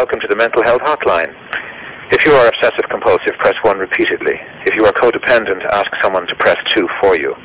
welcome 0.00 0.18
to 0.18 0.32
the 0.32 0.36
Mental 0.36 0.64
Health 0.64 0.80
Hotline. 0.80 1.28
If 2.08 2.24
you 2.24 2.32
are 2.32 2.48
obsessive 2.48 2.88
compulsive, 2.88 3.36
press 3.36 3.52
1 3.60 3.76
repeatedly. 3.76 4.32
If 4.64 4.72
you 4.72 4.86
are 4.86 4.96
codependent, 4.96 5.60
ask 5.76 5.92
someone 6.00 6.26
to 6.26 6.34
press 6.36 6.56
2 6.72 6.88
for 7.02 7.20
you. 7.20 7.36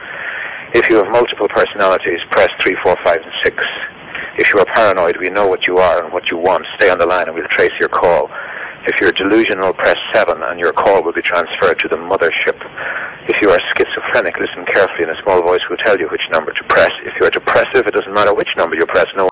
If 0.72 0.88
you 0.88 0.96
have 0.96 1.12
multiple 1.12 1.50
personalities, 1.50 2.24
press 2.32 2.48
3, 2.64 2.78
4, 2.82 2.96
5, 3.04 3.22
and 3.28 3.34
6. 3.44 3.64
If 4.40 4.54
you 4.54 4.62
are 4.62 4.66
paranoid, 4.72 5.18
we 5.20 5.28
know 5.28 5.48
what 5.48 5.68
you 5.68 5.80
are 5.80 6.02
and 6.02 6.14
what 6.14 6.32
you 6.32 6.38
want. 6.38 6.64
Stay 6.80 6.90
on 6.90 6.98
the 6.98 7.06
line 7.06 7.28
and 7.28 7.36
we'll 7.36 7.52
trace 7.52 7.76
your 7.78 7.90
call. 7.90 8.32
If 8.88 9.02
you're 9.02 9.12
delusional, 9.12 9.74
press 9.74 9.98
7 10.14 10.42
and 10.42 10.58
your 10.58 10.72
call 10.72 11.04
will 11.04 11.12
be 11.12 11.22
transferred 11.22 11.78
to 11.80 11.90
the 11.90 12.00
mothership. 12.00 12.56
If 13.28 13.36
you 13.42 13.50
are 13.50 13.60
schizophrenic, 13.76 14.40
listen 14.40 14.64
carefully 14.72 15.04
and 15.04 15.12
a 15.12 15.22
small 15.24 15.44
voice 15.44 15.68
will 15.70 15.84
tell 15.84 16.00
you 16.00 16.08
which 16.08 16.24
number 16.32 16.54
to 16.54 16.64
press. 16.70 16.92
If 17.04 17.20
you 17.20 17.28
are 17.28 17.32
depressive, 17.32 17.84
it 17.86 17.94
doesn't 17.94 18.14
matter 18.14 18.34
which 18.34 18.56
number 18.56 18.78
you 18.78 18.86
press, 18.86 19.08
no 19.18 19.28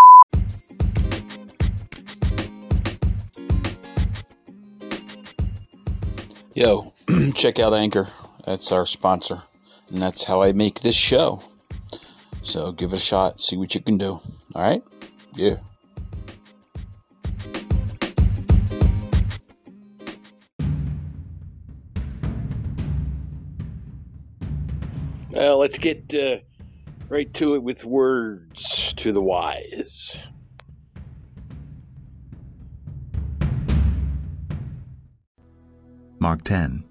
Yo, 6.55 6.93
check 7.33 7.57
out 7.57 7.73
Anchor. 7.73 8.07
That's 8.45 8.71
our 8.71 8.85
sponsor. 8.85 9.41
And 9.89 9.99
that's 9.99 10.25
how 10.25 10.43
I 10.43 10.51
make 10.51 10.81
this 10.81 10.95
show. 10.95 11.41
So 12.43 12.71
give 12.71 12.93
it 12.93 12.97
a 12.97 12.99
shot, 12.99 13.41
see 13.41 13.57
what 13.57 13.73
you 13.73 13.81
can 13.81 13.97
do. 13.97 14.19
All 14.53 14.61
right? 14.61 14.83
Yeah. 15.33 15.55
Well, 25.31 25.57
let's 25.57 25.79
get 25.79 26.13
uh, 26.13 26.37
right 27.09 27.33
to 27.33 27.55
it 27.55 27.63
with 27.63 27.83
words 27.83 28.93
to 28.97 29.11
the 29.11 29.21
wise. 29.21 30.15
Mark 36.23 36.45
10. 36.45 36.85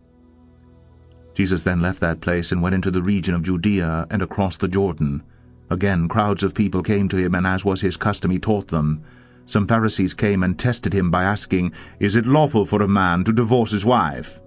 Jesus 1.33 1.65
then 1.65 1.81
left 1.81 2.01
that 2.01 2.21
place 2.21 2.53
and 2.53 2.61
went 2.61 2.75
into 2.75 2.91
the 2.91 3.03
region 3.03 3.35
of 3.35 3.43
Judea 3.43 4.07
and 4.11 4.21
across 4.21 4.59
the 4.59 4.69
Jordan. 4.69 5.23
Again 5.71 6.07
crowds 6.07 6.43
of 6.43 6.53
people 6.53 6.83
came 6.83 7.09
to 7.09 7.17
him, 7.17 7.35
and 7.35 7.47
as 7.47 7.65
was 7.65 7.81
his 7.81 7.97
custom 7.97 8.31
he 8.31 8.39
taught 8.39 8.69
them. 8.69 9.03
Some 9.47 9.67
Pharisees 9.67 10.13
came 10.13 10.43
and 10.43 10.59
tested 10.59 10.93
him 10.93 11.11
by 11.11 11.25
asking, 11.25 11.73
Is 11.99 12.15
it 12.15 12.27
lawful 12.27 12.67
for 12.67 12.83
a 12.83 12.89
man 12.89 13.25
to 13.25 13.33
divorce 13.33 13.71
his 13.71 13.87
wife? 13.87 14.39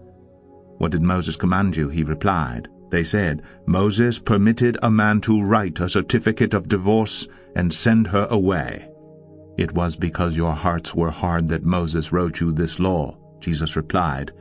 What 0.78 0.92
did 0.92 1.02
Moses 1.02 1.36
command 1.36 1.76
you? 1.76 1.90
He 1.90 2.04
replied. 2.04 2.68
They 2.92 3.04
said, 3.04 3.42
Moses 3.66 4.20
permitted 4.20 4.78
a 4.84 4.92
man 4.92 5.20
to 5.22 5.42
write 5.42 5.80
a 5.80 5.90
certificate 5.90 6.54
of 6.54 6.70
divorce 6.70 7.28
and 7.56 7.74
send 7.74 8.06
her 8.06 8.28
away. 8.30 8.88
It 9.58 9.72
was 9.72 9.96
because 9.96 10.38
your 10.38 10.54
hearts 10.54 10.94
were 10.94 11.10
hard 11.10 11.48
that 11.48 11.66
Moses 11.66 12.12
wrote 12.12 12.40
you 12.40 12.52
this 12.52 12.78
law. 12.78 13.18
Jesus 13.40 13.76
replied, 13.76 14.32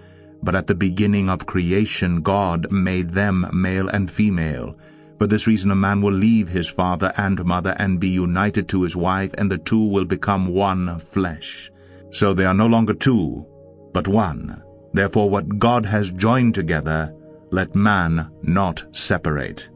but 0.44 0.54
at 0.54 0.66
the 0.66 0.74
beginning 0.74 1.30
of 1.30 1.46
creation 1.46 2.20
God 2.20 2.70
made 2.70 3.10
them 3.10 3.48
male 3.52 3.88
and 3.88 4.10
female. 4.10 4.76
For 5.18 5.26
this 5.26 5.46
reason 5.46 5.70
a 5.70 5.74
man 5.74 6.02
will 6.02 6.12
leave 6.12 6.48
his 6.48 6.68
father 6.68 7.12
and 7.16 7.42
mother 7.44 7.74
and 7.78 7.98
be 7.98 8.08
united 8.08 8.68
to 8.68 8.82
his 8.82 8.94
wife, 8.94 9.32
and 9.38 9.50
the 9.50 9.58
two 9.58 9.88
will 9.88 10.04
become 10.04 10.48
one 10.48 10.98
flesh. 10.98 11.70
So 12.10 12.34
they 12.34 12.44
are 12.44 12.54
no 12.54 12.66
longer 12.66 12.94
two, 12.94 13.46
but 13.92 14.06
one. 14.06 14.62
Therefore 14.92 15.30
what 15.30 15.58
God 15.58 15.86
has 15.86 16.10
joined 16.10 16.54
together, 16.54 17.14
let 17.50 17.74
man 17.74 18.30
not 18.42 18.84
separate. 18.92 19.70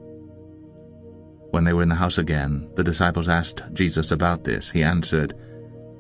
When 1.51 1.65
they 1.65 1.73
were 1.73 1.83
in 1.83 1.89
the 1.89 1.95
house 1.95 2.19
again, 2.19 2.69
the 2.75 2.85
disciples 2.85 3.29
asked 3.29 3.65
Jesus 3.73 4.11
about 4.11 4.45
this. 4.45 4.71
He 4.71 4.83
answered, 4.83 5.35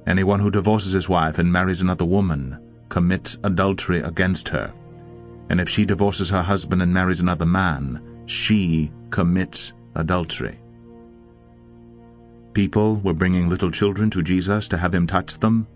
Anyone 0.06 0.40
who 0.40 0.50
divorces 0.50 0.92
his 0.92 1.08
wife 1.08 1.38
and 1.38 1.50
marries 1.50 1.80
another 1.80 2.04
woman 2.04 2.58
commits 2.88 3.38
adultery 3.44 4.00
against 4.00 4.48
her. 4.48 4.72
And 5.50 5.60
if 5.60 5.68
she 5.68 5.84
divorces 5.84 6.28
her 6.30 6.42
husband 6.42 6.82
and 6.82 6.92
marries 6.92 7.20
another 7.20 7.46
man, 7.46 8.00
she 8.26 8.92
commits 9.10 9.72
adultery. 9.94 10.58
People 12.52 12.96
were 12.96 13.14
bringing 13.14 13.48
little 13.48 13.70
children 13.70 14.10
to 14.10 14.22
Jesus 14.22 14.68
to 14.68 14.78
have 14.78 14.94
him 14.94 15.06
touch 15.06 15.38
them, 15.38 15.66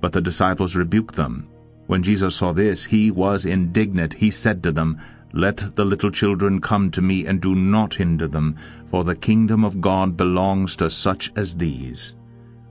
but 0.00 0.12
the 0.12 0.20
disciples 0.20 0.74
rebuked 0.74 1.14
them. 1.14 1.48
When 1.86 2.02
Jesus 2.02 2.36
saw 2.36 2.52
this, 2.52 2.84
he 2.84 3.10
was 3.10 3.44
indignant. 3.44 4.14
He 4.14 4.30
said 4.30 4.62
to 4.62 4.72
them, 4.72 4.98
Let 5.32 5.76
the 5.76 5.84
little 5.84 6.10
children 6.10 6.60
come 6.60 6.90
to 6.92 7.02
me, 7.02 7.26
and 7.26 7.40
do 7.40 7.54
not 7.54 7.94
hinder 7.94 8.26
them, 8.26 8.56
for 8.86 9.04
the 9.04 9.16
kingdom 9.16 9.64
of 9.64 9.80
God 9.80 10.16
belongs 10.16 10.76
to 10.76 10.88
such 10.88 11.32
as 11.36 11.56
these. 11.56 12.14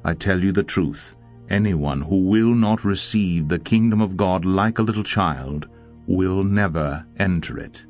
I 0.03 0.13
tell 0.13 0.41
you 0.41 0.51
the 0.51 0.63
truth, 0.63 1.15
Anyone 1.49 2.01
who 2.01 2.27
will 2.27 2.53
not 2.53 2.85
receive 2.85 3.47
the 3.47 3.57
kingdom 3.57 4.01
of 4.01 4.15
God 4.15 4.45
like 4.45 4.77
a 4.77 4.83
little 4.83 5.03
child 5.03 5.67
will 6.05 6.43
never 6.43 7.03
enter 7.17 7.57
it. 7.57 7.85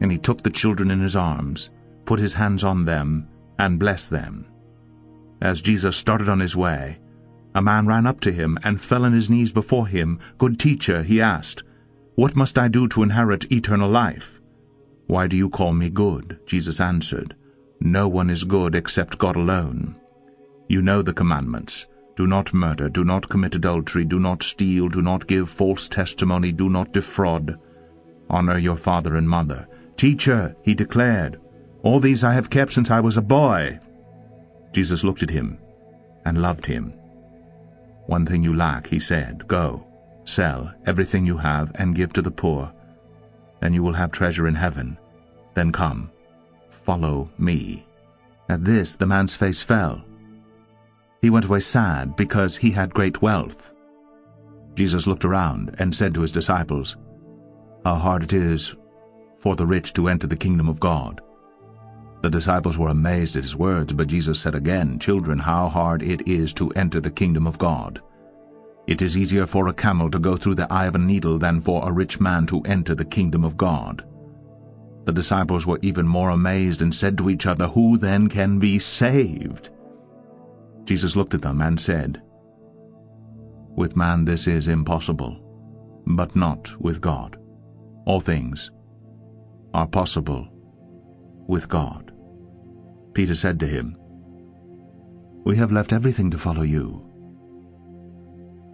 And 0.00 0.12
he 0.12 0.18
took 0.18 0.42
the 0.42 0.50
children 0.50 0.90
in 0.90 1.00
his 1.00 1.16
arms, 1.16 1.70
put 2.04 2.20
his 2.20 2.34
hands 2.34 2.62
on 2.62 2.84
them, 2.84 3.26
and 3.58 3.80
blessed 3.80 4.10
them. 4.10 4.46
As 5.40 5.60
Jesus 5.60 5.96
started 5.96 6.28
on 6.28 6.38
his 6.38 6.54
way, 6.54 6.98
a 7.54 7.62
man 7.62 7.86
ran 7.86 8.06
up 8.06 8.20
to 8.20 8.32
him 8.32 8.58
and 8.62 8.80
fell 8.80 9.04
on 9.04 9.12
his 9.12 9.30
knees 9.30 9.52
before 9.52 9.86
him. 9.86 10.18
Good 10.38 10.58
teacher, 10.58 11.02
he 11.02 11.20
asked, 11.20 11.62
What 12.14 12.36
must 12.36 12.58
I 12.58 12.68
do 12.68 12.88
to 12.88 13.02
inherit 13.02 13.50
eternal 13.52 13.88
life? 13.88 14.40
Why 15.06 15.26
do 15.26 15.36
you 15.36 15.50
call 15.50 15.72
me 15.72 15.90
good? 15.90 16.38
Jesus 16.46 16.80
answered, 16.80 17.34
No 17.80 18.08
one 18.08 18.30
is 18.30 18.44
good 18.44 18.74
except 18.74 19.18
God 19.18 19.36
alone. 19.36 19.96
You 20.68 20.80
know 20.80 21.02
the 21.02 21.12
commandments. 21.12 21.86
Do 22.16 22.26
not 22.26 22.54
murder, 22.54 22.88
do 22.88 23.04
not 23.04 23.28
commit 23.28 23.56
adultery, 23.56 24.04
do 24.04 24.20
not 24.20 24.42
steal, 24.42 24.88
do 24.88 25.02
not 25.02 25.26
give 25.26 25.48
false 25.48 25.88
testimony, 25.88 26.52
do 26.52 26.68
not 26.68 26.92
defraud. 26.92 27.58
Honor 28.30 28.58
your 28.58 28.76
father 28.76 29.16
and 29.16 29.28
mother. 29.28 29.66
Teacher, 29.96 30.54
he 30.62 30.74
declared, 30.74 31.40
all 31.82 32.00
these 32.00 32.24
I 32.24 32.32
have 32.32 32.50
kept 32.50 32.72
since 32.72 32.90
I 32.90 33.00
was 33.00 33.16
a 33.16 33.22
boy. 33.22 33.78
Jesus 34.72 35.04
looked 35.04 35.22
at 35.22 35.30
him 35.30 35.58
and 36.24 36.40
loved 36.40 36.66
him. 36.66 36.94
One 38.06 38.26
thing 38.26 38.42
you 38.42 38.54
lack, 38.54 38.86
he 38.86 39.00
said, 39.00 39.46
go, 39.48 39.86
sell 40.24 40.72
everything 40.86 41.26
you 41.26 41.36
have 41.38 41.72
and 41.74 41.94
give 41.94 42.12
to 42.14 42.22
the 42.22 42.30
poor. 42.30 42.72
Then 43.60 43.74
you 43.74 43.82
will 43.82 43.92
have 43.92 44.12
treasure 44.12 44.46
in 44.46 44.54
heaven. 44.54 44.98
Then 45.54 45.72
come, 45.72 46.10
follow 46.70 47.30
me. 47.38 47.86
At 48.48 48.64
this 48.64 48.94
the 48.94 49.06
man's 49.06 49.34
face 49.34 49.62
fell 49.62 50.04
he 51.24 51.30
went 51.30 51.46
away 51.46 51.58
sad 51.58 52.14
because 52.16 52.54
he 52.54 52.70
had 52.70 52.92
great 52.92 53.22
wealth. 53.22 53.72
Jesus 54.74 55.06
looked 55.06 55.24
around 55.24 55.74
and 55.78 55.94
said 55.94 56.12
to 56.12 56.20
his 56.20 56.30
disciples, 56.30 56.98
How 57.82 57.94
hard 57.94 58.24
it 58.24 58.34
is 58.34 58.74
for 59.38 59.56
the 59.56 59.64
rich 59.64 59.94
to 59.94 60.08
enter 60.08 60.26
the 60.26 60.36
kingdom 60.36 60.68
of 60.68 60.78
God. 60.78 61.22
The 62.20 62.28
disciples 62.28 62.76
were 62.76 62.90
amazed 62.90 63.36
at 63.36 63.42
his 63.42 63.56
words, 63.56 63.94
but 63.94 64.08
Jesus 64.08 64.38
said 64.38 64.54
again, 64.54 64.98
Children, 64.98 65.38
how 65.38 65.70
hard 65.70 66.02
it 66.02 66.28
is 66.28 66.52
to 66.54 66.68
enter 66.72 67.00
the 67.00 67.10
kingdom 67.10 67.46
of 67.46 67.56
God. 67.56 68.02
It 68.86 69.00
is 69.00 69.16
easier 69.16 69.46
for 69.46 69.68
a 69.68 69.72
camel 69.72 70.10
to 70.10 70.18
go 70.18 70.36
through 70.36 70.56
the 70.56 70.70
eye 70.70 70.84
of 70.84 70.94
a 70.94 70.98
needle 70.98 71.38
than 71.38 71.62
for 71.62 71.88
a 71.88 71.92
rich 71.92 72.20
man 72.20 72.44
to 72.48 72.60
enter 72.66 72.94
the 72.94 73.06
kingdom 73.06 73.44
of 73.44 73.56
God. 73.56 74.04
The 75.06 75.12
disciples 75.12 75.64
were 75.64 75.78
even 75.80 76.06
more 76.06 76.28
amazed 76.28 76.82
and 76.82 76.94
said 76.94 77.16
to 77.16 77.30
each 77.30 77.46
other, 77.46 77.68
Who 77.68 77.96
then 77.96 78.28
can 78.28 78.58
be 78.58 78.78
saved? 78.78 79.70
Jesus 80.84 81.16
looked 81.16 81.34
at 81.34 81.42
them 81.42 81.60
and 81.60 81.80
said, 81.80 82.22
With 83.76 83.96
man 83.96 84.24
this 84.24 84.46
is 84.46 84.68
impossible, 84.68 85.40
but 86.06 86.36
not 86.36 86.70
with 86.80 87.00
God. 87.00 87.38
All 88.06 88.20
things 88.20 88.70
are 89.72 89.86
possible 89.86 90.48
with 91.48 91.68
God. 91.68 92.12
Peter 93.14 93.34
said 93.34 93.58
to 93.60 93.66
him, 93.66 93.96
We 95.44 95.56
have 95.56 95.72
left 95.72 95.92
everything 95.92 96.30
to 96.30 96.38
follow 96.38 96.62
you. 96.62 97.00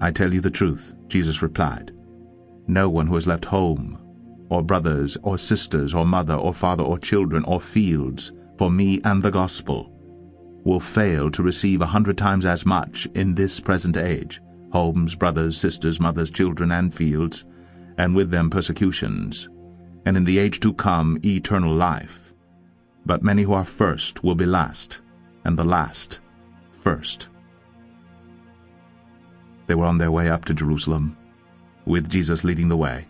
I 0.00 0.10
tell 0.10 0.32
you 0.32 0.40
the 0.40 0.50
truth, 0.50 0.94
Jesus 1.08 1.42
replied. 1.42 1.92
No 2.66 2.88
one 2.88 3.06
who 3.06 3.14
has 3.16 3.26
left 3.26 3.44
home, 3.44 3.98
or 4.48 4.62
brothers, 4.62 5.16
or 5.22 5.38
sisters, 5.38 5.94
or 5.94 6.04
mother, 6.04 6.34
or 6.34 6.54
father, 6.54 6.84
or 6.84 6.98
children, 6.98 7.44
or 7.44 7.60
fields, 7.60 8.32
for 8.56 8.70
me 8.70 9.00
and 9.04 9.22
the 9.22 9.30
gospel, 9.30 9.89
will 10.64 10.80
fail 10.80 11.30
to 11.30 11.42
receive 11.42 11.80
a 11.80 11.86
hundred 11.86 12.18
times 12.18 12.44
as 12.44 12.66
much 12.66 13.06
in 13.14 13.34
this 13.34 13.60
present 13.60 13.96
age 13.96 14.40
homes, 14.72 15.16
brothers, 15.16 15.58
sisters, 15.58 15.98
mothers, 15.98 16.30
children, 16.30 16.70
and 16.70 16.94
fields, 16.94 17.44
and 17.98 18.14
with 18.14 18.30
them 18.30 18.48
persecutions, 18.48 19.48
and 20.06 20.16
in 20.16 20.24
the 20.24 20.38
age 20.38 20.60
to 20.60 20.72
come 20.72 21.18
eternal 21.24 21.74
life. 21.74 22.32
But 23.04 23.22
many 23.22 23.42
who 23.42 23.52
are 23.52 23.64
first 23.64 24.22
will 24.22 24.36
be 24.36 24.46
last, 24.46 25.00
and 25.44 25.58
the 25.58 25.64
last 25.64 26.20
first. 26.70 27.28
They 29.66 29.74
were 29.74 29.86
on 29.86 29.98
their 29.98 30.12
way 30.12 30.28
up 30.28 30.44
to 30.44 30.54
Jerusalem, 30.54 31.16
with 31.84 32.08
Jesus 32.08 32.44
leading 32.44 32.68
the 32.68 32.76
way. 32.76 33.06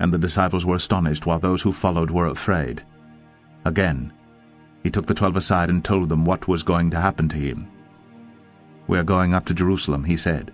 And 0.00 0.12
the 0.12 0.18
disciples 0.18 0.66
were 0.66 0.76
astonished, 0.76 1.26
while 1.26 1.38
those 1.38 1.62
who 1.62 1.72
followed 1.72 2.10
were 2.10 2.26
afraid. 2.26 2.82
Again, 3.64 4.12
he 4.82 4.90
took 4.90 5.06
the 5.06 5.14
twelve 5.14 5.36
aside 5.36 5.70
and 5.70 5.84
told 5.84 6.08
them 6.08 6.24
what 6.24 6.48
was 6.48 6.62
going 6.62 6.90
to 6.90 7.00
happen 7.00 7.28
to 7.28 7.36
him. 7.36 7.68
We 8.88 8.98
are 8.98 9.04
going 9.04 9.32
up 9.32 9.44
to 9.46 9.54
Jerusalem, 9.54 10.04
he 10.04 10.16
said, 10.16 10.52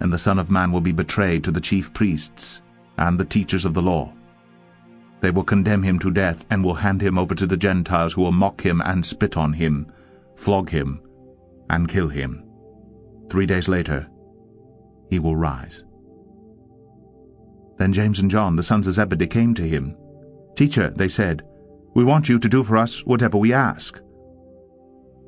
and 0.00 0.12
the 0.12 0.18
Son 0.18 0.38
of 0.38 0.50
Man 0.50 0.72
will 0.72 0.80
be 0.80 0.92
betrayed 0.92 1.44
to 1.44 1.50
the 1.50 1.60
chief 1.60 1.92
priests 1.94 2.60
and 2.98 3.18
the 3.18 3.24
teachers 3.24 3.64
of 3.64 3.74
the 3.74 3.82
law. 3.82 4.12
They 5.20 5.30
will 5.30 5.44
condemn 5.44 5.82
him 5.82 5.98
to 6.00 6.10
death 6.10 6.44
and 6.50 6.64
will 6.64 6.74
hand 6.74 7.00
him 7.00 7.16
over 7.16 7.34
to 7.34 7.46
the 7.46 7.56
Gentiles 7.56 8.12
who 8.12 8.22
will 8.22 8.32
mock 8.32 8.60
him 8.60 8.82
and 8.84 9.06
spit 9.06 9.36
on 9.36 9.52
him, 9.52 9.90
flog 10.34 10.68
him, 10.68 11.00
and 11.70 11.88
kill 11.88 12.08
him. 12.08 12.44
Three 13.30 13.46
days 13.46 13.68
later, 13.68 14.08
he 15.08 15.20
will 15.20 15.36
rise. 15.36 15.84
Then 17.78 17.92
James 17.92 18.18
and 18.18 18.30
John, 18.30 18.56
the 18.56 18.62
sons 18.62 18.86
of 18.86 18.94
Zebedee, 18.94 19.26
came 19.26 19.54
to 19.54 19.62
him. 19.62 19.96
Teacher, 20.56 20.90
they 20.90 21.08
said, 21.08 21.42
we 21.94 22.04
want 22.04 22.28
you 22.28 22.38
to 22.38 22.48
do 22.48 22.64
for 22.64 22.76
us 22.76 23.04
whatever 23.04 23.36
we 23.36 23.52
ask. 23.52 24.00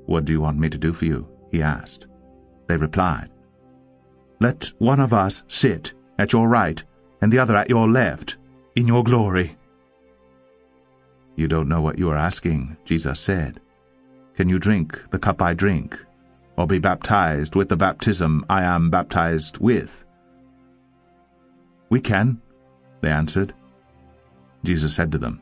What 0.06 0.25
do 0.25 0.32
you 0.32 0.40
want 0.40 0.58
me 0.58 0.69
to 0.70 0.78
do 0.78 0.93
for 0.93 1.05
you? 1.05 1.28
he 1.50 1.62
asked. 1.62 2.06
They 2.69 2.76
replied, 2.76 3.31
Let 4.40 4.72
one 4.78 5.00
of 5.00 5.12
us 5.12 5.43
sit 5.49 5.93
at 6.19 6.32
your 6.32 6.49
right 6.49 6.82
and 7.20 7.32
the 7.32 7.38
other 7.38 7.56
at 7.56 7.70
your 7.70 7.88
left 7.88 8.37
in 8.75 8.87
your 8.87 9.05
glory. 9.05 9.56
You 11.37 11.49
don't 11.49 11.69
know 11.69 11.81
what 11.81 11.99
you 11.99 12.11
are 12.11 12.16
asking, 12.16 12.76
Jesus 12.84 13.20
said. 13.20 13.61
Can 14.37 14.49
you 14.49 14.58
drink 14.58 15.00
the 15.11 15.19
cup 15.19 15.40
I 15.40 15.55
drink, 15.55 15.96
or 16.56 16.66
be 16.66 16.78
baptized 16.78 17.55
with 17.55 17.69
the 17.69 17.76
baptism 17.76 18.44
I 18.49 18.62
am 18.62 18.90
baptized 18.90 19.58
with? 19.58 20.05
We 21.88 22.00
can, 22.00 22.40
they 23.00 23.11
answered. 23.11 23.55
Jesus 24.64 24.94
said 24.94 25.12
to 25.12 25.19
them, 25.19 25.40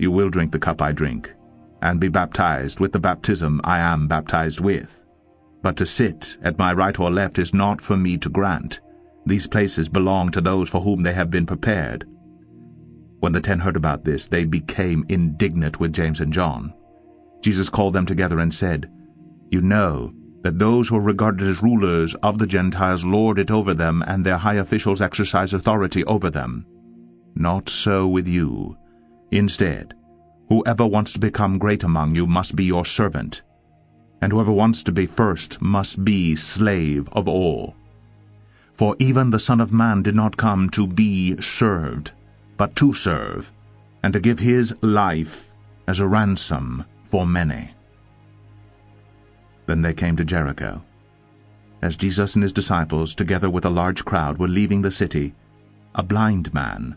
You 0.00 0.10
will 0.10 0.30
drink 0.30 0.50
the 0.50 0.58
cup 0.58 0.80
I 0.80 0.92
drink, 0.92 1.34
and 1.82 2.00
be 2.00 2.08
baptized 2.08 2.80
with 2.80 2.90
the 2.90 2.98
baptism 2.98 3.60
I 3.64 3.80
am 3.80 4.08
baptized 4.08 4.58
with. 4.58 4.98
But 5.62 5.76
to 5.76 5.84
sit 5.84 6.38
at 6.42 6.56
my 6.56 6.72
right 6.72 6.98
or 6.98 7.10
left 7.10 7.38
is 7.38 7.52
not 7.52 7.82
for 7.82 7.98
me 7.98 8.16
to 8.16 8.30
grant. 8.30 8.80
These 9.26 9.46
places 9.46 9.90
belong 9.90 10.30
to 10.30 10.40
those 10.40 10.70
for 10.70 10.80
whom 10.80 11.02
they 11.02 11.12
have 11.12 11.30
been 11.30 11.44
prepared. 11.44 12.06
When 13.18 13.32
the 13.32 13.42
ten 13.42 13.58
heard 13.58 13.76
about 13.76 14.02
this, 14.02 14.26
they 14.26 14.46
became 14.46 15.04
indignant 15.10 15.78
with 15.80 15.92
James 15.92 16.22
and 16.22 16.32
John. 16.32 16.72
Jesus 17.42 17.68
called 17.68 17.92
them 17.92 18.06
together 18.06 18.38
and 18.38 18.54
said, 18.54 18.90
You 19.50 19.60
know 19.60 20.14
that 20.40 20.58
those 20.58 20.88
who 20.88 20.96
are 20.96 21.02
regarded 21.02 21.46
as 21.46 21.62
rulers 21.62 22.14
of 22.22 22.38
the 22.38 22.46
Gentiles 22.46 23.04
lord 23.04 23.38
it 23.38 23.50
over 23.50 23.74
them, 23.74 24.02
and 24.06 24.24
their 24.24 24.38
high 24.38 24.54
officials 24.54 25.02
exercise 25.02 25.52
authority 25.52 26.02
over 26.06 26.30
them. 26.30 26.64
Not 27.34 27.68
so 27.68 28.08
with 28.08 28.26
you. 28.26 28.78
Instead, 29.30 29.94
whoever 30.48 30.86
wants 30.86 31.12
to 31.12 31.18
become 31.20 31.58
great 31.58 31.84
among 31.84 32.14
you 32.14 32.26
must 32.26 32.56
be 32.56 32.64
your 32.64 32.84
servant, 32.84 33.42
and 34.20 34.32
whoever 34.32 34.52
wants 34.52 34.82
to 34.82 34.92
be 34.92 35.06
first 35.06 35.60
must 35.62 36.04
be 36.04 36.34
slave 36.34 37.08
of 37.12 37.28
all. 37.28 37.74
For 38.72 38.96
even 38.98 39.30
the 39.30 39.38
Son 39.38 39.60
of 39.60 39.72
Man 39.72 40.02
did 40.02 40.14
not 40.14 40.36
come 40.36 40.68
to 40.70 40.86
be 40.86 41.36
served, 41.40 42.12
but 42.56 42.74
to 42.76 42.92
serve, 42.92 43.52
and 44.02 44.12
to 44.12 44.20
give 44.20 44.38
his 44.38 44.74
life 44.82 45.52
as 45.86 46.00
a 46.00 46.06
ransom 46.06 46.84
for 47.02 47.26
many. 47.26 47.70
Then 49.66 49.82
they 49.82 49.94
came 49.94 50.16
to 50.16 50.24
Jericho. 50.24 50.82
As 51.82 51.96
Jesus 51.96 52.34
and 52.34 52.42
his 52.42 52.52
disciples, 52.52 53.14
together 53.14 53.48
with 53.48 53.64
a 53.64 53.70
large 53.70 54.04
crowd, 54.04 54.38
were 54.38 54.48
leaving 54.48 54.82
the 54.82 54.90
city, 54.90 55.34
a 55.94 56.02
blind 56.02 56.52
man, 56.52 56.96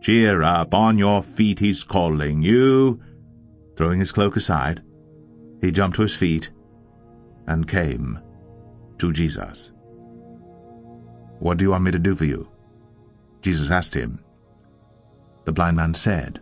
Cheer 0.00 0.42
up, 0.42 0.74
on 0.74 0.98
your 0.98 1.22
feet, 1.22 1.58
he's 1.58 1.82
calling 1.82 2.42
you. 2.42 3.00
Throwing 3.76 4.00
his 4.00 4.12
cloak 4.12 4.36
aside, 4.36 4.82
he 5.60 5.70
jumped 5.70 5.96
to 5.96 6.02
his 6.02 6.14
feet 6.14 6.50
and 7.46 7.68
came 7.68 8.18
to 8.98 9.12
Jesus. 9.12 9.72
What 11.38 11.58
do 11.58 11.64
you 11.64 11.70
want 11.70 11.84
me 11.84 11.90
to 11.92 11.98
do 11.98 12.14
for 12.14 12.24
you? 12.24 12.48
Jesus 13.42 13.70
asked 13.70 13.94
him. 13.94 14.22
The 15.44 15.52
blind 15.52 15.76
man 15.76 15.94
said, 15.94 16.40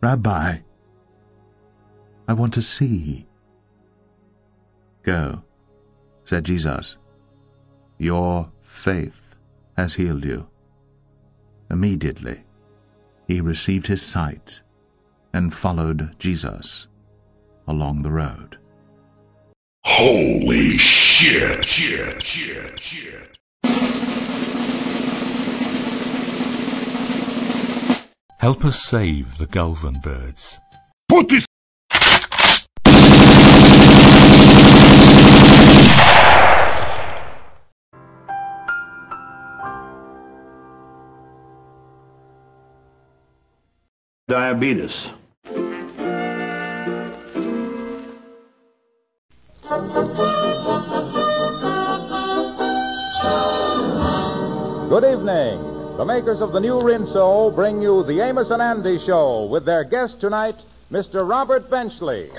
Rabbi, 0.00 0.58
I 2.28 2.32
want 2.32 2.54
to 2.54 2.62
see. 2.62 3.26
Go, 5.02 5.42
said 6.24 6.44
Jesus. 6.44 6.98
Your 7.98 8.50
faith 8.60 9.36
has 9.76 9.94
healed 9.94 10.24
you. 10.24 10.48
Immediately, 11.72 12.44
he 13.26 13.40
received 13.40 13.86
his 13.88 14.02
sight 14.02 14.60
and 15.32 15.52
followed 15.52 16.14
Jesus 16.18 16.86
along 17.66 18.02
the 18.02 18.10
road. 18.10 18.58
Holy 19.84 20.76
shit! 20.76 21.12
shit, 21.64 22.22
shit, 22.22 22.78
shit. 22.80 23.38
Help 28.38 28.64
us 28.64 28.82
save 28.82 29.38
the 29.38 29.46
Gulven 29.46 30.02
birds. 30.02 30.58
Put 31.08 31.28
this 31.28 31.46
diabetes. 44.32 45.10
Good 54.88 55.04
evening. 55.04 55.60
The 55.98 56.04
makers 56.06 56.40
of 56.40 56.52
the 56.52 56.60
new 56.60 56.80
Rinso 56.80 57.54
bring 57.54 57.82
you 57.82 58.04
the 58.04 58.20
Amos 58.22 58.50
and 58.50 58.62
Andy 58.62 58.96
Show 58.96 59.44
with 59.44 59.66
their 59.66 59.84
guest 59.84 60.22
tonight, 60.22 60.56
Mr. 60.90 61.28
Robert 61.28 61.68
Benchley. 61.68 62.30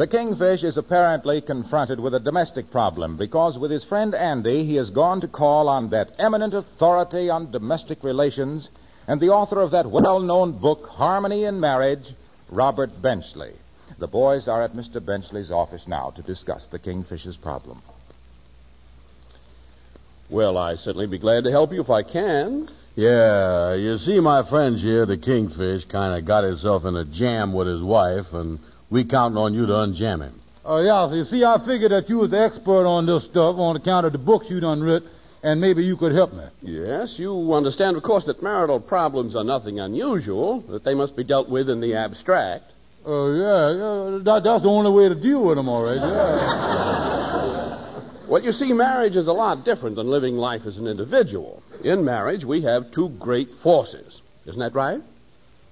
The 0.00 0.06
Kingfish 0.06 0.64
is 0.64 0.78
apparently 0.78 1.42
confronted 1.42 2.00
with 2.00 2.14
a 2.14 2.20
domestic 2.20 2.70
problem 2.70 3.18
because, 3.18 3.58
with 3.58 3.70
his 3.70 3.84
friend 3.84 4.14
Andy, 4.14 4.64
he 4.64 4.76
has 4.76 4.88
gone 4.88 5.20
to 5.20 5.28
call 5.28 5.68
on 5.68 5.90
that 5.90 6.12
eminent 6.18 6.54
authority 6.54 7.28
on 7.28 7.50
domestic 7.50 8.02
relations 8.02 8.70
and 9.06 9.20
the 9.20 9.28
author 9.28 9.60
of 9.60 9.72
that 9.72 9.90
well 9.90 10.18
known 10.18 10.52
book, 10.52 10.86
Harmony 10.86 11.44
in 11.44 11.60
Marriage, 11.60 12.14
Robert 12.50 13.02
Benchley. 13.02 13.52
The 13.98 14.08
boys 14.08 14.48
are 14.48 14.62
at 14.62 14.72
Mr. 14.72 15.04
Benchley's 15.04 15.50
office 15.50 15.86
now 15.86 16.14
to 16.16 16.22
discuss 16.22 16.66
the 16.68 16.78
Kingfish's 16.78 17.36
problem. 17.36 17.82
Well, 20.30 20.56
I 20.56 20.76
certainly 20.76 21.08
be 21.08 21.18
glad 21.18 21.44
to 21.44 21.50
help 21.50 21.74
you 21.74 21.82
if 21.82 21.90
I 21.90 22.04
can. 22.04 22.70
Yeah, 22.94 23.74
you 23.74 23.98
see, 23.98 24.18
my 24.18 24.48
friend 24.48 24.78
here, 24.78 25.04
the 25.04 25.18
Kingfish, 25.18 25.84
kind 25.84 26.18
of 26.18 26.26
got 26.26 26.44
himself 26.44 26.86
in 26.86 26.96
a 26.96 27.04
jam 27.04 27.52
with 27.52 27.66
his 27.66 27.82
wife, 27.82 28.32
and 28.32 28.60
we 28.90 29.04
counting 29.04 29.38
on 29.38 29.54
you 29.54 29.66
to 29.66 29.72
unjam 29.72 30.20
him. 30.22 30.40
Oh, 30.64 30.82
yeah. 30.82 31.08
So 31.08 31.14
you 31.14 31.24
see, 31.24 31.44
I 31.44 31.58
figured 31.64 31.92
that 31.92 32.08
you 32.08 32.18
was 32.18 32.30
the 32.30 32.40
expert 32.40 32.86
on 32.86 33.06
this 33.06 33.24
stuff 33.24 33.56
on 33.56 33.76
account 33.76 34.06
of 34.06 34.12
the 34.12 34.18
books 34.18 34.50
you 34.50 34.60
done 34.60 34.82
writ, 34.82 35.04
and 35.42 35.60
maybe 35.60 35.82
you 35.82 35.96
could 35.96 36.12
help 36.12 36.34
me. 36.34 36.44
Yes, 36.60 37.18
you 37.18 37.52
understand, 37.54 37.96
of 37.96 38.02
course, 38.02 38.26
that 38.26 38.42
marital 38.42 38.78
problems 38.80 39.34
are 39.36 39.44
nothing 39.44 39.80
unusual, 39.80 40.60
that 40.68 40.84
they 40.84 40.94
must 40.94 41.16
be 41.16 41.24
dealt 41.24 41.48
with 41.48 41.70
in 41.70 41.80
the 41.80 41.94
abstract. 41.94 42.64
Oh, 43.06 43.32
yeah, 43.32 43.70
yeah. 43.72 44.18
That, 44.24 44.42
that's 44.44 44.62
the 44.62 44.68
only 44.68 44.92
way 44.92 45.08
to 45.08 45.14
deal 45.14 45.46
with 45.46 45.56
them, 45.56 45.68
all 45.68 45.82
right, 45.82 45.96
yeah. 45.96 47.30
Well, 48.28 48.42
you 48.42 48.52
see, 48.52 48.72
marriage 48.74 49.16
is 49.16 49.26
a 49.26 49.32
lot 49.32 49.64
different 49.64 49.96
than 49.96 50.08
living 50.08 50.36
life 50.36 50.66
as 50.66 50.76
an 50.76 50.86
individual. 50.86 51.62
In 51.82 52.04
marriage, 52.04 52.44
we 52.44 52.62
have 52.62 52.90
two 52.92 53.08
great 53.18 53.48
forces. 53.62 54.20
Isn't 54.46 54.60
that 54.60 54.74
right? 54.74 55.00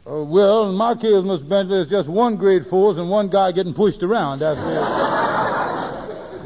Uh, 0.07 0.25
well, 0.25 0.71
in 0.71 0.75
my 0.76 0.95
case, 0.95 1.23
Mr. 1.25 1.49
Benchley, 1.49 1.83
it's 1.83 1.90
just 1.90 2.09
one 2.09 2.37
grade 2.37 2.64
force 2.67 2.97
and 2.99 3.11
one 3.11 3.28
guy 3.28 3.52
getting 3.52 3.75
pushed 3.75 4.02
around. 4.02 4.40
That's 4.40 4.59
it. 4.59 5.19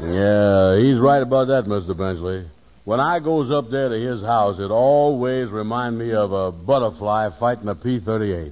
Yeah, 0.03 0.77
he's 0.79 0.99
right 0.99 1.21
about 1.21 1.47
that, 1.47 1.63
Mr. 1.63 1.97
Benchley. 1.97 2.45
When 2.83 2.99
I 2.99 3.21
goes 3.21 3.49
up 3.51 3.69
there 3.69 3.87
to 3.87 3.95
his 3.95 4.21
house, 4.21 4.59
it 4.59 4.69
always 4.69 5.49
remind 5.49 5.97
me 5.97 6.11
of 6.11 6.33
a 6.33 6.51
butterfly 6.51 7.29
fighting 7.39 7.69
a 7.69 7.75
P-38. 7.75 8.51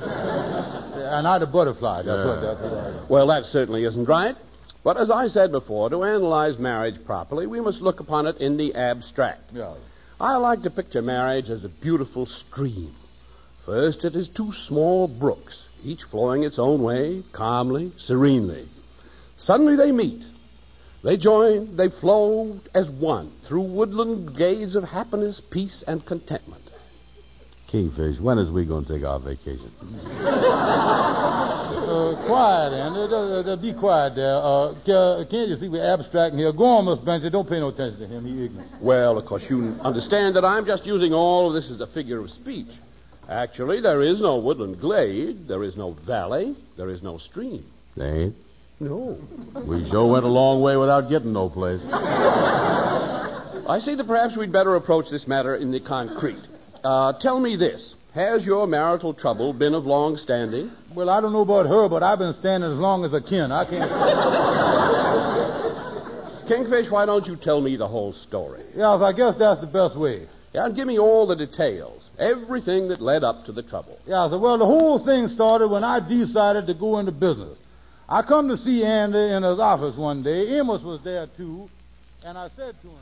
and 0.00 1.22
not 1.22 1.42
a 1.42 1.46
butterfly. 1.46 2.02
That's 2.02 2.26
what. 2.26 2.40
That's 2.40 2.60
what. 2.60 3.10
Well, 3.10 3.28
that 3.28 3.44
certainly 3.44 3.84
isn't 3.84 4.06
right. 4.08 4.34
But 4.82 4.96
as 4.96 5.10
I 5.10 5.28
said 5.28 5.52
before, 5.52 5.88
to 5.90 6.02
analyze 6.02 6.58
marriage 6.58 7.04
properly, 7.04 7.46
we 7.46 7.60
must 7.60 7.80
look 7.80 8.00
upon 8.00 8.26
it 8.26 8.38
in 8.38 8.56
the 8.56 8.74
abstract. 8.74 9.52
Yeah. 9.52 9.74
I 10.20 10.36
like 10.36 10.62
to 10.62 10.70
picture 10.70 11.02
marriage 11.02 11.48
as 11.48 11.64
a 11.64 11.68
beautiful 11.68 12.26
stream. 12.26 12.92
First, 13.68 14.06
it 14.06 14.16
is 14.16 14.30
two 14.30 14.50
small 14.50 15.06
brooks, 15.06 15.68
each 15.84 16.04
flowing 16.04 16.42
its 16.42 16.58
own 16.58 16.82
way, 16.82 17.22
calmly, 17.32 17.92
serenely. 17.98 18.66
Suddenly 19.36 19.76
they 19.76 19.92
meet. 19.92 20.24
They 21.04 21.18
join, 21.18 21.76
they 21.76 21.90
flow 21.90 22.60
as 22.74 22.88
one 22.88 23.30
through 23.46 23.64
woodland 23.64 24.34
glades 24.34 24.74
of 24.74 24.84
happiness, 24.84 25.42
peace, 25.50 25.84
and 25.86 26.02
contentment. 26.06 26.62
Kingfish, 27.66 28.18
when 28.18 28.38
is 28.38 28.50
we 28.50 28.64
going 28.64 28.86
to 28.86 28.94
take 28.94 29.04
our 29.04 29.20
vacation? 29.20 29.70
Uh, 31.88 32.26
quiet, 32.26 32.72
Andy. 32.74 33.00
Uh, 33.00 33.52
uh, 33.52 33.56
be 33.56 33.72
quiet 33.72 34.14
there. 34.14 34.34
Uh, 34.34 34.74
can't 34.84 35.48
you 35.48 35.56
see 35.56 35.68
we're 35.68 35.82
abstracting 35.82 36.38
here? 36.38 36.52
Go 36.52 36.64
on, 36.64 36.84
Mr. 36.84 37.04
Benchley. 37.04 37.30
Don't 37.30 37.48
pay 37.48 37.60
no 37.60 37.68
attention 37.68 38.00
to 38.00 38.06
him. 38.06 38.26
He 38.26 38.44
ignorant. 38.44 38.82
Well, 38.82 39.16
of 39.16 39.24
course, 39.24 39.48
you 39.48 39.74
understand 39.80 40.36
that 40.36 40.44
I'm 40.44 40.66
just 40.66 40.84
using 40.84 41.14
all 41.14 41.48
of 41.48 41.54
this 41.54 41.70
as 41.70 41.80
a 41.80 41.86
figure 41.86 42.20
of 42.20 42.30
speech. 42.30 42.68
Actually, 43.28 43.80
there 43.82 44.00
is 44.00 44.20
no 44.22 44.38
woodland 44.38 44.80
glade, 44.80 45.46
there 45.46 45.62
is 45.62 45.76
no 45.76 45.92
valley, 46.06 46.56
there 46.78 46.88
is 46.88 47.02
no 47.02 47.18
stream. 47.18 47.62
They 47.94 48.08
ain't. 48.08 48.34
No. 48.80 49.18
We 49.66 49.86
sure 49.88 50.10
went 50.10 50.24
a 50.24 50.28
long 50.28 50.62
way 50.62 50.76
without 50.76 51.10
getting 51.10 51.32
no 51.34 51.50
place. 51.50 51.82
I 53.68 53.80
see 53.80 53.96
that 53.96 54.06
perhaps 54.06 54.36
we'd 54.36 54.52
better 54.52 54.76
approach 54.76 55.10
this 55.10 55.28
matter 55.28 55.56
in 55.56 55.70
the 55.70 55.80
concrete. 55.80 56.40
Uh, 56.82 57.12
tell 57.20 57.38
me 57.38 57.56
this. 57.56 57.94
Has 58.14 58.46
your 58.46 58.66
marital 58.66 59.12
trouble 59.12 59.52
been 59.52 59.74
of 59.74 59.84
long 59.84 60.16
standing? 60.16 60.70
Well, 60.94 61.10
I 61.10 61.20
don't 61.20 61.34
know 61.34 61.42
about 61.42 61.66
her, 61.66 61.88
but 61.88 62.02
I've 62.02 62.18
been 62.18 62.32
standing 62.32 62.70
as 62.70 62.78
long 62.78 63.04
as 63.04 63.12
I 63.12 63.20
can. 63.20 63.52
I 63.52 63.64
can't. 63.68 63.90
Kingfish, 66.48 66.90
why 66.90 67.04
don't 67.04 67.26
you 67.26 67.36
tell 67.36 67.60
me 67.60 67.76
the 67.76 67.86
whole 67.86 68.14
story? 68.14 68.62
yes, 68.74 69.02
I 69.02 69.12
guess 69.12 69.36
that's 69.36 69.60
the 69.60 69.66
best 69.66 69.98
way. 69.98 70.26
Yeah, 70.54 70.66
and 70.66 70.74
give 70.74 70.86
me 70.86 70.98
all 70.98 71.26
the 71.26 71.36
details. 71.36 72.08
Everything 72.18 72.88
that 72.88 73.00
led 73.00 73.22
up 73.22 73.44
to 73.46 73.52
the 73.52 73.62
trouble. 73.62 73.98
Yeah, 74.06 74.28
so, 74.30 74.38
well, 74.38 74.56
the 74.56 74.66
whole 74.66 75.04
thing 75.04 75.28
started 75.28 75.68
when 75.68 75.84
I 75.84 76.00
decided 76.06 76.66
to 76.68 76.74
go 76.74 76.98
into 76.98 77.12
business. 77.12 77.58
I 78.08 78.22
come 78.22 78.48
to 78.48 78.56
see 78.56 78.84
Andy 78.84 79.18
in 79.18 79.42
his 79.42 79.58
office 79.60 79.96
one 79.96 80.22
day. 80.22 80.58
Amos 80.58 80.82
was 80.82 81.02
there, 81.04 81.26
too. 81.36 81.68
And 82.24 82.38
I 82.38 82.48
said 82.48 82.74
to 82.82 82.88
him, 82.88 82.98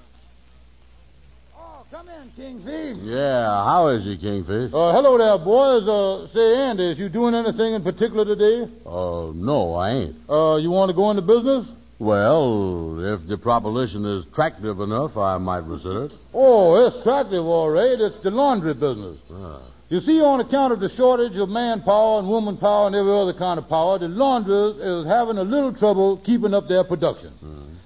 Oh, 1.57 1.87
come 1.91 2.09
in, 2.09 2.31
Kingfish. 2.33 2.99
Yeah, 3.03 3.47
how 3.65 3.89
is 3.89 4.05
he, 4.05 4.19
Kingfish? 4.19 4.73
Uh, 4.75 4.93
hello 4.93 5.17
there, 5.17 5.39
boys. 5.43 5.89
Uh, 5.89 6.27
say, 6.29 6.57
Andy, 6.57 6.91
is 6.91 6.99
you 6.99 7.09
doing 7.09 7.35
anything 7.35 7.75
in 7.75 7.83
particular 7.83 8.25
today? 8.25 8.71
Oh, 8.85 9.33
no, 9.35 9.75
I 9.75 9.91
ain't. 9.91 10.17
Uh, 10.29 10.57
you 10.57 10.71
want 10.71 10.91
to 10.91 10.97
go 10.97 11.11
into 11.11 11.23
business? 11.23 11.71
Well, 11.99 13.15
if 13.15 13.27
the 13.27 13.39
proposition 13.39 14.05
is 14.05 14.27
attractive 14.27 14.81
enough, 14.81 15.17
I 15.17 15.39
might 15.39 15.63
consider 15.63 16.05
it. 16.05 16.13
Oh, 16.35 16.87
it's 16.87 16.97
attractive, 16.97 17.45
all 17.45 17.71
right. 17.71 17.99
It's 17.99 18.19
the 18.21 18.31
laundry 18.31 18.75
business. 18.75 19.19
Ah. 19.33 19.63
You 19.89 20.01
see, 20.01 20.21
on 20.21 20.41
account 20.41 20.73
of 20.73 20.81
the 20.81 20.89
shortage 20.89 21.37
of 21.37 21.49
manpower 21.49 22.19
and 22.19 22.29
woman 22.29 22.57
power 22.59 22.89
and 22.89 22.97
every 22.97 23.13
other 23.13 23.33
kind 23.33 23.59
of 23.59 23.69
power, 23.69 23.99
the 23.99 24.09
laundress 24.09 24.77
is 24.77 25.07
having 25.07 25.39
a 25.39 25.45
little 25.45 25.73
trouble 25.73 26.19
keeping 26.19 26.53
up 26.53 26.69
their 26.69 26.85
production. 26.85 27.33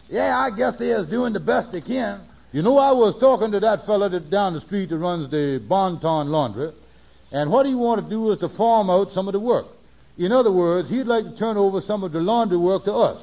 Yeah, 0.08 0.36
I 0.36 0.56
guess 0.56 0.76
they 0.76 0.86
is 0.86 1.08
doing 1.08 1.32
the 1.32 1.40
best 1.40 1.70
they 1.70 1.82
can. 1.82 2.20
You 2.52 2.62
know, 2.62 2.78
I 2.78 2.90
was 2.92 3.16
talking 3.20 3.52
to 3.52 3.60
that 3.60 3.86
fella 3.86 4.08
that 4.08 4.28
down 4.28 4.54
the 4.54 4.60
street 4.60 4.88
that 4.88 4.98
runs 4.98 5.30
the 5.30 5.62
Bonton 5.68 6.32
Laundry, 6.32 6.72
and 7.30 7.52
what 7.52 7.66
he 7.66 7.76
want 7.76 8.02
to 8.02 8.10
do 8.10 8.32
is 8.32 8.38
to 8.40 8.48
farm 8.48 8.90
out 8.90 9.12
some 9.12 9.28
of 9.28 9.34
the 9.34 9.40
work. 9.40 9.66
In 10.18 10.32
other 10.32 10.50
words, 10.50 10.88
he'd 10.90 11.04
like 11.04 11.24
to 11.24 11.36
turn 11.36 11.56
over 11.56 11.80
some 11.80 12.02
of 12.02 12.12
the 12.12 12.18
laundry 12.18 12.58
work 12.58 12.84
to 12.84 12.92
us. 12.92 13.22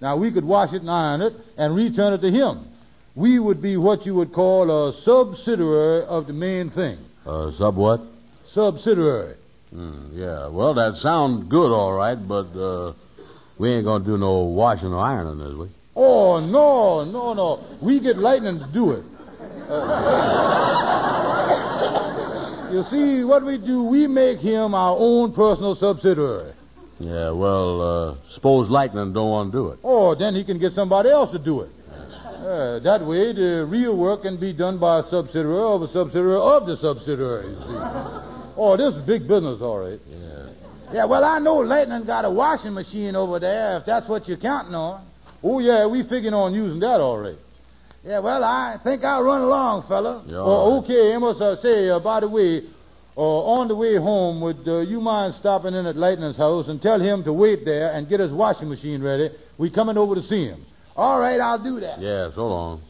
Now, 0.00 0.16
we 0.16 0.30
could 0.30 0.44
wash 0.44 0.72
it 0.72 0.82
and 0.82 0.90
iron 0.90 1.22
it 1.22 1.32
and 1.56 1.74
return 1.74 2.12
it 2.12 2.20
to 2.20 2.30
him. 2.30 2.66
We 3.14 3.38
would 3.38 3.62
be 3.62 3.76
what 3.76 4.04
you 4.04 4.14
would 4.16 4.32
call 4.32 4.88
a 4.88 4.92
subsidiary 4.92 6.04
of 6.04 6.26
the 6.26 6.34
main 6.34 6.68
thing. 6.70 6.98
Uh, 7.24 7.50
sub 7.52 7.76
what? 7.76 8.00
Subsidiary. 8.44 9.36
Hmm, 9.70 10.08
yeah, 10.12 10.48
well, 10.48 10.74
that 10.74 10.96
sounds 10.96 11.48
good, 11.48 11.72
all 11.72 11.94
right, 11.94 12.16
but 12.16 12.54
uh, 12.56 12.92
we 13.58 13.70
ain't 13.70 13.84
going 13.84 14.04
to 14.04 14.08
do 14.08 14.18
no 14.18 14.44
washing 14.44 14.92
or 14.92 14.98
ironing, 15.00 15.46
is 15.46 15.54
we? 15.56 15.68
Oh, 15.96 16.38
no, 16.40 17.04
no, 17.10 17.32
no. 17.32 17.64
We 17.80 18.00
get 18.00 18.18
lightning 18.18 18.58
to 18.58 18.66
do 18.72 18.92
it. 18.92 19.04
Uh, 19.68 20.66
you 22.72 22.82
see, 22.84 23.24
what 23.24 23.44
we 23.44 23.56
do, 23.56 23.84
we 23.84 24.06
make 24.06 24.40
him 24.40 24.74
our 24.74 24.94
own 24.98 25.32
personal 25.32 25.74
subsidiary. 25.74 26.52
Yeah, 26.98 27.30
well, 27.32 27.80
uh, 27.82 28.16
suppose 28.30 28.70
Lightning 28.70 29.12
don't 29.12 29.30
want 29.30 29.52
to 29.52 29.58
do 29.58 29.68
it. 29.68 29.78
Oh, 29.84 30.14
then 30.14 30.34
he 30.34 30.44
can 30.44 30.58
get 30.58 30.72
somebody 30.72 31.10
else 31.10 31.30
to 31.32 31.38
do 31.38 31.60
it. 31.60 31.70
Uh, 31.90 32.78
that 32.80 33.04
way, 33.04 33.32
the 33.32 33.66
real 33.68 33.98
work 33.98 34.22
can 34.22 34.38
be 34.38 34.52
done 34.52 34.78
by 34.78 35.00
a 35.00 35.02
subsidiary 35.02 35.58
of 35.58 35.82
a 35.82 35.88
subsidiary 35.88 36.36
of 36.36 36.66
the 36.66 36.76
subsidiary, 36.76 37.48
you 37.48 37.56
see. 37.56 37.76
Oh, 38.56 38.76
this 38.76 38.94
is 38.94 39.04
big 39.04 39.28
business, 39.28 39.60
all 39.60 39.80
right. 39.80 40.00
Yeah. 40.08 40.46
Yeah, 40.92 41.04
well, 41.06 41.24
I 41.24 41.38
know 41.40 41.56
Lightning 41.56 42.06
got 42.06 42.24
a 42.24 42.30
washing 42.30 42.72
machine 42.72 43.16
over 43.16 43.40
there, 43.40 43.78
if 43.78 43.86
that's 43.86 44.08
what 44.08 44.28
you're 44.28 44.38
counting 44.38 44.74
on. 44.74 45.04
Oh, 45.42 45.58
yeah, 45.58 45.86
we 45.86 46.02
figuring 46.02 46.34
on 46.34 46.54
using 46.54 46.80
that 46.80 47.00
all 47.00 47.18
right. 47.18 47.36
Yeah, 48.04 48.20
well, 48.20 48.44
I 48.44 48.78
think 48.84 49.02
I'll 49.02 49.24
run 49.24 49.42
along, 49.42 49.88
fella. 49.88 50.24
Yeah, 50.26 50.36
oh, 50.38 50.78
right. 50.78 50.84
okay, 50.84 51.12
Amos, 51.12 51.40
uh, 51.40 51.56
say, 51.60 51.90
uh, 51.90 51.98
by 51.98 52.20
the 52.20 52.28
way, 52.28 52.62
uh, 53.16 53.20
on 53.20 53.68
the 53.68 53.76
way 53.76 53.96
home, 53.96 54.40
would 54.42 54.68
uh, 54.68 54.80
you 54.80 55.00
mind 55.00 55.34
stopping 55.34 55.74
in 55.74 55.86
at 55.86 55.96
Lightning's 55.96 56.36
house 56.36 56.68
and 56.68 56.80
tell 56.82 57.00
him 57.00 57.24
to 57.24 57.32
wait 57.32 57.64
there 57.64 57.92
and 57.92 58.08
get 58.08 58.20
his 58.20 58.32
washing 58.32 58.68
machine 58.68 59.02
ready? 59.02 59.30
We 59.56 59.70
coming 59.70 59.96
over 59.96 60.14
to 60.16 60.22
see 60.22 60.46
him. 60.46 60.64
All 60.94 61.18
right, 61.18 61.40
I'll 61.40 61.62
do 61.62 61.80
that. 61.80 62.00
Yeah, 62.00 62.30
so 62.34 62.46
long. 62.46 62.82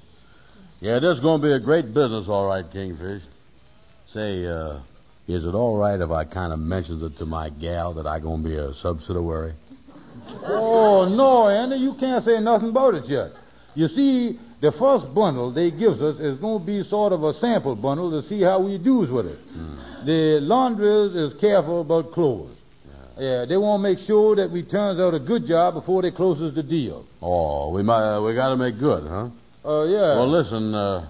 Yeah, 0.80 0.99
this 0.99 1.18
is 1.18 1.21
going 1.21 1.40
to 1.40 1.47
be 1.47 1.52
a 1.52 1.61
great 1.61 1.87
business, 1.95 2.28
all 2.28 2.49
right, 2.49 2.64
Kingfish. 2.71 3.23
Say, 4.09 4.47
uh, 4.47 4.80
is 5.28 5.45
it 5.45 5.54
all 5.54 5.78
right 5.78 5.99
if 5.99 6.11
I 6.11 6.25
kind 6.25 6.52
of 6.52 6.59
mentions 6.59 7.02
it 7.02 7.18
to 7.18 7.26
my 7.26 7.50
gal 7.50 7.95
that 7.95 8.06
I 8.06 8.21
going 8.21 8.42
to 8.42 8.49
be 8.49 8.56
a 8.56 8.75
subsidiary? 8.75 9.54
Oh, 10.45 11.09
no, 11.09 11.49
Andy, 11.49 11.76
you 11.76 11.95
can't 11.99 12.25
say 12.25 12.40
nothing 12.40 12.71
about 12.71 12.95
it 12.95 13.09
yet. 13.09 13.30
You 13.75 13.88
see, 13.88 14.38
the 14.66 14.73
first 14.73 15.14
bundle 15.14 15.52
they 15.52 15.70
gives 15.70 16.02
us 16.02 16.18
is 16.18 16.38
going 16.38 16.58
to 16.58 16.66
be 16.66 16.82
sort 16.82 17.12
of 17.12 17.23
a 17.23 17.32
sample 17.35 17.76
bundle 17.76 18.11
to 18.11 18.20
see 18.26 18.42
how 18.42 18.58
we 18.58 18.78
does 18.78 19.12
with 19.12 19.26
it. 19.26 19.38
The 20.04 20.40
laundress 20.40 21.14
is 21.14 21.35
careful 21.35 21.82
about 21.82 22.11
clothes. 22.11 22.56
Yeah, 23.16 23.44
they 23.46 23.56
want 23.56 23.80
to 23.80 23.88
make 23.88 23.99
sure 23.99 24.35
that 24.37 24.50
we 24.50 24.62
turns 24.62 24.99
out 25.00 25.14
a 25.14 25.20
good 25.20 25.46
job 25.46 25.75
before 25.75 26.02
they 26.02 26.11
closes 26.11 26.54
the 26.54 26.62
deal. 26.62 27.06
Oh, 27.23 27.70
we 27.70 27.82
might, 27.82 28.16
uh, 28.16 28.20
we 28.20 28.35
got 28.35 28.50
to 28.50 28.56
make 28.56 28.78
good, 28.78 29.06
huh? 29.08 29.30
Uh, 29.64 29.85
yeah. 29.85 30.16
Well, 30.16 30.28
listen, 30.28 30.75
uh, 30.75 31.08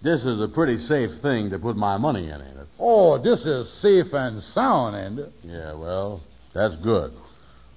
this 0.00 0.24
is 0.24 0.40
a 0.40 0.48
pretty 0.48 0.78
safe 0.78 1.10
thing 1.20 1.50
to 1.50 1.58
put 1.58 1.76
my 1.76 1.98
money 1.98 2.24
in, 2.24 2.40
ain't 2.40 2.56
it? 2.56 2.68
Oh, 2.78 3.18
this 3.18 3.44
is 3.44 3.70
safe 3.70 4.14
and 4.14 4.42
sound, 4.42 4.96
Andy. 4.96 5.26
Yeah, 5.42 5.74
well, 5.74 6.22
that's 6.54 6.76
good. 6.76 7.12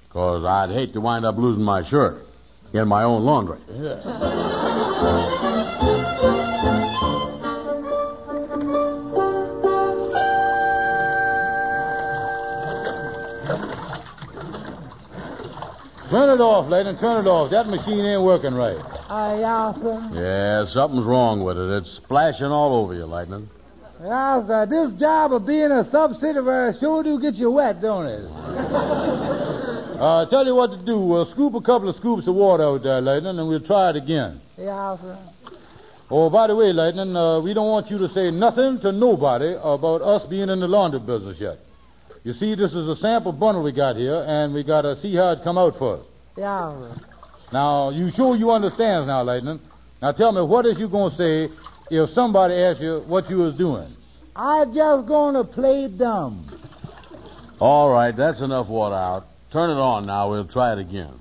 Because 0.07 0.45
I'd 0.45 0.69
hate 0.69 0.93
to 0.93 1.01
wind 1.01 1.25
up 1.25 1.35
losing 1.35 1.63
my 1.63 1.81
shirt 1.83 2.23
in 2.77 2.87
my 2.87 3.03
own 3.03 3.23
laundry. 3.23 3.59
Turn 16.09 16.29
it 16.29 16.39
off, 16.39 16.69
Lightning. 16.69 16.97
Turn 16.97 17.25
it 17.25 17.27
off. 17.27 17.51
That 17.51 17.67
machine 17.67 18.05
ain't 18.05 18.21
working 18.21 18.53
right. 18.53 18.77
Uh, 19.09 19.37
yeah, 19.39 19.73
sir. 19.73 20.09
Yeah, 20.13 20.65
something's 20.65 21.05
wrong 21.05 21.43
with 21.43 21.57
it. 21.57 21.69
It's 21.77 21.91
splashing 21.91 22.47
all 22.47 22.75
over 22.75 22.93
you, 22.93 23.05
Lightning. 23.05 23.49
Yeah, 24.01 24.45
sir. 24.45 24.65
This 24.65 24.93
job 24.93 25.33
of 25.33 25.45
being 25.45 25.71
a 25.71 25.83
subsidiary 25.83 26.73
sure 26.73 27.03
do 27.03 27.19
get 27.19 27.35
you 27.35 27.51
wet, 27.51 27.81
don't 27.81 28.05
it? 28.05 29.51
Uh, 29.99 30.25
tell 30.29 30.45
you 30.45 30.55
what 30.55 30.71
to 30.71 30.85
do. 30.85 31.13
Uh, 31.13 31.25
scoop 31.25 31.53
a 31.55 31.61
couple 31.61 31.89
of 31.89 31.95
scoops 31.95 32.27
of 32.27 32.35
water 32.35 32.63
out 32.63 32.83
there, 32.83 33.01
Lightning, 33.01 33.39
and 33.39 33.47
we'll 33.47 33.59
try 33.59 33.89
it 33.91 33.95
again. 33.95 34.41
Yeah, 34.57 34.97
sir. 34.97 35.17
Oh, 36.09 36.29
by 36.29 36.47
the 36.47 36.55
way, 36.55 36.71
Lightning, 36.73 37.15
uh, 37.15 37.41
we 37.41 37.53
don't 37.53 37.67
want 37.67 37.89
you 37.89 37.97
to 37.99 38.09
say 38.09 38.29
nothing 38.29 38.79
to 38.81 38.91
nobody 38.91 39.55
about 39.61 40.01
us 40.01 40.25
being 40.25 40.49
in 40.49 40.59
the 40.59 40.67
laundry 40.67 40.99
business 40.99 41.39
yet. 41.39 41.59
You 42.23 42.33
see, 42.33 42.55
this 42.55 42.73
is 42.73 42.87
a 42.87 42.95
sample 42.95 43.31
bundle 43.31 43.63
we 43.63 43.71
got 43.71 43.95
here, 43.95 44.23
and 44.27 44.53
we 44.53 44.63
got 44.63 44.81
to 44.81 44.95
see 44.95 45.15
how 45.15 45.31
it 45.31 45.39
come 45.43 45.57
out 45.57 45.77
first. 45.77 46.03
Yeah, 46.37 46.69
sir. 46.71 46.95
Now, 47.53 47.89
you 47.89 48.09
sure 48.11 48.35
you 48.35 48.51
understands 48.51 49.07
now, 49.07 49.23
Lightning? 49.23 49.59
Now, 50.01 50.11
tell 50.11 50.31
me, 50.31 50.41
what 50.41 50.65
is 50.65 50.79
you 50.79 50.89
going 50.89 51.11
to 51.11 51.15
say 51.15 51.49
if 51.89 52.09
somebody 52.09 52.55
asks 52.55 52.81
you 52.81 53.03
what 53.07 53.29
you 53.29 53.37
was 53.37 53.53
doing? 53.53 53.87
I 54.35 54.65
just 54.65 55.07
gonna 55.07 55.45
play 55.45 55.87
dumb. 55.87 56.45
All 57.59 57.89
right, 57.93 58.13
that's 58.13 58.41
enough 58.41 58.67
water 58.67 58.95
out. 58.95 59.23
Turn 59.55 59.69
it 59.69 59.79
on 59.79 60.05
now. 60.05 60.29
We'll 60.29 60.43
try 60.43 60.73
it 60.73 60.79
again. 60.79 61.13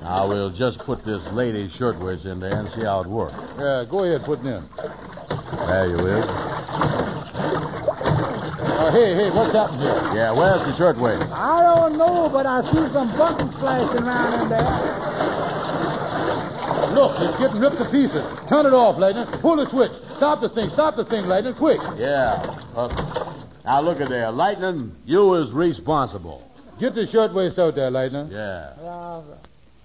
Now 0.00 0.26
we'll 0.26 0.48
just 0.50 0.78
put 0.88 1.04
this 1.04 1.22
lady's 1.32 1.70
shirtwaist 1.70 2.24
in 2.24 2.40
there 2.40 2.58
and 2.58 2.72
see 2.72 2.80
how 2.80 3.02
it 3.02 3.08
works. 3.08 3.36
Yeah, 3.58 3.84
go 3.84 4.04
ahead, 4.04 4.22
put 4.24 4.38
it 4.40 4.46
in. 4.46 4.64
There 5.68 5.86
you 5.86 6.00
is. 6.16 6.24
Uh, 8.64 8.88
hey, 8.90 9.12
hey, 9.20 9.28
what's 9.36 9.52
happened 9.52 9.84
here? 9.84 10.00
Yeah, 10.16 10.32
where's 10.32 10.64
the 10.64 10.72
shirtwaist? 10.72 11.28
I 11.30 11.60
don't 11.60 11.98
know, 11.98 12.30
but 12.32 12.46
I 12.46 12.62
see 12.62 12.88
some 12.88 13.12
buttons 13.18 13.54
flashing 13.60 14.02
around 14.02 14.40
in 14.40 14.48
there. 14.48 14.64
Look, 16.96 17.20
it's 17.20 17.36
getting 17.36 17.60
ripped 17.60 17.76
to 17.76 17.84
pieces. 17.90 18.24
Turn 18.48 18.64
it 18.64 18.72
off, 18.72 18.96
Lightning. 18.96 19.26
Pull 19.42 19.56
the 19.56 19.68
switch. 19.68 19.92
Stop 20.16 20.40
the 20.40 20.48
thing. 20.48 20.70
Stop 20.70 20.96
the 20.96 21.04
thing, 21.04 21.26
Lightning. 21.26 21.52
Quick. 21.52 21.82
Yeah. 21.98 22.40
Uh, 22.74 23.35
now 23.66 23.80
look 23.80 24.00
at 24.00 24.08
there. 24.08 24.30
Lightning, 24.30 24.92
you 25.04 25.34
is 25.34 25.52
responsible. 25.52 26.42
Get 26.80 26.94
the 26.94 27.06
shirtwaist 27.06 27.58
out 27.58 27.74
there, 27.74 27.90
Lightning. 27.90 28.28
Yeah. 28.30 28.72
Uh, 28.80 29.22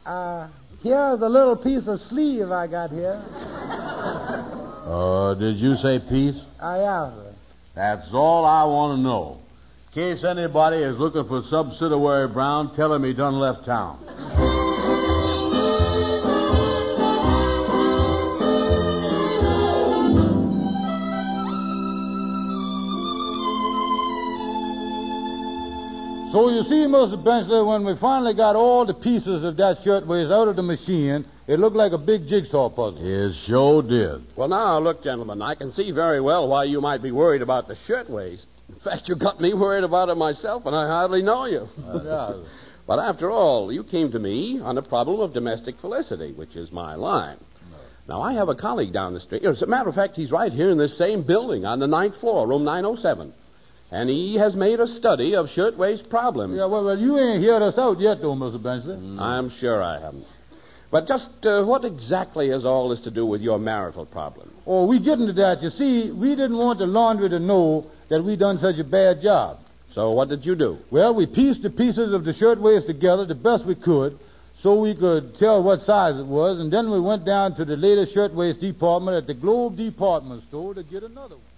uh, 0.05 0.49
here's 0.83 1.21
a 1.21 1.27
little 1.29 1.55
piece 1.57 1.87
of 1.87 1.99
sleeve 1.99 2.51
I 2.51 2.67
got 2.67 2.89
here. 2.91 3.21
Uh, 4.81 5.35
did 5.35 5.57
you 5.57 5.75
say 5.75 5.99
peace? 6.09 6.43
I 6.59 6.77
have. 6.77 7.13
sir. 7.13 7.33
That's 7.75 8.13
all 8.13 8.43
I 8.45 8.65
want 8.65 8.97
to 8.97 9.01
know. 9.01 9.39
In 9.87 9.93
case 9.93 10.25
anybody 10.25 10.77
is 10.77 10.97
looking 10.97 11.25
for 11.27 11.41
Subsidiary 11.43 12.27
Brown, 12.27 12.75
tell 12.75 12.91
him 12.93 13.03
he 13.03 13.13
done 13.13 13.35
left 13.35 13.63
town. 13.63 14.03
So 26.31 26.49
you 26.49 26.63
see, 26.63 26.87
Mr. 26.87 27.21
Benchley, 27.21 27.61
when 27.61 27.85
we 27.85 27.93
finally 27.99 28.33
got 28.33 28.55
all 28.55 28.85
the 28.85 28.93
pieces 28.93 29.43
of 29.43 29.57
that 29.57 29.79
shirtwaist 29.83 30.31
out 30.31 30.47
of 30.47 30.55
the 30.55 30.61
machine, 30.61 31.25
it 31.45 31.59
looked 31.59 31.75
like 31.75 31.91
a 31.91 31.97
big 31.97 32.25
jigsaw 32.25 32.69
puzzle. 32.69 33.01
It 33.05 33.33
sure 33.33 33.83
did. 33.83 34.21
Well, 34.37 34.47
now, 34.47 34.79
look, 34.79 35.03
gentlemen, 35.03 35.41
I 35.41 35.55
can 35.55 35.73
see 35.73 35.91
very 35.91 36.21
well 36.21 36.47
why 36.47 36.63
you 36.63 36.79
might 36.79 37.03
be 37.03 37.11
worried 37.11 37.41
about 37.41 37.67
the 37.67 37.75
shirtwaist. 37.75 38.47
In 38.69 38.79
fact, 38.79 39.09
you 39.09 39.15
got 39.17 39.41
me 39.41 39.53
worried 39.53 39.83
about 39.83 40.07
it 40.07 40.15
myself, 40.15 40.65
and 40.65 40.73
I 40.73 40.87
hardly 40.87 41.21
know 41.21 41.45
you. 41.45 41.67
yeah. 41.77 42.43
But 42.87 42.99
after 42.99 43.29
all, 43.29 43.71
you 43.71 43.83
came 43.83 44.11
to 44.11 44.19
me 44.19 44.59
on 44.61 44.77
a 44.77 44.81
problem 44.81 45.19
of 45.19 45.33
domestic 45.33 45.77
felicity, 45.79 46.33
which 46.33 46.55
is 46.55 46.71
my 46.71 46.95
line. 46.95 47.37
Now, 48.07 48.21
I 48.21 48.33
have 48.33 48.49
a 48.49 48.55
colleague 48.55 48.91
down 48.91 49.13
the 49.13 49.19
street. 49.19 49.45
As 49.45 49.61
a 49.61 49.67
matter 49.67 49.87
of 49.87 49.95
fact, 49.95 50.15
he's 50.15 50.31
right 50.31 50.51
here 50.51 50.69
in 50.69 50.77
this 50.77 50.97
same 50.97 51.23
building 51.23 51.63
on 51.63 51.79
the 51.79 51.87
ninth 51.87 52.17
floor, 52.19 52.47
room 52.47 52.63
907. 52.63 53.33
And 53.91 54.09
he 54.09 54.37
has 54.37 54.55
made 54.55 54.79
a 54.79 54.87
study 54.87 55.35
of 55.35 55.49
shirtwaist 55.49 56.09
problems. 56.09 56.55
Yeah, 56.55 56.65
well, 56.65 56.85
well, 56.85 56.97
you 56.97 57.19
ain't 57.19 57.43
heard 57.43 57.61
us 57.61 57.77
out 57.77 57.99
yet, 57.99 58.21
though, 58.21 58.35
Mr. 58.35 58.61
Benchley. 58.61 58.95
I'm 59.19 59.49
sure 59.49 59.83
I 59.83 59.99
haven't. 59.99 60.25
But 60.89 61.07
just 61.07 61.29
uh, 61.45 61.65
what 61.65 61.85
exactly 61.85 62.49
has 62.49 62.65
all 62.65 62.89
this 62.89 63.01
to 63.01 63.11
do 63.11 63.25
with 63.25 63.41
your 63.41 63.59
marital 63.59 64.05
problem? 64.05 64.51
Oh, 64.65 64.87
we 64.87 65.03
get 65.03 65.19
into 65.19 65.33
that. 65.33 65.61
You 65.61 65.69
see, 65.69 66.11
we 66.11 66.35
didn't 66.35 66.57
want 66.57 66.79
the 66.79 66.85
laundry 66.85 67.29
to 67.29 67.39
know 67.39 67.89
that 68.09 68.23
we'd 68.23 68.39
done 68.39 68.57
such 68.57 68.77
a 68.79 68.83
bad 68.83 69.21
job. 69.21 69.59
So 69.91 70.11
what 70.11 70.29
did 70.29 70.45
you 70.45 70.55
do? 70.55 70.77
Well, 70.89 71.15
we 71.15 71.27
pieced 71.27 71.63
the 71.63 71.69
pieces 71.69 72.13
of 72.13 72.23
the 72.23 72.33
shirtwaist 72.33 72.87
together 72.87 73.25
the 73.25 73.35
best 73.35 73.65
we 73.65 73.75
could 73.75 74.17
so 74.61 74.79
we 74.81 74.95
could 74.95 75.35
tell 75.35 75.63
what 75.63 75.79
size 75.79 76.19
it 76.19 76.25
was, 76.25 76.59
and 76.59 76.71
then 76.71 76.91
we 76.91 76.99
went 76.99 77.25
down 77.25 77.55
to 77.55 77.65
the 77.65 77.75
latest 77.75 78.13
shirtwaist 78.13 78.61
department 78.61 79.17
at 79.17 79.27
the 79.27 79.33
Globe 79.33 79.75
Department 79.75 80.43
Store 80.43 80.73
to 80.75 80.83
get 80.83 81.03
another 81.03 81.35
one. 81.35 81.50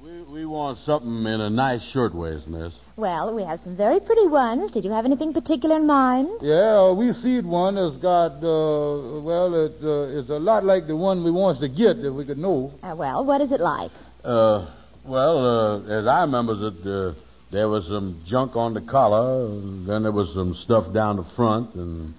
We, 0.00 0.22
we 0.22 0.46
want 0.46 0.78
something 0.78 1.26
in 1.26 1.40
a 1.40 1.50
nice 1.50 1.82
shirtwaist, 1.82 2.46
miss. 2.46 2.72
Well, 2.96 3.34
we 3.34 3.42
have 3.42 3.58
some 3.60 3.76
very 3.76 3.98
pretty 3.98 4.28
ones. 4.28 4.70
Did 4.70 4.84
you 4.84 4.92
have 4.92 5.04
anything 5.04 5.32
particular 5.32 5.74
in 5.76 5.88
mind? 5.88 6.28
Yeah, 6.40 6.90
uh, 6.90 6.94
we 6.94 7.12
seed 7.12 7.44
one 7.44 7.74
that's 7.74 7.96
got, 7.96 8.36
uh, 8.36 9.20
well, 9.20 9.66
it's, 9.66 9.82
uh, 9.82 10.16
it's 10.16 10.30
a 10.30 10.38
lot 10.38 10.64
like 10.64 10.86
the 10.86 10.96
one 10.96 11.24
we 11.24 11.32
wants 11.32 11.58
to 11.60 11.68
get 11.68 11.98
if 11.98 12.14
we 12.14 12.24
could 12.24 12.38
know. 12.38 12.72
Uh, 12.80 12.94
well, 12.96 13.24
what 13.24 13.40
is 13.40 13.50
it 13.50 13.60
like? 13.60 13.90
Uh, 14.22 14.72
well, 15.04 15.38
uh, 15.44 16.00
as 16.00 16.06
I 16.06 16.20
remember 16.20 16.52
it, 16.54 16.86
uh, 16.86 17.18
there 17.50 17.68
was 17.68 17.88
some 17.88 18.22
junk 18.24 18.54
on 18.54 18.74
the 18.74 18.82
collar, 18.82 19.46
and 19.46 19.88
then 19.88 20.04
there 20.04 20.12
was 20.12 20.32
some 20.32 20.54
stuff 20.54 20.94
down 20.94 21.16
the 21.16 21.26
front, 21.34 21.74
and 21.74 22.14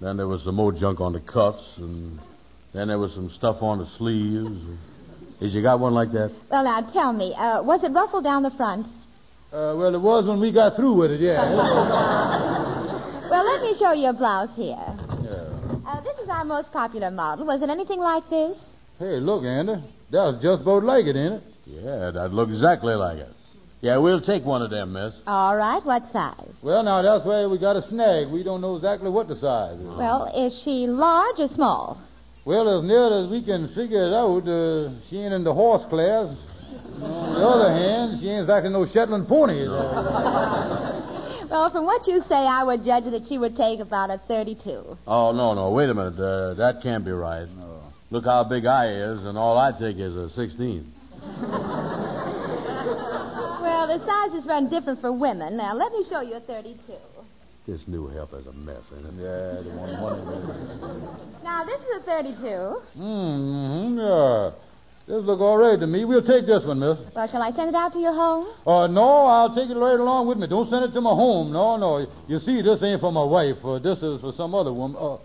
then 0.00 0.16
there 0.16 0.26
was 0.26 0.42
some 0.42 0.56
more 0.56 0.72
junk 0.72 1.00
on 1.00 1.12
the 1.12 1.20
cuffs, 1.20 1.74
and 1.76 2.18
then 2.74 2.88
there 2.88 2.98
was 2.98 3.14
some 3.14 3.30
stuff 3.30 3.62
on 3.62 3.78
the 3.78 3.86
sleeves. 3.86 4.60
Is 5.42 5.52
you 5.54 5.60
got 5.60 5.80
one 5.80 5.92
like 5.92 6.12
that? 6.12 6.30
Well, 6.50 6.62
now 6.62 6.80
tell 6.92 7.12
me, 7.12 7.34
uh, 7.34 7.62
was 7.64 7.82
it 7.82 7.90
ruffled 7.90 8.22
down 8.22 8.44
the 8.44 8.50
front? 8.50 8.86
Uh, 9.52 9.74
well, 9.76 9.92
it 9.92 10.00
was 10.00 10.26
when 10.26 10.38
we 10.40 10.52
got 10.52 10.76
through 10.76 10.96
with 10.96 11.10
it, 11.10 11.20
yeah. 11.20 11.42
Well, 13.32 13.44
let 13.46 13.62
me 13.62 13.74
show 13.78 13.92
you 13.92 14.08
a 14.08 14.12
blouse 14.12 14.54
here. 14.54 14.76
yeah. 14.76 15.88
Uh, 15.88 16.00
this 16.02 16.18
is 16.18 16.28
our 16.28 16.44
most 16.44 16.70
popular 16.70 17.10
model. 17.10 17.46
Was 17.46 17.62
it 17.62 17.70
anything 17.70 17.98
like 17.98 18.28
this? 18.28 18.58
Hey, 18.98 19.20
look, 19.20 19.42
Andy. 19.44 19.82
That's 20.10 20.36
just 20.42 20.60
about 20.62 20.84
like 20.84 21.06
it, 21.06 21.16
ain't 21.16 21.34
it? 21.34 21.42
Yeah, 21.64 22.10
that 22.10 22.28
look 22.34 22.50
exactly 22.50 22.94
like 22.94 23.18
it. 23.18 23.32
Yeah, 23.80 23.96
we'll 23.98 24.20
take 24.20 24.44
one 24.44 24.60
of 24.60 24.70
them, 24.70 24.92
miss. 24.92 25.14
All 25.26 25.56
right. 25.56 25.82
What 25.82 26.02
size? 26.12 26.54
Well, 26.62 26.82
now, 26.82 27.00
that's 27.00 27.24
where 27.24 27.48
we 27.48 27.58
got 27.58 27.74
a 27.76 27.82
snag. 27.82 28.30
We 28.30 28.42
don't 28.42 28.60
know 28.60 28.76
exactly 28.76 29.10
what 29.10 29.28
the 29.28 29.36
size 29.36 29.78
is. 29.78 29.86
Well, 29.86 30.30
is 30.36 30.62
she 30.62 30.86
large 30.86 31.40
or 31.40 31.48
small? 31.48 31.98
Well, 32.44 32.78
as 32.78 32.84
near 32.84 33.22
as 33.22 33.30
we 33.30 33.44
can 33.44 33.68
figure 33.68 34.08
it 34.08 34.12
out, 34.12 34.48
uh, 34.48 34.90
she 35.08 35.18
ain't 35.18 35.32
in 35.32 35.44
the 35.44 35.54
horse 35.54 35.84
class. 35.84 36.36
On 37.00 37.34
the 37.34 37.46
other 37.46 37.70
hand, 37.70 38.20
she 38.20 38.28
ain't 38.28 38.40
exactly 38.42 38.70
no 38.70 38.84
Shetland 38.86 39.28
pony. 39.28 39.66
Well, 41.52 41.70
from 41.70 41.84
what 41.84 42.06
you 42.06 42.22
say, 42.22 42.34
I 42.34 42.64
would 42.64 42.82
judge 42.82 43.04
that 43.04 43.26
she 43.28 43.36
would 43.36 43.54
take 43.54 43.78
about 43.78 44.08
a 44.08 44.16
32. 44.26 44.96
Oh, 45.06 45.32
no, 45.32 45.52
no, 45.52 45.70
wait 45.72 45.90
a 45.90 45.92
minute. 45.92 46.18
Uh, 46.18 46.54
that 46.54 46.82
can't 46.82 47.04
be 47.04 47.10
right. 47.10 47.46
Look 48.10 48.24
how 48.24 48.48
big 48.48 48.64
I 48.64 48.88
is, 48.88 49.22
and 49.24 49.36
all 49.36 49.58
I 49.58 49.70
take 49.78 49.98
is 49.98 50.16
a 50.16 50.30
16. 50.30 50.90
Well, 53.62 53.86
the 53.86 54.04
sizes 54.04 54.46
run 54.46 54.68
different 54.68 55.00
for 55.00 55.12
women. 55.12 55.56
Now, 55.56 55.74
let 55.74 55.92
me 55.92 56.04
show 56.08 56.20
you 56.20 56.34
a 56.34 56.40
32. 56.40 56.92
This 57.64 57.86
new 57.86 58.08
help 58.08 58.34
is 58.34 58.46
a 58.48 58.52
mess, 58.52 58.82
ain't 58.92 59.06
it? 59.06 59.14
Yeah, 59.22 59.62
the 59.62 59.70
one, 59.78 60.02
one. 60.02 61.44
Now, 61.44 61.62
this 61.62 61.80
is 61.80 61.96
a 61.98 62.00
32. 62.02 62.36
Mm-hmm, 62.98 63.98
yeah. 63.98 64.50
This 65.06 65.24
look 65.24 65.38
all 65.38 65.58
right 65.58 65.78
to 65.78 65.86
me. 65.86 66.04
We'll 66.04 66.26
take 66.26 66.44
this 66.44 66.64
one, 66.64 66.80
miss. 66.80 66.98
Well, 67.14 67.28
shall 67.28 67.40
I 67.40 67.52
send 67.52 67.68
it 67.68 67.74
out 67.76 67.92
to 67.92 68.00
your 68.00 68.14
home? 68.14 68.48
Uh, 68.66 68.88
no, 68.88 69.26
I'll 69.26 69.54
take 69.54 69.70
it 69.70 69.76
right 69.76 69.98
along 69.98 70.26
with 70.26 70.38
me. 70.38 70.48
Don't 70.48 70.68
send 70.70 70.84
it 70.86 70.92
to 70.94 71.00
my 71.00 71.10
home. 71.10 71.52
No, 71.52 71.76
no. 71.76 72.04
You 72.26 72.40
see, 72.40 72.62
this 72.62 72.82
ain't 72.82 73.00
for 73.00 73.12
my 73.12 73.22
wife. 73.22 73.64
Uh, 73.64 73.78
this 73.78 74.02
is 74.02 74.20
for 74.20 74.32
some 74.32 74.56
other 74.56 74.72
woman. 74.72 74.96
Uh, 74.96 75.18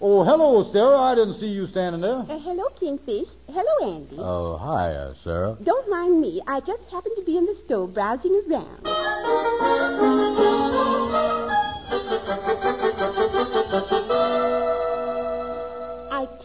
oh, 0.00 0.22
hello, 0.22 0.70
Sarah. 0.72 0.96
I 0.96 1.16
didn't 1.16 1.34
see 1.40 1.48
you 1.48 1.66
standing 1.66 2.02
there. 2.02 2.22
Uh, 2.22 2.38
hello, 2.38 2.68
Kingfish. 2.78 3.34
Hello, 3.48 3.96
Andy. 3.96 4.16
Oh, 4.16 4.56
hi, 4.58 4.94
uh, 4.94 5.14
Sarah. 5.24 5.56
Don't 5.60 5.90
mind 5.90 6.20
me. 6.20 6.40
I 6.46 6.60
just 6.60 6.84
happened 6.90 7.16
to 7.18 7.24
be 7.24 7.36
in 7.36 7.46
the 7.46 7.56
store 7.66 7.88
browsing 7.88 8.40
around. 8.46 8.86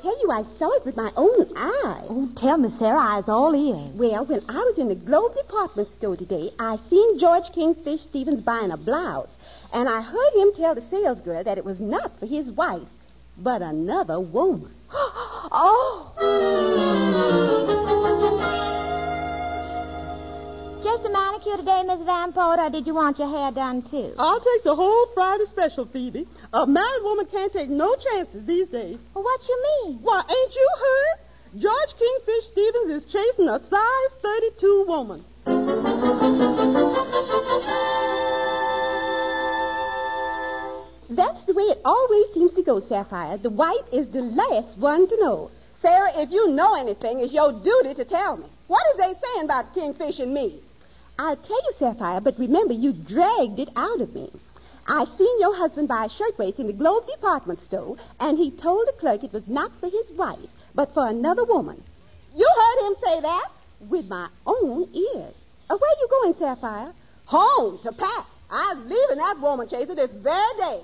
Tell 0.05 0.21
you, 0.21 0.29
I 0.29 0.43
saw 0.59 0.69
it 0.73 0.85
with 0.85 0.95
my 0.95 1.11
own 1.17 1.51
eyes. 1.57 2.05
Oh, 2.09 2.29
tell 2.35 2.59
me, 2.59 2.69
Sarah. 2.69 2.99
I 2.99 3.17
was 3.17 3.27
all 3.27 3.55
ears. 3.55 3.91
Well, 3.95 4.23
when 4.25 4.43
I 4.47 4.57
was 4.57 4.77
in 4.77 4.87
the 4.87 4.93
Globe 4.93 5.35
department 5.35 5.89
store 5.91 6.15
today, 6.15 6.51
I 6.59 6.77
seen 6.91 7.17
George 7.17 7.51
Kingfish 7.51 8.01
Stevens 8.01 8.43
buying 8.43 8.69
a 8.69 8.77
blouse, 8.77 9.29
and 9.73 9.89
I 9.89 10.01
heard 10.01 10.33
him 10.35 10.53
tell 10.53 10.75
the 10.75 10.81
salesgirl 10.81 11.45
that 11.45 11.57
it 11.57 11.65
was 11.65 11.79
not 11.79 12.19
for 12.19 12.27
his 12.27 12.51
wife, 12.51 12.87
but 13.39 13.63
another 13.63 14.19
woman. 14.19 14.75
oh! 14.93 16.11
Just 20.85 21.03
a 21.03 21.09
manicure 21.09 21.57
today, 21.57 21.81
Miss 21.81 22.05
Van 22.05 22.31
Poet, 22.31 22.59
or 22.59 22.69
did 22.69 22.85
you 22.85 22.93
want 22.93 23.17
your 23.17 23.27
hair 23.27 23.51
done 23.51 23.81
too? 23.81 24.13
I'll 24.19 24.39
take 24.39 24.63
the 24.63 24.75
whole 24.75 25.07
Friday 25.15 25.45
special, 25.45 25.87
Phoebe. 25.87 26.27
A 26.53 26.67
married 26.67 27.01
woman 27.01 27.25
can't 27.25 27.51
take 27.51 27.71
no 27.71 27.95
chances 27.95 28.45
these 28.45 28.67
days. 28.67 28.99
Well, 29.15 29.23
what 29.23 29.41
you 29.49 29.63
mean? 29.63 29.97
Why, 30.03 30.19
ain't 30.19 30.53
you 30.53 30.69
heard? 30.77 31.59
George 31.59 31.89
Kingfish 31.97 32.45
Stevens 32.51 32.89
is 32.91 33.11
chasing 33.11 33.49
a 33.49 33.57
size 33.67 34.11
32 34.21 34.85
woman. 34.87 35.25
That's 41.09 41.43
the 41.45 41.53
way 41.55 41.63
it 41.63 41.79
always 41.83 42.31
seems 42.35 42.53
to 42.53 42.61
go, 42.61 42.79
Sapphire. 42.79 43.39
The 43.39 43.49
wife 43.49 43.91
is 43.91 44.09
the 44.09 44.21
last 44.21 44.77
one 44.77 45.07
to 45.07 45.17
know. 45.19 45.49
Sarah, 45.81 46.11
if 46.21 46.29
you 46.29 46.49
know 46.49 46.75
anything, 46.75 47.21
it's 47.21 47.33
your 47.33 47.53
duty 47.53 47.95
to 47.95 48.05
tell 48.05 48.37
me. 48.37 48.45
What 48.67 48.83
is 48.91 48.97
they 48.97 49.13
saying 49.13 49.45
about 49.45 49.73
Kingfish 49.73 50.19
and 50.19 50.31
me? 50.31 50.61
I'll 51.17 51.37
tell 51.37 51.61
you, 51.63 51.71
Sapphire, 51.79 52.19
but 52.21 52.37
remember, 52.37 52.73
you 52.73 52.91
dragged 52.91 53.59
it 53.59 53.69
out 53.75 54.01
of 54.01 54.13
me. 54.13 54.31
I 54.87 55.05
seen 55.17 55.39
your 55.39 55.55
husband 55.55 55.87
buy 55.87 56.05
a 56.05 56.09
shirtwaist 56.09 56.59
in 56.59 56.67
the 56.67 56.73
Globe 56.73 57.07
department 57.07 57.61
store, 57.61 57.97
and 58.19 58.37
he 58.37 58.51
told 58.51 58.87
the 58.87 58.93
clerk 58.99 59.23
it 59.23 59.33
was 59.33 59.47
not 59.47 59.71
for 59.79 59.89
his 59.89 60.11
wife, 60.11 60.49
but 60.75 60.93
for 60.93 61.07
another 61.07 61.45
woman. 61.45 61.81
You 62.35 62.47
heard 62.55 62.87
him 62.87 62.95
say 63.03 63.21
that? 63.21 63.49
With 63.89 64.07
my 64.07 64.29
own 64.45 64.89
ears. 64.93 65.33
Uh, 65.69 65.77
where 65.77 65.95
you 65.99 66.07
going, 66.09 66.35
Sapphire? 66.35 66.93
Home 67.25 67.79
to 67.81 67.91
Pat. 67.93 68.25
I'm 68.51 68.87
leaving 68.87 69.17
that 69.17 69.39
woman 69.39 69.67
chaser 69.67 69.95
this 69.95 70.11
very 70.11 70.53
day. 70.57 70.81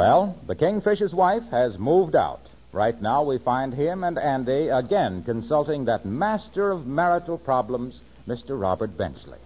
Well, 0.00 0.34
the 0.46 0.56
Kingfisher's 0.56 1.14
wife 1.14 1.42
has 1.50 1.78
moved 1.78 2.16
out. 2.16 2.40
Right 2.72 2.98
now, 3.02 3.22
we 3.22 3.36
find 3.36 3.74
him 3.74 4.02
and 4.02 4.16
Andy 4.16 4.68
again 4.68 5.22
consulting 5.24 5.84
that 5.84 6.06
master 6.06 6.70
of 6.70 6.86
marital 6.86 7.36
problems, 7.36 8.02
Mr. 8.26 8.58
Robert 8.58 8.96
Benchley. 8.96 9.36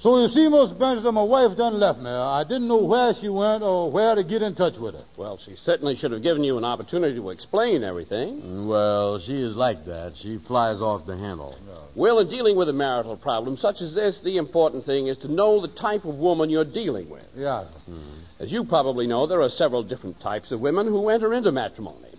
So 0.00 0.18
you 0.18 0.28
see, 0.28 0.48
Miss 0.48 0.70
Benson, 0.70 1.12
my 1.12 1.22
wife 1.22 1.58
done 1.58 1.78
left 1.78 1.98
me. 1.98 2.08
I 2.08 2.42
didn't 2.44 2.68
know 2.68 2.82
where 2.84 3.12
she 3.12 3.28
went 3.28 3.62
or 3.62 3.92
where 3.92 4.14
to 4.14 4.24
get 4.24 4.40
in 4.40 4.54
touch 4.54 4.78
with 4.78 4.94
her. 4.94 5.04
Well, 5.18 5.36
she 5.36 5.56
certainly 5.56 5.94
should 5.94 6.12
have 6.12 6.22
given 6.22 6.42
you 6.42 6.56
an 6.56 6.64
opportunity 6.64 7.16
to 7.16 7.28
explain 7.28 7.84
everything. 7.84 8.40
Mm, 8.40 8.66
well, 8.66 9.18
she 9.18 9.34
is 9.34 9.54
like 9.54 9.84
that. 9.84 10.14
She 10.16 10.38
flies 10.38 10.80
off 10.80 11.04
the 11.04 11.18
handle. 11.18 11.54
Well, 11.94 12.18
in 12.20 12.30
dealing 12.30 12.56
with 12.56 12.70
a 12.70 12.72
marital 12.72 13.18
problem 13.18 13.58
such 13.58 13.82
as 13.82 13.94
this, 13.94 14.22
the 14.22 14.38
important 14.38 14.86
thing 14.86 15.06
is 15.06 15.18
to 15.18 15.28
know 15.28 15.60
the 15.60 15.68
type 15.68 16.06
of 16.06 16.14
woman 16.14 16.48
you're 16.48 16.64
dealing 16.64 17.10
with. 17.10 17.26
Yeah. 17.34 17.64
Hmm. 17.84 18.20
As 18.38 18.50
you 18.50 18.64
probably 18.64 19.06
know, 19.06 19.26
there 19.26 19.42
are 19.42 19.50
several 19.50 19.82
different 19.82 20.18
types 20.18 20.50
of 20.50 20.62
women 20.62 20.86
who 20.86 21.10
enter 21.10 21.34
into 21.34 21.52
matrimony. 21.52 22.09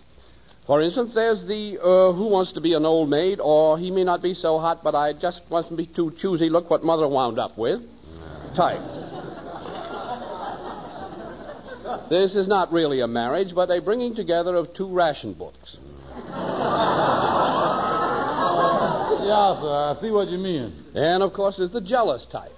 For 0.72 0.80
instance, 0.80 1.12
there's 1.12 1.44
the 1.44 1.78
uh, 1.82 2.14
who 2.14 2.28
wants 2.28 2.52
to 2.52 2.62
be 2.62 2.72
an 2.72 2.86
old 2.86 3.10
maid, 3.10 3.40
or 3.42 3.76
he 3.76 3.90
may 3.90 4.04
not 4.04 4.22
be 4.22 4.32
so 4.32 4.58
hot, 4.58 4.78
but 4.82 4.94
I 4.94 5.12
just 5.12 5.42
want 5.50 5.68
to 5.68 5.76
be 5.76 5.84
too 5.84 6.12
choosy. 6.16 6.48
Look 6.48 6.70
what 6.70 6.82
mother 6.82 7.06
wound 7.06 7.38
up 7.38 7.58
with. 7.58 7.82
Type. 8.56 8.80
This 12.08 12.36
is 12.36 12.48
not 12.48 12.72
really 12.72 13.00
a 13.00 13.06
marriage, 13.06 13.54
but 13.54 13.68
a 13.68 13.82
bringing 13.82 14.14
together 14.14 14.54
of 14.54 14.72
two 14.72 14.90
ration 14.90 15.34
books. 15.34 15.76
Yeah, 16.30 16.32
sir, 19.60 19.92
I 19.92 19.94
see 20.00 20.10
what 20.10 20.28
you 20.28 20.38
mean. 20.38 20.72
And 20.94 21.22
of 21.22 21.34
course, 21.34 21.58
there's 21.58 21.72
the 21.72 21.82
jealous 21.82 22.24
type, 22.24 22.52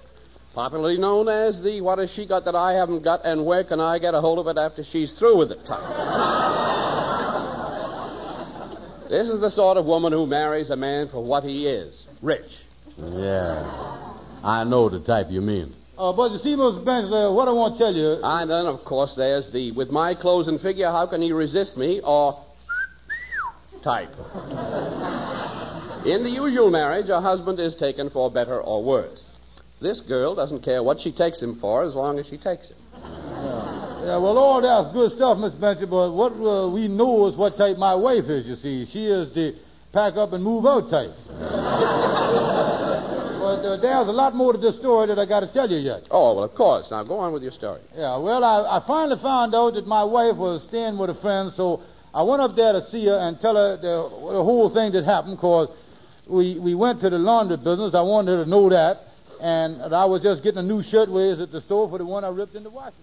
popularly 0.53 0.97
known 0.97 1.27
as 1.27 1.61
the 1.61 1.81
what 1.81 1.99
has 1.99 2.13
she 2.13 2.25
got 2.25 2.45
that 2.45 2.55
I 2.55 2.75
haven't 2.75 3.03
got, 3.03 3.25
and 3.25 3.45
where 3.45 3.65
can 3.65 3.81
I 3.81 3.99
get 3.99 4.13
a 4.13 4.21
hold 4.21 4.39
of 4.39 4.47
it 4.47 4.57
after 4.57 4.85
she's 4.85 5.11
through 5.19 5.37
with 5.37 5.51
it 5.51 5.65
type. 5.65 6.44
This 9.09 9.29
is 9.29 9.39
the 9.39 9.49
sort 9.49 9.77
of 9.77 9.85
woman 9.85 10.11
who 10.11 10.25
marries 10.25 10.69
a 10.69 10.75
man 10.75 11.07
for 11.09 11.23
what 11.23 11.43
he 11.43 11.67
is 11.67 12.07
rich. 12.21 12.63
Yeah. 12.97 14.13
I 14.43 14.63
know 14.63 14.89
the 14.89 14.99
type 14.99 15.27
you 15.29 15.41
mean. 15.41 15.75
Uh, 15.97 16.11
but 16.11 16.31
you 16.31 16.37
see, 16.39 16.55
Miss 16.55 16.75
Benchley, 16.83 17.33
what 17.33 17.47
I 17.47 17.53
want 17.53 17.77
to 17.77 17.83
tell 17.83 17.93
you. 17.93 18.19
And 18.21 18.49
then, 18.49 18.65
of 18.65 18.83
course, 18.83 19.15
there's 19.15 19.51
the 19.51 19.71
with 19.71 19.91
my 19.91 20.13
clothes 20.13 20.47
and 20.47 20.59
figure, 20.59 20.87
how 20.87 21.07
can 21.07 21.21
he 21.21 21.31
resist 21.31 21.77
me? 21.77 22.01
Or 22.03 22.43
type. 23.83 24.09
In 26.05 26.23
the 26.23 26.29
usual 26.29 26.69
marriage, 26.69 27.09
a 27.09 27.21
husband 27.21 27.59
is 27.59 27.75
taken 27.75 28.09
for 28.09 28.31
better 28.31 28.61
or 28.61 28.83
worse. 28.83 29.29
This 29.81 30.01
girl 30.01 30.35
doesn't 30.35 30.63
care 30.63 30.83
what 30.83 30.99
she 30.99 31.11
takes 31.11 31.41
him 31.41 31.59
for 31.59 31.83
as 31.83 31.95
long 31.95 32.19
as 32.19 32.27
she 32.27 32.37
takes 32.37 32.69
him. 32.69 32.77
Yeah, 34.05 34.21
well, 34.21 34.37
all 34.37 34.61
that's 34.61 34.93
good 34.93 35.17
stuff, 35.17 35.39
Miss 35.39 35.55
Benchley, 35.55 35.87
but 35.87 36.13
what 36.13 36.37
uh, 36.37 36.69
we 36.69 36.87
know 36.87 37.25
is 37.25 37.35
what 37.35 37.57
type 37.57 37.75
my 37.77 37.95
wife 37.95 38.25
is, 38.29 38.45
you 38.45 38.53
see. 38.53 38.85
She 38.85 39.07
is 39.07 39.33
the 39.33 39.57
pack 39.93 40.13
up 40.13 40.31
and 40.33 40.43
move 40.43 40.63
out 40.67 40.91
type. 40.93 41.09
but 41.25 41.41
uh, 43.65 43.81
there's 43.81 44.07
a 44.07 44.13
lot 44.13 44.35
more 44.35 44.53
to 44.53 44.59
this 44.59 44.77
story 44.77 45.07
that 45.07 45.17
I 45.17 45.25
got 45.25 45.39
to 45.39 45.51
tell 45.51 45.67
you 45.67 45.79
yet. 45.79 46.03
Oh, 46.11 46.35
well, 46.35 46.43
of 46.43 46.53
course. 46.53 46.91
Now, 46.91 47.03
go 47.03 47.17
on 47.17 47.33
with 47.33 47.41
your 47.41 47.51
story. 47.51 47.81
Yeah, 47.95 48.21
well, 48.21 48.43
I, 48.43 48.77
I 48.77 48.83
finally 48.85 49.19
found 49.19 49.55
out 49.55 49.73
that 49.73 49.87
my 49.87 50.03
wife 50.03 50.37
was 50.37 50.61
staying 50.69 50.99
with 50.99 51.09
a 51.09 51.15
friend, 51.15 51.51
so 51.51 51.81
I 52.13 52.21
went 52.21 52.43
up 52.43 52.55
there 52.55 52.73
to 52.73 52.83
see 52.83 53.07
her 53.07 53.17
and 53.17 53.39
tell 53.39 53.55
her 53.55 53.75
the, 53.77 54.07
the 54.37 54.43
whole 54.43 54.69
thing 54.71 54.91
that 54.91 55.03
happened, 55.03 55.37
because 55.37 55.69
we, 56.29 56.59
we 56.59 56.75
went 56.75 57.01
to 57.01 57.09
the 57.09 57.17
laundry 57.17 57.57
business. 57.57 57.95
I 57.95 58.03
wanted 58.03 58.37
her 58.37 58.43
to 58.43 58.49
know 58.49 58.69
that. 58.69 59.01
And 59.41 59.81
I 59.81 60.05
was 60.05 60.21
just 60.21 60.43
getting 60.43 60.59
a 60.59 60.63
new 60.63 60.83
shirtwaist 60.83 61.41
at 61.41 61.51
the 61.51 61.61
store 61.61 61.89
for 61.89 61.97
the 61.97 62.05
one 62.05 62.23
I 62.23 62.29
ripped 62.29 62.53
in 62.53 62.61
the 62.61 62.69
washing 62.69 63.01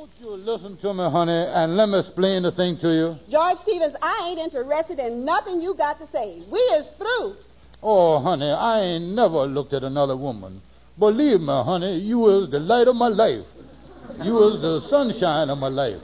won't 0.00 0.12
you 0.18 0.30
listen 0.30 0.78
to 0.78 0.94
me, 0.94 1.04
honey, 1.10 1.30
and 1.30 1.76
let 1.76 1.86
me 1.86 1.98
explain 1.98 2.42
the 2.42 2.50
thing 2.50 2.74
to 2.74 2.88
you? 2.88 3.18
George 3.30 3.58
Stevens, 3.58 3.94
I 4.00 4.28
ain't 4.30 4.38
interested 4.38 4.98
in 4.98 5.26
nothing 5.26 5.60
you 5.60 5.74
got 5.74 5.98
to 5.98 6.06
say. 6.06 6.40
We 6.50 6.58
is 6.58 6.88
through. 6.96 7.34
Oh, 7.82 8.18
honey, 8.18 8.50
I 8.50 8.80
ain't 8.80 9.14
never 9.14 9.44
looked 9.44 9.74
at 9.74 9.84
another 9.84 10.16
woman. 10.16 10.62
Believe 10.98 11.42
me, 11.42 11.52
honey, 11.52 11.98
you 11.98 12.30
is 12.30 12.48
the 12.48 12.60
light 12.60 12.88
of 12.88 12.96
my 12.96 13.08
life. 13.08 13.44
You 14.22 14.42
is 14.48 14.62
the 14.62 14.80
sunshine 14.88 15.50
of 15.50 15.58
my 15.58 15.68
life. 15.68 16.00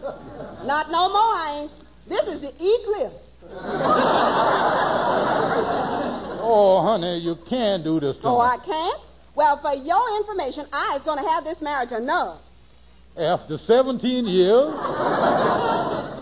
Not 0.66 0.90
no 0.90 1.08
more, 1.08 1.16
I 1.16 1.60
ain't. 1.62 1.72
This 2.06 2.28
is 2.34 2.42
the 2.42 2.52
eclipse. 2.52 3.24
Oh, 6.48 6.80
honey, 6.80 7.18
you 7.18 7.34
can't 7.48 7.82
do 7.82 7.98
this 7.98 8.18
to 8.18 8.22
me. 8.22 8.28
Oh, 8.28 8.38
me. 8.38 8.44
I 8.44 8.58
can't? 8.64 9.00
Well, 9.34 9.58
for 9.60 9.74
your 9.74 10.16
information, 10.18 10.64
I 10.72 10.94
is 10.96 11.02
going 11.02 11.20
to 11.20 11.28
have 11.28 11.42
this 11.42 11.60
marriage 11.60 11.90
annulled. 11.90 12.38
After 13.18 13.56
17 13.56 14.26
years? 14.26 14.66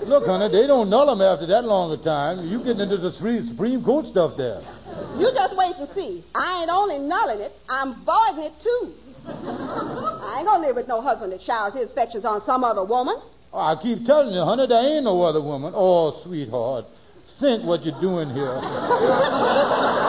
Look, 0.06 0.26
honey, 0.26 0.52
they 0.52 0.66
don't 0.66 0.90
null 0.90 1.06
them 1.06 1.20
after 1.22 1.46
that 1.46 1.64
long 1.64 1.90
a 1.90 2.02
time. 2.02 2.46
You 2.46 2.58
getting 2.58 2.80
into 2.80 2.98
the 2.98 3.10
Supreme 3.10 3.44
Supreme 3.46 3.82
Court 3.82 4.06
stuff 4.06 4.36
there. 4.36 4.60
You 5.18 5.30
just 5.34 5.56
wait 5.56 5.74
and 5.76 5.88
see. 5.94 6.24
I 6.34 6.62
ain't 6.62 6.70
only 6.70 6.98
nulling 6.98 7.40
it, 7.40 7.52
I'm 7.68 8.04
voiding 8.04 8.44
it 8.44 8.52
too. 8.62 8.92
I 9.26 10.36
ain't 10.38 10.46
gonna 10.46 10.66
live 10.66 10.76
with 10.76 10.86
no 10.86 11.00
husband 11.00 11.32
that 11.32 11.42
showers 11.42 11.74
his 11.74 11.90
affections 11.90 12.24
on 12.24 12.42
some 12.42 12.62
other 12.62 12.84
woman. 12.84 13.16
I 13.52 13.76
keep 13.80 14.04
telling 14.04 14.34
you, 14.34 14.42
honey, 14.42 14.66
there 14.66 14.96
ain't 14.96 15.04
no 15.04 15.22
other 15.22 15.40
woman. 15.42 15.72
Oh, 15.74 16.20
sweetheart, 16.22 16.84
think 17.40 17.64
what 17.64 17.84
you're 17.84 18.00
doing 18.00 18.30
here. 18.30 18.60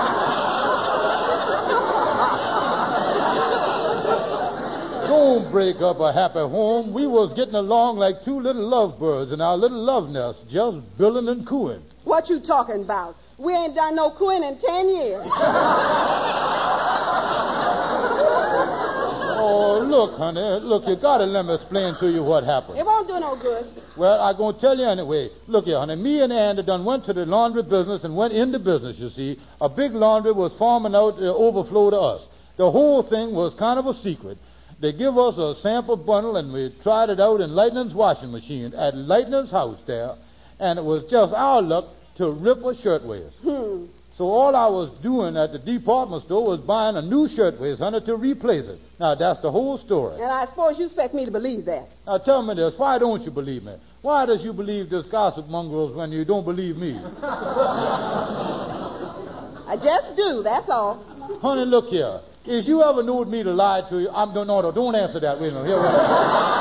Don't 5.15 5.49
break 5.49 5.77
up 5.77 6.01
a 6.01 6.11
happy 6.11 6.43
home. 6.43 6.91
We 6.93 7.07
was 7.07 7.31
getting 7.39 7.55
along 7.55 7.95
like 7.95 8.25
two 8.25 8.35
little 8.35 8.67
lovebirds 8.67 9.31
in 9.31 9.39
our 9.39 9.55
little 9.55 9.79
love 9.79 10.09
nest, 10.09 10.43
just 10.49 10.75
billing 10.97 11.29
and 11.29 11.47
cooing. 11.47 11.81
What 12.03 12.27
you 12.27 12.41
talking 12.41 12.83
about? 12.83 13.15
We 13.39 13.53
ain't 13.55 13.75
done 13.75 13.95
no 13.95 14.11
cooing 14.11 14.43
in 14.43 14.59
ten 14.59 14.89
years. 14.89 15.23
Oh, 19.47 19.77
look, 19.79 20.17
honey, 20.17 20.41
look, 20.65 20.87
you 20.87 20.95
gotta 20.99 21.25
let 21.25 21.45
me 21.45 21.53
explain 21.53 21.93
to 21.99 22.09
you 22.09 22.23
what 22.23 22.43
happened. 22.43 22.79
It 22.79 22.85
won't 22.85 23.07
do 23.07 23.19
no 23.19 23.35
good. 23.39 23.83
Well, 23.95 24.17
going 24.35 24.55
to 24.55 24.61
tell 24.61 24.75
you 24.75 24.85
anyway. 24.85 25.29
Look 25.45 25.65
here, 25.65 25.77
honey. 25.77 25.95
Me 25.97 26.21
and 26.21 26.33
Andy 26.33 26.63
done 26.63 26.83
went 26.83 27.05
to 27.05 27.13
the 27.13 27.27
laundry 27.27 27.61
business 27.61 28.03
and 28.03 28.17
went 28.17 28.33
into 28.33 28.57
business, 28.57 28.97
you 28.97 29.09
see. 29.09 29.39
A 29.61 29.69
big 29.69 29.91
laundry 29.91 30.31
was 30.31 30.57
farming 30.57 30.95
out 30.95 31.17
the 31.17 31.31
overflow 31.31 31.91
to 31.91 31.99
us. 31.99 32.27
The 32.57 32.71
whole 32.71 33.03
thing 33.03 33.35
was 33.35 33.53
kind 33.53 33.77
of 33.77 33.85
a 33.85 33.93
secret. 33.93 34.39
They 34.79 34.91
give 34.91 35.17
us 35.17 35.37
a 35.37 35.55
sample 35.61 35.97
bundle 35.97 36.35
and 36.37 36.51
we 36.51 36.73
tried 36.83 37.09
it 37.09 37.19
out 37.19 37.41
in 37.41 37.51
Lightning's 37.51 37.93
washing 37.93 38.31
machine 38.31 38.73
at 38.73 38.95
Lightning's 38.95 39.51
house 39.51 39.79
there. 39.87 40.15
And 40.59 40.79
it 40.79 40.83
was 40.83 41.03
just 41.09 41.33
our 41.33 41.61
luck 41.61 41.85
to 42.17 42.31
rip 42.31 42.59
a 42.59 42.75
shirtwaist. 42.75 43.37
Hmm. 43.41 43.85
So 44.17 44.25
all 44.25 44.55
I 44.55 44.67
was 44.67 44.97
doing 44.99 45.35
at 45.35 45.51
the 45.51 45.59
department 45.59 46.23
store 46.23 46.47
was 46.47 46.61
buying 46.61 46.95
a 46.95 47.01
new 47.01 47.27
shirtwaist, 47.27 47.81
honey, 47.81 47.99
to 48.05 48.15
replace 48.15 48.65
it. 48.65 48.79
Now, 48.97 49.13
that's 49.15 49.41
the 49.41 49.51
whole 49.51 49.77
story. 49.77 50.15
And 50.15 50.31
I 50.31 50.45
suppose 50.45 50.79
you 50.79 50.85
expect 50.85 51.13
me 51.13 51.25
to 51.25 51.31
believe 51.31 51.65
that. 51.65 51.89
Now 52.07 52.17
tell 52.19 52.41
me 52.41 52.55
this, 52.55 52.75
why 52.77 52.97
don't 52.97 53.21
you 53.23 53.31
believe 53.31 53.63
me? 53.63 53.73
Why 54.01 54.25
does 54.25 54.41
you 54.43 54.53
believe 54.53 54.89
this 54.89 55.07
gossip 55.07 55.47
mongrels 55.47 55.93
when 55.97 56.13
you 56.13 56.23
don't 56.23 56.45
believe 56.45 56.77
me? 56.77 56.97
I 59.67 59.75
just 59.83 60.15
do, 60.15 60.43
that's 60.43 60.69
all. 60.69 61.03
Honey, 61.41 61.65
look 61.65 61.87
here. 61.87 62.21
Is 62.47 62.67
you 62.67 62.83
ever 62.83 63.01
knowed 63.01 63.27
me 63.27 63.41
to 63.43 63.51
lie 63.51 63.81
to 63.89 64.01
you? 64.01 64.09
I'm 64.09 64.33
no, 64.33 64.43
no, 64.43 64.61
no, 64.61 64.71
don't 64.71 64.93
answer 64.95 65.19
that. 65.19 65.39
Wait 65.39 65.49
a 65.51 65.55
minute. 65.55 65.67
Here, 65.67 65.81
wait. 65.81 65.91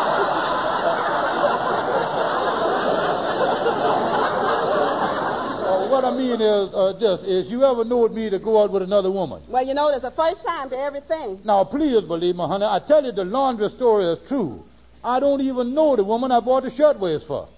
Uh, 5.64 5.88
what 5.88 6.04
I 6.04 6.10
mean 6.16 6.40
is 6.40 6.74
uh, 6.74 6.92
this: 7.00 7.20
Is 7.26 7.50
you 7.50 7.64
ever 7.64 7.84
knowed 7.84 8.12
me 8.12 8.28
to 8.30 8.38
go 8.38 8.62
out 8.62 8.70
with 8.70 8.82
another 8.82 9.10
woman? 9.10 9.42
Well, 9.48 9.66
you 9.66 9.74
know, 9.74 9.90
there's 9.90 10.04
a 10.04 10.10
first 10.10 10.44
time 10.44 10.68
to 10.70 10.78
everything. 10.78 11.40
Now, 11.44 11.64
please 11.64 12.06
believe 12.06 12.36
me, 12.36 12.46
honey. 12.46 12.64
I 12.66 12.80
tell 12.86 13.04
you, 13.04 13.12
the 13.12 13.24
laundry 13.24 13.68
story 13.70 14.04
is 14.04 14.18
true. 14.28 14.62
I 15.02 15.20
don't 15.20 15.40
even 15.40 15.74
know 15.74 15.96
the 15.96 16.04
woman 16.04 16.30
I 16.32 16.40
bought 16.40 16.64
the 16.64 16.70
shirtwaist 16.70 17.26
for. 17.26 17.48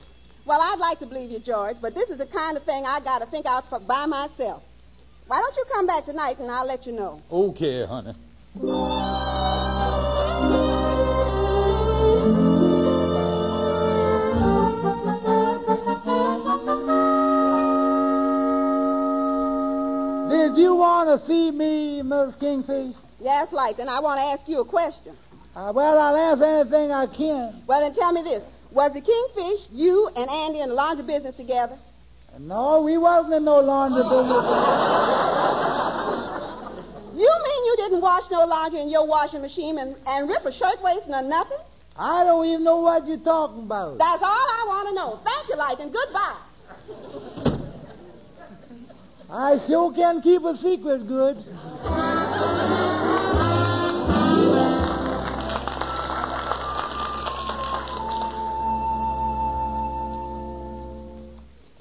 Well, 0.46 0.60
I'd 0.60 0.78
like 0.78 1.00
to 1.00 1.06
believe 1.06 1.30
you, 1.30 1.40
George, 1.40 1.76
but 1.82 1.94
this 1.94 2.08
is 2.10 2.18
the 2.18 2.26
kind 2.26 2.56
of 2.56 2.62
thing 2.64 2.84
I 2.86 3.00
got 3.00 3.18
to 3.18 3.26
think 3.26 3.46
out 3.46 3.68
for 3.68 3.80
by 3.80 4.06
myself. 4.06 4.62
Why 5.26 5.40
don't 5.40 5.56
you 5.56 5.64
come 5.72 5.86
back 5.88 6.04
tonight 6.04 6.38
and 6.38 6.50
I'll 6.50 6.66
let 6.66 6.86
you 6.86 6.92
know? 6.92 7.20
Okay, 7.30 7.84
honey. 7.84 8.12
Did 20.30 20.56
you 20.56 20.76
want 20.76 21.08
to 21.08 21.26
see 21.26 21.50
me, 21.50 22.02
Miss 22.02 22.36
Kingfish? 22.36 22.94
Yes, 23.18 23.52
like, 23.52 23.80
and 23.80 23.90
I 23.90 23.98
want 23.98 24.18
to 24.18 24.22
ask 24.22 24.48
you 24.48 24.60
a 24.60 24.64
question. 24.64 25.16
Uh, 25.56 25.72
well, 25.74 25.98
I'll 25.98 26.16
ask 26.16 26.40
anything 26.40 26.92
I 26.92 27.06
can. 27.06 27.64
Well, 27.66 27.80
then 27.80 27.94
tell 27.94 28.12
me 28.12 28.22
this. 28.22 28.44
Was 28.70 28.92
the 28.92 29.00
Kingfish, 29.00 29.66
you, 29.72 30.08
and 30.14 30.30
Andy 30.30 30.60
in 30.60 30.68
the 30.68 30.74
laundry 30.74 31.04
business 31.04 31.34
together? 31.34 31.78
No, 32.38 32.82
we 32.82 32.98
wasn't 32.98 33.34
in 33.34 33.44
no 33.44 33.60
laundry 33.60 34.02
business. 34.02 34.44
You 37.16 37.32
mean 37.44 37.64
you 37.64 37.74
didn't 37.78 38.00
wash 38.02 38.30
no 38.30 38.44
laundry 38.44 38.80
in 38.82 38.90
your 38.90 39.06
washing 39.06 39.40
machine 39.40 39.78
and, 39.78 39.96
and 40.06 40.28
rip 40.28 40.44
a 40.44 40.52
shirtwaist 40.52 41.08
or 41.08 41.22
nothing? 41.22 41.58
I 41.98 42.24
don't 42.24 42.44
even 42.46 42.62
know 42.62 42.82
what 42.82 43.06
you're 43.06 43.16
talking 43.18 43.62
about. 43.64 43.96
That's 43.96 44.22
all 44.22 44.28
I 44.28 44.64
want 44.68 44.88
to 44.88 44.94
know. 44.94 45.18
Thank 45.24 45.48
you, 45.48 45.56
Light, 45.56 45.78
and 45.80 45.92
goodbye. 45.92 46.36
I 49.30 49.58
sure 49.66 49.92
can 49.92 50.20
keep 50.20 50.42
a 50.42 50.56
secret 50.56 51.08
good. 51.08 51.38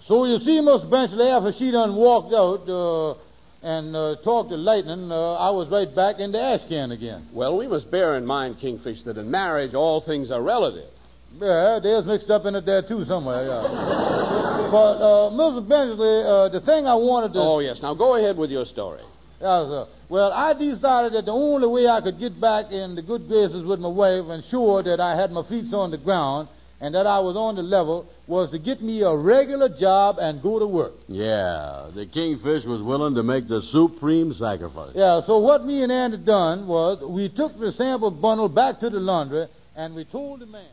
So 0.08 0.26
you 0.26 0.38
see, 0.40 0.62
Miss 0.62 0.84
Benchley, 0.84 1.28
after 1.28 1.52
she 1.52 1.72
done 1.72 1.96
walked 1.96 2.32
out 2.32 2.70
uh, 2.70 3.16
and 3.64 3.96
uh, 3.96 4.16
talked 4.24 4.50
to 4.50 4.56
Lightning, 4.56 5.12
uh, 5.12 5.34
I 5.34 5.50
was 5.50 5.68
right 5.70 5.94
back 5.96 6.20
in 6.20 6.32
the 6.32 6.40
ash 6.40 6.64
can 6.70 6.92
again. 6.92 7.28
Well, 7.34 7.58
we 7.58 7.68
must 7.68 7.90
bear 7.90 8.16
in 8.16 8.24
mind, 8.24 8.58
Kingfish, 8.60 9.02
that 9.06 9.18
in 9.18 9.32
marriage 9.32 9.74
all 9.74 10.02
things 10.02 10.30
are 10.30 10.44
relative. 10.44 10.92
Yeah, 11.40 11.80
there's 11.82 12.06
mixed 12.06 12.30
up 12.30 12.46
in 12.46 12.54
it 12.54 12.68
there 12.68 12.84
too 12.84 13.04
somewhere. 13.06 13.48
Yeah. 13.48 13.62
but 14.72 14.96
uh, 15.02 15.32
Mrs. 15.34 15.68
Benchley, 15.68 16.22
uh, 16.24 16.50
the 16.50 16.62
thing 16.62 16.86
I 16.86 16.96
wanted 16.96 17.34
to. 17.34 17.40
Oh 17.40 17.60
yes, 17.60 17.82
now 17.82 17.96
go 17.96 18.16
ahead 18.16 18.38
with 18.38 18.52
your 18.52 18.66
story. 18.66 19.02
Yeah, 19.42 19.66
sir. 19.66 19.88
Well, 20.08 20.32
I 20.32 20.54
decided 20.54 21.14
that 21.14 21.26
the 21.26 21.34
only 21.34 21.68
way 21.68 21.88
I 21.88 22.02
could 22.02 22.20
get 22.20 22.40
back 22.40 22.72
in 22.72 22.94
the 22.94 23.02
good 23.02 23.28
graces 23.28 23.66
with 23.66 23.80
my 23.80 23.90
wife 23.90 24.26
and 24.30 24.44
sure 24.44 24.84
that 24.84 25.00
I 25.00 25.20
had 25.20 25.32
my 25.32 25.42
feet 25.50 25.74
on 25.74 25.90
the 25.90 25.98
ground 25.98 26.48
and 26.82 26.94
that 26.94 27.08
I 27.08 27.20
was 27.20 27.36
on 27.38 27.56
the 27.56 27.64
level 27.64 28.08
was 28.28 28.52
to 28.52 28.60
get 28.60 28.82
me 28.82 29.02
a 29.02 29.16
regular 29.16 29.70
job 29.70 30.18
and 30.20 30.42
go 30.42 30.60
to 30.60 30.68
work. 30.68 30.94
Yeah, 31.08 31.90
the 31.94 32.06
Kingfish 32.06 32.66
was 32.66 32.82
willing 32.82 33.16
to 33.16 33.24
make 33.24 33.48
the 33.48 33.62
supreme 33.62 34.34
sacrifice. 34.34 34.92
Yeah, 34.96 35.22
so 35.22 35.40
what 35.40 35.66
me 35.66 35.84
and 35.84 35.92
Andy 35.92 36.18
done 36.18 36.68
was 36.68 37.04
we 37.08 37.30
took 37.30 37.58
the 37.58 37.72
sample 37.72 38.12
bundle 38.12 38.50
back 38.50 38.80
to 38.80 38.90
the 38.90 39.00
laundry 39.00 39.48
and 39.76 39.96
we 39.96 40.06
told 40.06 40.42
the 40.42 40.48
man. 40.48 40.68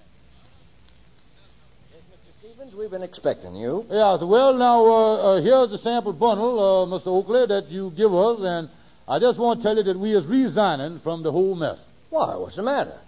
Mr. 1.95 2.38
Stevens, 2.41 2.75
we've 2.75 2.91
been 2.91 3.03
expecting 3.03 3.55
you. 3.55 3.85
Yeah, 3.88 4.19
so 4.19 4.27
well 4.27 4.55
now 4.55 4.85
uh, 4.85 5.17
uh, 5.17 5.43
here's 5.43 5.71
the 5.71 5.79
sample 5.79 6.12
bundle, 6.12 6.59
uh, 6.59 6.87
Mr. 6.87 7.09
Oakley, 7.09 7.47
that 7.47 7.69
you 7.69 7.93
give 7.97 8.12
us, 8.12 8.41
and 8.43 8.71
I 9.07 9.21
just 9.21 9.38
want 9.38 9.61
to 9.61 9.62
tell 9.62 9.77
you 9.77 9.85
that 9.85 9.99
we 9.99 10.17
is 10.17 10.27
resigning 10.27 10.99
from 10.99 11.23
the 11.23 11.31
whole 11.31 11.55
mess. 11.55 11.79
Why? 12.11 12.37
What's 12.37 12.57
the 12.57 12.62
matter? 12.62 12.99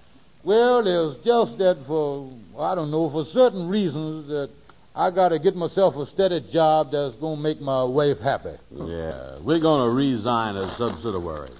Well, 0.45 0.85
it's 0.87 1.25
just 1.25 1.57
that 1.59 1.83
for 1.87 2.31
I 2.59 2.75
don't 2.75 2.91
know 2.91 3.11
for 3.11 3.25
certain 3.25 3.69
reasons 3.69 4.29
that 4.29 4.51
I 4.95 5.11
got 5.11 5.31
to 5.31 5.39
get 5.39 5.57
myself 5.57 5.97
a 5.97 6.05
steady 6.05 6.47
job 6.53 6.93
that's 6.93 7.17
going 7.17 7.37
to 7.37 7.43
make 7.43 7.61
my 7.61 7.83
wife 7.83 8.19
happy. 8.19 8.55
Yeah, 8.71 9.39
we're 9.43 9.61
going 9.61 9.91
to 9.91 9.97
resign 9.97 10.57
as 10.57 10.77
subsidiary. 10.77 11.51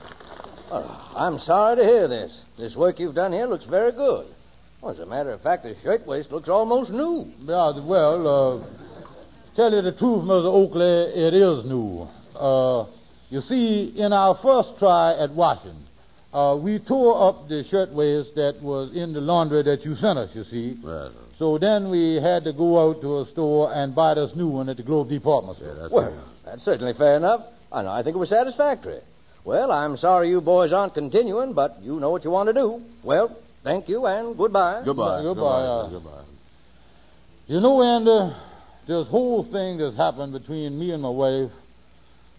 Oh, 0.71 1.15
I'm 1.17 1.39
sorry 1.39 1.77
to 1.77 1.83
hear 1.83 2.09
this. 2.09 2.45
This 2.59 2.77
work 2.77 2.99
you've 2.99 3.15
done 3.15 3.33
here 3.33 3.47
looks 3.47 3.65
very 3.65 3.91
good. 3.93 4.27
Well, 4.83 4.93
as 4.93 5.01
a 5.01 5.07
matter 5.07 5.33
of 5.33 5.41
fact, 5.41 5.63
the 5.63 5.75
shirtwaist 5.83 6.31
looks 6.31 6.51
almost 6.51 6.91
new. 6.91 7.33
Yeah, 7.41 7.81
well, 7.83 8.29
uh, 8.61 8.67
tell 9.57 9.73
you 9.73 9.81
the 9.81 9.93
truth, 9.93 10.25
Mr. 10.25 10.45
Oakley, 10.45 10.85
it 10.85 11.33
is 11.33 11.65
new. 11.65 12.07
Uh, 12.37 12.87
you 13.31 13.41
see, 13.41 13.95
in 13.97 14.13
our 14.13 14.39
first 14.43 14.79
try 14.79 15.17
at 15.19 15.31
washing, 15.31 15.84
uh, 16.35 16.57
we 16.61 16.81
tore 16.81 17.29
up 17.29 17.49
the 17.49 17.63
shirtwaist 17.65 18.35
that 18.35 18.61
was 18.61 18.93
in 18.95 19.13
the 19.13 19.21
laundry 19.21 19.63
that 19.63 19.85
you 19.85 19.95
sent 19.95 20.19
us, 20.19 20.35
you 20.35 20.43
see. 20.43 20.77
Well, 20.83 21.13
So 21.39 21.59
then 21.59 21.91
we 21.91 22.17
had 22.17 22.45
to 22.45 22.53
go 22.53 22.79
out 22.91 23.01
to 23.03 23.21
a 23.21 23.25
store 23.27 23.73
and 23.73 23.95
buy 23.95 24.15
this 24.15 24.35
new 24.35 24.49
one 24.49 24.69
at 24.69 24.77
the 24.77 24.83
Globe 24.83 25.09
Department 25.09 25.57
store. 25.59 25.75
that's 25.75 25.93
Well, 25.93 26.25
that's 26.45 26.63
certainly 26.63 26.93
fair 26.95 27.17
enough. 27.17 27.41
I 27.73 27.83
know. 27.83 27.91
I 27.91 28.03
think 28.03 28.17
it 28.17 28.19
was 28.19 28.29
satisfactory. 28.31 29.01
Well, 29.45 29.71
I'm 29.71 29.97
sorry 29.97 30.29
you 30.31 30.41
boys 30.41 30.73
aren't 30.73 30.95
continuing, 30.95 31.53
but 31.55 31.77
you 31.83 32.01
know 32.01 32.11
what 32.11 32.25
you 32.25 32.31
want 32.31 32.49
to 32.49 32.55
do. 32.55 32.83
Well, 33.05 33.37
thank 33.63 33.89
you 33.89 34.07
and 34.07 34.37
goodbye. 34.37 34.83
Goodbye. 34.85 35.23
Goodbye, 35.23 35.63
uh, 35.63 35.91
Goodbye. 35.91 36.25
You 37.47 37.61
know, 37.61 37.83
Andy, 37.83 38.35
this 38.89 39.07
whole 39.09 39.45
thing 39.45 39.79
that's 39.79 39.97
happened 39.97 40.33
between 40.33 40.79
me 40.79 40.93
and 40.93 41.03
my 41.03 41.11
wife 41.11 41.51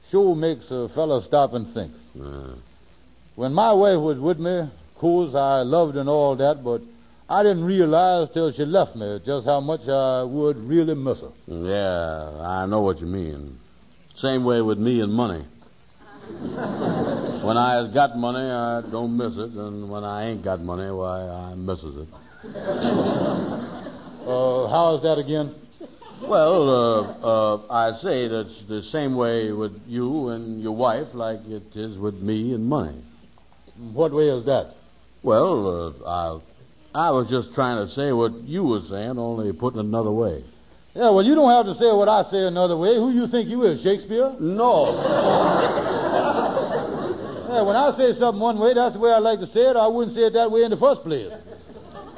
sure 0.10 0.36
makes 0.36 0.69
a 0.71 0.89
fella 0.95 1.21
stop 1.21 1.53
and 1.53 1.71
think. 1.73 1.91
Uh, 2.19 2.55
When 3.36 3.54
my 3.54 3.74
wife 3.74 4.00
was 4.00 4.17
with 4.17 4.39
me, 4.39 4.60
of 4.60 4.69
course, 4.95 5.36
I 5.36 5.62
loved 5.62 5.98
and 5.98 6.08
all 6.08 6.38
that, 6.38 6.63
but 6.63 6.82
I 7.28 7.43
didn't 7.43 7.65
realize 7.65 8.30
till 8.34 8.50
she 8.54 8.63
left 8.63 8.95
me 8.95 9.19
just 9.26 9.45
how 9.45 9.60
much 9.60 9.89
I 9.89 10.24
would 10.24 10.56
really 10.58 10.95
miss 10.95 11.19
her. 11.19 11.32
yeah, 11.48 12.39
I 12.39 12.65
know 12.65 12.82
what 12.82 13.02
you 13.02 13.08
mean. 13.08 13.58
Same 14.15 14.45
way 14.45 14.62
with 14.62 14.78
me 14.78 15.02
and 15.02 15.12
money. 15.12 15.43
when 17.43 17.58
I 17.58 17.82
has 17.82 17.93
got 17.93 18.15
money, 18.17 18.39
I 18.39 18.82
don't 18.89 19.17
miss 19.17 19.36
it, 19.36 19.52
and 19.52 19.89
when 19.89 20.06
I 20.06 20.30
ain't 20.30 20.41
got 20.43 20.62
money, 20.62 20.89
why, 20.89 21.28
I 21.28 21.56
misses 21.56 21.98
it. 21.98 22.08
Uh, 24.26 24.67
how's 24.69 25.04
that 25.04 25.19
again? 25.19 25.54
Well, 26.21 26.69
uh, 26.69 27.02
uh, 27.21 27.62
I 27.69 27.91
say 28.00 28.28
that's 28.28 28.63
the 28.67 28.82
same 28.82 29.15
way 29.15 29.52
with 29.52 29.80
you 29.86 30.30
and 30.30 30.62
your 30.62 30.76
wife 30.76 31.13
like 31.13 31.41
it 31.48 31.76
is 31.76 31.98
with 32.00 32.15
me 32.15 32.54
and 32.54 32.65
money. 32.65 33.04
What 33.77 34.13
way 34.13 34.29
is 34.29 34.45
that? 34.45 34.73
Well, 35.21 35.97
uh, 36.05 36.39
I, 36.95 37.07
I 37.07 37.11
was 37.11 37.29
just 37.29 37.53
trying 37.53 37.85
to 37.85 37.91
say 37.91 38.11
what 38.13 38.33
you 38.43 38.63
were 38.63 38.81
saying, 38.81 39.17
only 39.17 39.51
putting 39.53 39.79
it 39.79 39.85
another 39.85 40.11
way. 40.11 40.43
Yeah, 40.95 41.09
well, 41.11 41.23
you 41.23 41.35
don't 41.35 41.51
have 41.51 41.65
to 41.65 41.75
say 41.75 41.91
what 41.91 42.07
I 42.07 42.23
say 42.31 42.47
another 42.47 42.77
way. 42.77 42.95
Who 42.95 43.11
you 43.11 43.27
think 43.27 43.49
you 43.49 43.63
is, 43.63 43.83
Shakespeare? 43.83 44.33
No. 44.39 44.95
Yeah, 47.51 47.63
when 47.63 47.75
I 47.75 47.91
say 47.97 48.13
something 48.19 48.39
one 48.39 48.59
way, 48.59 48.73
that's 48.73 48.95
the 48.95 49.01
way 49.01 49.11
I 49.11 49.19
like 49.19 49.39
to 49.39 49.47
say 49.47 49.61
it. 49.61 49.75
I 49.75 49.88
wouldn't 49.88 50.15
say 50.15 50.23
it 50.27 50.33
that 50.33 50.51
way 50.51 50.63
in 50.63 50.71
the 50.71 50.77
first 50.77 51.03
place. 51.03 51.31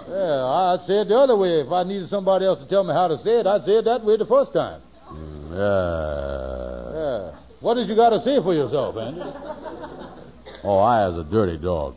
Yeah, 0.09 0.45
I'd 0.45 0.85
say 0.85 1.01
it 1.01 1.07
the 1.09 1.17
other 1.17 1.35
way. 1.35 1.61
If 1.61 1.71
I 1.71 1.83
needed 1.83 2.09
somebody 2.09 2.45
else 2.45 2.59
to 2.59 2.67
tell 2.69 2.83
me 2.83 2.93
how 2.93 3.07
to 3.07 3.17
say 3.17 3.39
it, 3.41 3.47
I'd 3.47 3.63
say 3.65 3.81
it 3.81 3.85
that 3.85 4.05
way 4.05 4.17
the 4.17 4.25
first 4.25 4.53
time. 4.53 4.81
Yeah. 5.49 6.93
Yeah. 6.93 7.39
What 7.61 7.75
did 7.75 7.87
you 7.89 7.95
got 7.95 8.11
to 8.11 8.21
say 8.21 8.41
for 8.41 8.53
yourself, 8.53 8.95
Andy? 8.97 9.21
Oh, 10.69 10.79
I 10.79 11.09
is 11.09 11.17
a 11.17 11.23
dirty 11.23 11.57
dog. 11.57 11.95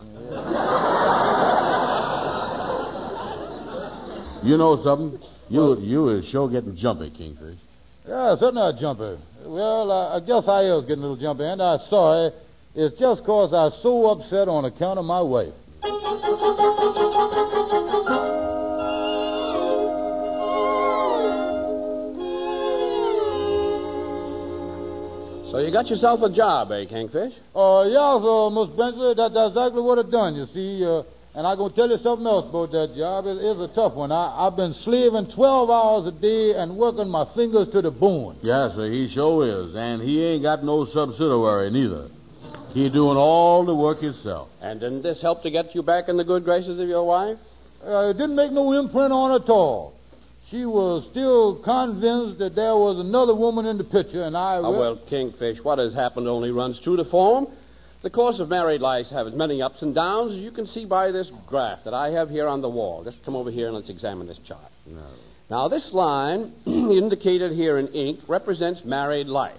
You 4.45 4.57
know 4.57 4.81
something? 4.85 5.19
You 5.49 5.77
you 5.81 6.09
is 6.11 6.25
sure 6.29 6.49
getting 6.49 6.77
jumpy, 6.77 7.11
Kingfish. 7.11 7.59
Yeah, 8.07 8.37
certainly 8.37 8.63
a 8.63 8.73
jumpy. 8.73 9.19
Well, 9.45 9.91
I, 9.91 10.17
I 10.17 10.21
guess 10.21 10.47
I 10.47 10.63
is 10.71 10.85
getting 10.85 11.03
a 11.03 11.09
little 11.09 11.17
jumpy, 11.17 11.43
and 11.45 11.61
I'm 11.61 11.81
sorry. 11.89 12.31
It's 12.77 12.97
just 12.97 13.25
'cause 13.25 13.53
I'm 13.53 13.73
so 13.83 14.07
upset 14.11 14.47
on 14.49 14.65
account 14.65 15.01
of 15.01 15.05
my 15.05 15.21
wife. 15.21 15.53
So 25.51 25.59
you 25.59 25.73
got 25.73 25.89
yourself 25.89 26.23
a 26.23 26.31
job, 26.31 26.71
eh, 26.71 26.87
Kingfish? 26.87 27.35
Uh, 27.57 27.83
yeah, 27.91 28.23
so, 28.23 28.51
Miss 28.51 28.71
Benchley, 28.71 29.15
that, 29.19 29.35
that's 29.35 29.51
exactly 29.51 29.83
what 29.83 29.99
I 29.99 30.09
done, 30.09 30.37
you 30.37 30.47
see. 30.47 30.87
Uh, 30.87 31.03
and 31.35 31.45
I'm 31.45 31.59
going 31.59 31.71
to 31.71 31.77
tell 31.77 31.91
you 31.91 31.99
something 31.99 32.27
else 32.27 32.49
about 32.49 32.71
that 32.71 32.95
job. 32.95 33.27
It 33.27 33.43
is 33.43 33.59
a 33.59 33.67
tough 33.75 33.97
one. 33.97 34.13
I, 34.13 34.47
I've 34.47 34.55
been 34.55 34.73
slaving 34.75 35.27
12 35.35 35.71
hours 35.71 36.07
a 36.07 36.15
day 36.15 36.55
and 36.55 36.77
working 36.77 37.09
my 37.09 37.27
fingers 37.35 37.69
to 37.71 37.83
the 37.83 37.91
bone. 37.91 38.39
Yes, 38.43 38.77
sir, 38.77 38.93
he 38.93 39.09
sure 39.09 39.43
is. 39.43 39.75
And 39.75 40.01
he 40.01 40.23
ain't 40.23 40.45
got 40.45 40.63
no 40.63 40.85
subsidiary 40.85 41.71
neither. 41.71 42.07
He 42.71 42.89
doing 42.89 43.17
all 43.17 43.67
the 43.67 43.75
work 43.75 43.99
himself. 43.99 44.51
And 44.61 44.79
didn't 44.79 45.03
this 45.03 45.21
help 45.21 45.43
to 45.43 45.51
get 45.51 45.75
you 45.75 45.83
back 45.83 46.09
in 46.09 46.17
the 46.17 46.25
good 46.25 46.45
graces 46.45 46.79
of 46.79 46.89
your 46.89 47.05
wife? 47.05 47.39
Uh, 47.85 48.15
it 48.15 48.19
didn't 48.19 48.37
make 48.37 48.53
no 48.53 48.73
imprint 48.73 49.11
on 49.11 49.31
her 49.31 49.43
at 49.43 49.51
all. 49.51 49.99
She 50.51 50.67
was 50.67 51.07
still 51.13 51.63
convinced 51.63 52.41
that 52.41 52.57
there 52.57 52.75
was 52.75 52.99
another 52.99 53.37
woman 53.37 53.67
in 53.67 53.79
the 53.79 53.85
picture, 53.85 54.25
and 54.25 54.37
I... 54.37 54.57
Oh, 54.57 54.73
well, 54.73 55.01
Kingfish, 55.09 55.63
what 55.63 55.79
has 55.79 55.95
happened 55.95 56.27
only 56.27 56.51
runs 56.51 56.81
true 56.81 56.97
to 56.97 57.05
form. 57.05 57.47
The 58.03 58.11
course 58.11 58.41
of 58.41 58.49
married 58.49 58.81
life 58.81 59.07
has 59.11 59.29
as 59.29 59.35
many 59.35 59.63
ups 59.63 59.83
and 59.83 59.95
downs 59.95 60.33
as 60.33 60.39
you 60.39 60.51
can 60.51 60.67
see 60.67 60.87
by 60.87 61.13
this 61.13 61.31
graph 61.47 61.85
that 61.85 61.95
I 61.95 62.11
have 62.11 62.31
here 62.31 62.49
on 62.49 62.63
the 62.63 62.69
wall. 62.69 63.05
Just 63.05 63.25
come 63.25 63.37
over 63.37 63.51
here 63.51 63.67
and 63.67 63.77
let's 63.77 63.91
examine 63.91 64.27
this 64.27 64.39
chart. 64.39 64.73
No. 64.87 65.07
Now, 65.51 65.69
this 65.69 65.93
line, 65.93 66.53
indicated 66.67 67.53
here 67.53 67.79
in 67.79 67.87
ink, 67.89 68.21
represents 68.27 68.85
married 68.85 69.29
life. 69.29 69.59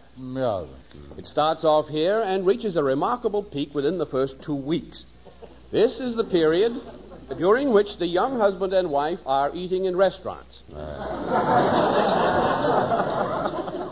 Yeah. 1.04 1.18
It 1.18 1.26
starts 1.26 1.64
off 1.64 1.88
here 1.88 2.20
and 2.20 2.46
reaches 2.46 2.76
a 2.76 2.84
remarkable 2.84 3.44
peak 3.44 3.74
within 3.74 3.98
the 3.98 4.08
first 4.08 4.44
two 4.44 4.56
weeks. 4.56 5.06
This 5.72 6.02
is 6.02 6.18
the 6.18 6.26
period 6.26 6.74
during 7.38 7.74
which 7.74 7.98
the 7.98 8.08
young 8.08 8.38
husband 8.38 8.74
and 8.74 8.90
wife 8.90 9.20
are 9.26 9.52
eating 9.54 9.86
in 9.86 9.96
restaurants. 9.96 10.62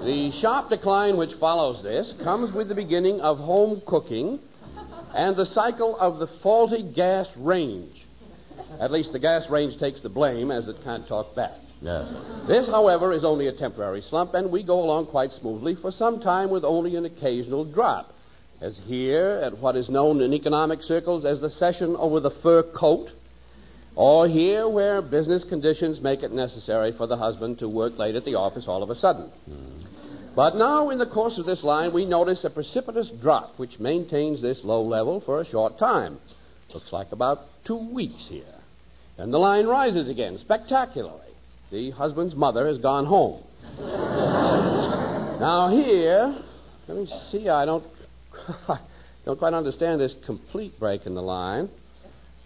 The 0.04 0.10
The 0.10 0.32
sharp 0.32 0.69
decline 0.69 1.17
which 1.17 1.36
follows 1.36 1.84
this 1.84 2.15
comes 2.23 2.52
with 2.52 2.67
the 2.67 2.73
beginning 2.73 3.21
of 3.21 3.38
home 3.38 3.80
cooking 3.86 4.39
and 5.13 5.38
the 5.38 5.45
cycle 5.45 5.95
of 5.97 6.17
the 6.17 6.25
faulty 6.41 6.82
gas 6.95 7.32
range. 7.38 8.08
At 8.80 8.89
least 8.89 9.12
the 9.12 9.19
gas 9.19 9.52
range 9.52 9.78
takes 9.78 10.02
the 10.02 10.10
blame 10.10 10.49
as 10.49 10.67
it 10.67 10.78
can't 10.84 11.08
talk 11.08 11.36
back. 11.36 11.54
Yes. 11.80 12.12
This, 12.47 12.67
however, 12.67 13.13
is 13.13 13.23
only 13.23 13.49
a 13.49 13.54
temporary 13.54 14.02
slump, 14.02 14.34
and 14.34 14.52
we 14.52 14.63
go 14.63 14.80
along 14.80 15.06
quite 15.06 15.32
smoothly 15.32 15.75
for 15.75 15.91
some 15.91 16.19
time 16.19 16.49
with 16.49 16.63
only 16.63 16.95
an 16.95 17.06
occasional 17.06 17.71
drop. 17.71 18.12
As 18.62 18.80
here, 18.88 19.39
at 19.43 19.60
what 19.60 19.75
is 19.75 19.89
known 19.89 20.21
in 20.21 20.34
economic 20.34 20.82
circles 20.82 21.23
as 21.23 21.39
the 21.39 21.52
session 21.52 21.95
over 21.95 22.19
the 22.19 22.32
fur 22.32 22.63
coat, 22.63 23.12
or 24.00 24.30
here 24.30 24.70
where 24.70 25.02
business 25.02 25.44
conditions 25.44 26.00
make 26.00 26.24
it 26.24 26.32
necessary 26.32 26.94
for 26.94 27.06
the 27.06 27.18
husband 27.18 27.60
to 27.60 27.68
work 27.68 27.98
late 27.98 28.16
at 28.16 28.24
the 28.24 28.36
office 28.36 28.66
all 28.66 28.82
of 28.82 28.90
a 28.90 28.96
sudden. 28.96 29.30
Hmm. 29.44 30.34
But 30.38 30.56
now, 30.56 30.90
in 30.90 31.00
the 31.00 31.06
course 31.06 31.38
of 31.38 31.46
this 31.46 31.66
line, 31.66 31.94
we 31.94 32.06
notice 32.06 32.46
a 32.46 32.50
precipitous 32.50 33.12
drop 33.22 33.60
which 33.60 33.78
maintains 33.78 34.42
this 34.42 34.64
low 34.64 34.84
level 34.84 35.20
for 35.20 35.42
a 35.42 35.46
short 35.46 35.78
time. 35.78 36.18
Looks 36.74 36.94
like 36.94 37.12
about 37.12 37.40
two 37.66 37.94
weeks 37.94 38.26
here. 38.30 38.56
Then 39.18 39.32
the 39.32 39.38
line 39.38 39.68
rises 39.68 40.10
again 40.10 40.38
spectacularly. 40.38 41.34
The 41.70 41.92
husband's 41.92 42.38
mother 42.38 42.68
has 42.68 42.78
gone 42.78 43.06
home. 43.06 43.44
now, 45.42 45.68
here, 45.70 46.42
let 46.88 46.98
me 46.98 47.06
see, 47.06 47.50
I 47.50 47.66
don't, 47.66 47.84
don't 49.26 49.38
quite 49.38 49.54
understand 49.54 50.00
this 50.00 50.16
complete 50.26 50.80
break 50.80 51.06
in 51.06 51.16
the 51.16 51.22
line. 51.22 51.70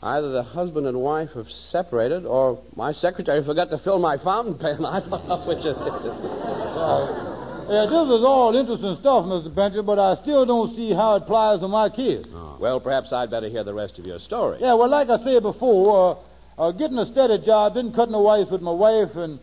Either 0.03 0.31
the 0.31 0.43
husband 0.43 0.85
and 0.85 0.99
wife 0.99 1.29
have 1.33 1.47
separated, 1.47 2.25
or 2.25 2.61
my 2.75 2.91
secretary 2.91 3.41
forgot 3.41 3.69
to 3.69 3.77
fill 3.77 3.99
my 3.99 4.17
fountain 4.17 4.57
pen. 4.59 4.83
I 4.85 4.99
don't 4.99 5.27
know 5.29 5.47
which 5.47 5.63
it 5.63 5.79
is. 5.79 7.33
Yeah, 7.71 7.87
this 7.87 8.11
is 8.11 8.19
all 8.27 8.53
interesting 8.53 8.97
stuff, 8.99 9.23
Mr. 9.23 9.55
Benchley, 9.55 9.81
but 9.81 9.97
I 9.99 10.15
still 10.21 10.45
don't 10.45 10.75
see 10.75 10.91
how 10.91 11.15
it 11.15 11.23
applies 11.23 11.61
to 11.61 11.69
my 11.69 11.87
kids. 11.89 12.27
Well, 12.59 12.81
perhaps 12.81 13.13
I'd 13.13 13.31
better 13.31 13.47
hear 13.47 13.63
the 13.63 13.73
rest 13.73 13.97
of 13.97 14.05
your 14.05 14.19
story. 14.19 14.57
Yeah, 14.59 14.73
well, 14.73 14.89
like 14.89 15.07
I 15.07 15.23
said 15.23 15.41
before, 15.41 16.19
uh, 16.57 16.61
uh, 16.61 16.71
getting 16.73 16.97
a 16.97 17.05
steady 17.05 17.39
job, 17.39 17.75
didn't 17.75 17.95
cut 17.95 18.11
no 18.11 18.27
ice 18.27 18.47
with 18.51 18.61
my 18.61 18.73
wife, 18.73 19.15
and, 19.15 19.39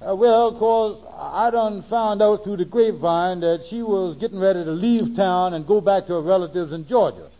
uh, 0.00 0.14
well, 0.14 0.46
of 0.46 0.58
course, 0.60 0.98
I 1.18 1.50
done 1.50 1.82
found 1.90 2.22
out 2.22 2.44
through 2.44 2.58
the 2.58 2.64
grapevine 2.64 3.40
that 3.40 3.66
she 3.68 3.82
was 3.82 4.16
getting 4.18 4.38
ready 4.38 4.62
to 4.62 4.70
leave 4.70 5.16
town 5.16 5.54
and 5.54 5.66
go 5.66 5.80
back 5.80 6.06
to 6.06 6.14
her 6.14 6.22
relatives 6.22 6.72
in 6.72 6.86
Georgia. 6.86 7.33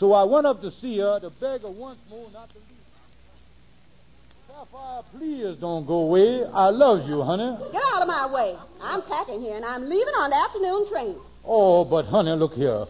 So 0.00 0.14
I 0.14 0.24
went 0.24 0.46
up 0.46 0.62
to 0.62 0.70
see 0.80 0.98
her 0.98 1.20
to 1.20 1.28
beg 1.28 1.60
her 1.60 1.70
once 1.70 1.98
more 2.08 2.26
not 2.32 2.48
to 2.48 2.54
leave. 2.56 2.64
Sapphire, 4.48 5.02
please 5.14 5.56
don't 5.60 5.86
go 5.86 5.98
away. 6.08 6.42
I 6.54 6.70
love 6.70 7.06
you, 7.06 7.20
honey. 7.22 7.54
Get 7.70 7.82
out 7.92 8.00
of 8.00 8.08
my 8.08 8.26
way. 8.32 8.56
I'm 8.80 9.02
packing 9.02 9.42
here, 9.42 9.56
and 9.56 9.64
I'm 9.64 9.82
leaving 9.82 10.14
on 10.14 10.30
the 10.30 10.36
afternoon 10.36 10.88
train. 10.90 11.16
Oh, 11.44 11.84
but 11.84 12.06
honey, 12.06 12.30
look 12.32 12.54
here. 12.54 12.86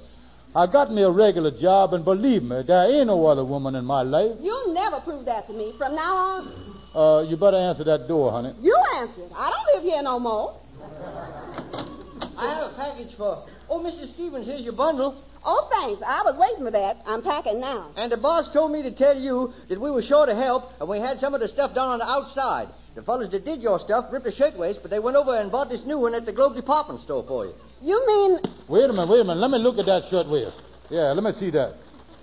I 0.55 0.67
got 0.71 0.93
me 0.93 1.03
a 1.03 1.11
regular 1.11 1.51
job, 1.51 1.95
and 1.95 2.05
believe 2.05 2.45
me, 2.45 2.63
there 2.63 2.89
ain't 2.89 3.09
no 3.09 3.27
other 3.27 3.45
woman 3.45 3.75
in 3.75 3.85
my 3.85 4.03
life. 4.03 4.37
You'll 4.41 4.73
never 4.73 5.01
prove 5.01 5.25
that 5.25 5.49
to 5.49 5.53
me. 5.53 5.73
From 5.79 5.97
now 5.97 6.15
on, 6.17 6.77
Uh, 6.95 7.23
you 7.29 7.37
better 7.37 7.57
answer 7.57 7.85
that 7.85 8.07
door, 8.09 8.31
honey. 8.33 8.53
you 8.61 8.77
answer 8.97 9.23
it. 9.23 9.33
I 9.37 9.51
don't 9.51 9.67
live 9.75 9.83
here 9.93 10.03
no 10.03 10.19
more. 10.21 10.55
I 12.41 12.55
have 12.55 12.73
a 12.73 12.77
package 12.77 13.17
for. 13.17 13.47
Oh, 13.69 13.81
Mrs. 13.81 14.15
Stevens, 14.15 14.47
here's 14.47 14.63
your 14.63 14.73
bundle. 14.73 15.23
Oh, 15.45 15.69
thanks. 15.71 16.03
I 16.05 16.23
was 16.25 16.37
waiting 16.37 16.65
for 16.65 16.71
that. 16.71 16.99
I'm 17.07 17.23
packing 17.23 17.61
now. 17.61 17.93
And 17.97 18.13
the 18.13 18.17
boss 18.17 18.53
told 18.53 18.73
me 18.73 18.83
to 18.83 18.95
tell 18.95 19.17
you 19.17 19.53
that 19.69 19.81
we 19.81 19.91
were 19.91 20.03
short 20.03 20.29
of 20.29 20.37
help 20.37 20.65
and 20.81 20.89
we 20.89 20.99
had 20.99 21.19
some 21.19 21.35
of 21.35 21.41
the 21.41 21.49
stuff 21.49 21.75
down 21.75 21.89
on 21.89 21.99
the 21.99 22.09
outside. 22.09 22.69
The 22.95 23.03
fellows 23.03 23.31
that 23.31 23.45
did 23.45 23.61
your 23.61 23.79
stuff 23.79 24.13
ripped 24.13 24.27
a 24.27 24.33
shirtwaist, 24.33 24.81
but 24.83 24.91
they 24.91 24.99
went 24.99 25.17
over 25.17 25.37
and 25.37 25.51
bought 25.51 25.69
this 25.69 25.85
new 25.87 25.99
one 25.99 26.15
at 26.15 26.27
the 26.27 26.33
Globe 26.33 26.57
Department 26.57 27.01
Store 27.01 27.25
for 27.27 27.47
you. 27.47 27.55
You 27.81 28.05
mean 28.07 28.39
Wait 28.69 28.85
a 28.85 28.93
minute, 28.93 29.09
wait 29.09 29.21
a 29.21 29.25
minute. 29.25 29.41
Let 29.41 29.51
me 29.51 29.59
look 29.59 29.79
at 29.79 29.87
that 29.87 30.11
shirt 30.11 30.29
waist. 30.29 30.61
Yeah, 30.91 31.13
let 31.13 31.23
me 31.23 31.33
see 31.39 31.51
that. 31.53 31.77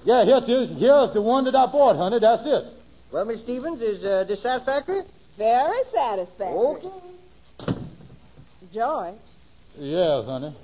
Yeah, 0.03 0.25
here 0.25 0.37
it 0.37 0.49
is. 0.49 0.69
Here's 0.77 1.13
the 1.13 1.21
one 1.21 1.45
that 1.45 1.55
I 1.55 1.65
bought, 1.71 1.95
honey. 1.95 2.19
That's 2.19 2.43
it. 2.45 2.73
Well, 3.11 3.25
Miss 3.25 3.41
Stevens, 3.41 3.81
is 3.81 4.03
uh, 4.03 4.25
this 4.27 4.43
satisfactory? 4.43 5.01
very 5.37 5.81
satisfactory? 5.93 6.57
Okay. 6.57 7.77
George, 8.73 9.15
Yes, 9.79 10.25
honey. 10.25 10.55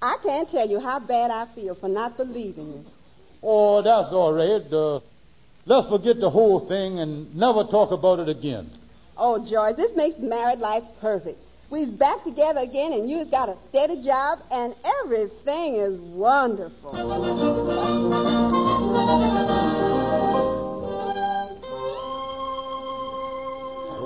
I 0.00 0.16
can't 0.22 0.48
tell 0.48 0.68
you 0.68 0.80
how 0.80 0.98
bad 0.98 1.30
I 1.30 1.46
feel 1.54 1.74
for 1.76 1.88
not 1.88 2.16
believing 2.16 2.72
you. 2.72 2.84
Oh, 3.42 3.82
that's 3.82 4.12
all 4.12 4.32
right. 4.32 4.62
Uh, 4.72 5.00
let's 5.64 5.88
forget 5.88 6.18
the 6.18 6.30
whole 6.30 6.66
thing 6.66 6.98
and 6.98 7.34
never 7.36 7.64
talk 7.64 7.92
about 7.92 8.18
it 8.18 8.28
again. 8.28 8.70
Oh, 9.16 9.44
George, 9.48 9.76
this 9.76 9.94
makes 9.94 10.18
married 10.18 10.58
life 10.58 10.82
perfect. 11.00 11.38
We're 11.70 11.86
back 11.90 12.24
together 12.24 12.60
again, 12.60 12.92
and 12.92 13.08
you've 13.08 13.30
got 13.30 13.48
a 13.48 13.56
steady 13.70 14.02
job, 14.02 14.40
and 14.50 14.74
everything 15.04 15.76
is 15.76 15.98
wonderful. 16.00 16.92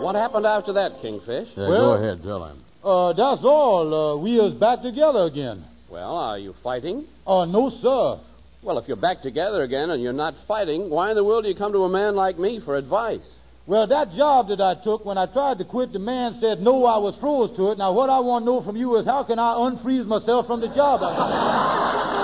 What 0.02 0.14
happened 0.14 0.46
after 0.46 0.72
that, 0.74 1.00
Kingfish? 1.02 1.48
Yeah, 1.56 1.68
Well- 1.68 1.96
go 1.96 2.02
ahead, 2.02 2.22
tell 2.22 2.44
him. 2.44 2.62
Uh, 2.82 3.12
that's 3.12 3.44
all. 3.44 3.94
Uh, 3.94 4.16
we 4.22 4.38
is 4.38 4.54
back 4.54 4.82
together 4.82 5.24
again. 5.24 5.64
Well, 5.90 6.16
are 6.16 6.38
you 6.38 6.54
fighting? 6.62 7.06
Oh, 7.26 7.44
no, 7.44 7.70
sir. 7.70 8.20
Well, 8.62 8.78
if 8.78 8.88
you're 8.88 8.96
back 8.96 9.22
together 9.22 9.62
again 9.62 9.90
and 9.90 10.02
you're 10.02 10.12
not 10.12 10.34
fighting, 10.48 10.90
why 10.90 11.10
in 11.10 11.16
the 11.16 11.24
world 11.24 11.44
do 11.44 11.50
you 11.50 11.56
come 11.56 11.72
to 11.72 11.84
a 11.84 11.88
man 11.88 12.16
like 12.16 12.38
me 12.38 12.60
for 12.64 12.76
advice? 12.76 13.28
Well, 13.66 13.86
that 13.88 14.10
job 14.12 14.48
that 14.48 14.60
I 14.60 14.74
took, 14.82 15.04
when 15.04 15.18
I 15.18 15.26
tried 15.26 15.58
to 15.58 15.64
quit, 15.64 15.92
the 15.92 15.98
man 15.98 16.34
said 16.40 16.60
no, 16.60 16.84
I 16.84 16.98
was 16.98 17.16
froze 17.20 17.56
to 17.56 17.72
it. 17.72 17.78
Now, 17.78 17.92
what 17.92 18.10
I 18.10 18.20
want 18.20 18.44
to 18.44 18.46
know 18.46 18.62
from 18.62 18.76
you 18.76 18.96
is 18.96 19.06
how 19.06 19.24
can 19.24 19.38
I 19.38 19.54
unfreeze 19.54 20.06
myself 20.06 20.46
from 20.46 20.60
the 20.60 20.68
job? 20.68 21.00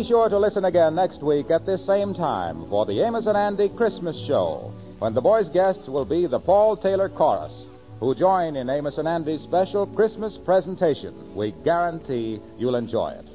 Be 0.00 0.06
sure 0.06 0.30
to 0.30 0.38
listen 0.38 0.64
again 0.64 0.94
next 0.94 1.22
week 1.22 1.50
at 1.50 1.66
this 1.66 1.86
same 1.86 2.14
time 2.14 2.66
for 2.70 2.86
the 2.86 3.02
Amos 3.02 3.26
and 3.26 3.36
Andy 3.36 3.68
Christmas 3.68 4.16
Show, 4.26 4.72
when 4.98 5.12
the 5.12 5.20
boys' 5.20 5.50
guests 5.50 5.88
will 5.88 6.06
be 6.06 6.26
the 6.26 6.40
Paul 6.40 6.74
Taylor 6.74 7.10
Chorus, 7.10 7.66
who 7.98 8.14
join 8.14 8.56
in 8.56 8.70
Amos 8.70 8.96
and 8.96 9.06
Andy's 9.06 9.42
special 9.42 9.86
Christmas 9.86 10.38
presentation. 10.42 11.36
We 11.36 11.52
guarantee 11.64 12.40
you'll 12.56 12.76
enjoy 12.76 13.10
it. 13.10 13.26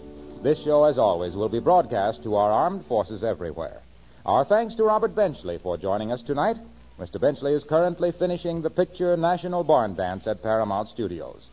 This 0.42 0.64
show, 0.64 0.86
as 0.86 0.98
always, 0.98 1.36
will 1.36 1.50
be 1.50 1.60
broadcast 1.60 2.24
to 2.24 2.34
our 2.34 2.52
armed 2.52 2.84
forces 2.88 3.24
everywhere. 3.24 3.84
Our 4.26 4.44
thanks 4.44 4.74
to 4.78 4.86
Robert 4.86 5.14
Benchley 5.14 5.60
for 5.60 5.78
joining 5.78 6.12
us 6.12 6.24
tonight. 6.24 6.58
Mr. 7.00 7.22
Benchley 7.22 7.54
is 7.54 7.64
currently 7.64 8.12
finishing 8.12 8.64
the 8.64 8.72
picture 8.72 9.16
National 9.16 9.64
Barn 9.64 9.94
Dance 9.94 10.26
at 10.26 10.42
Paramount 10.42 10.88
Studios. 10.88 11.52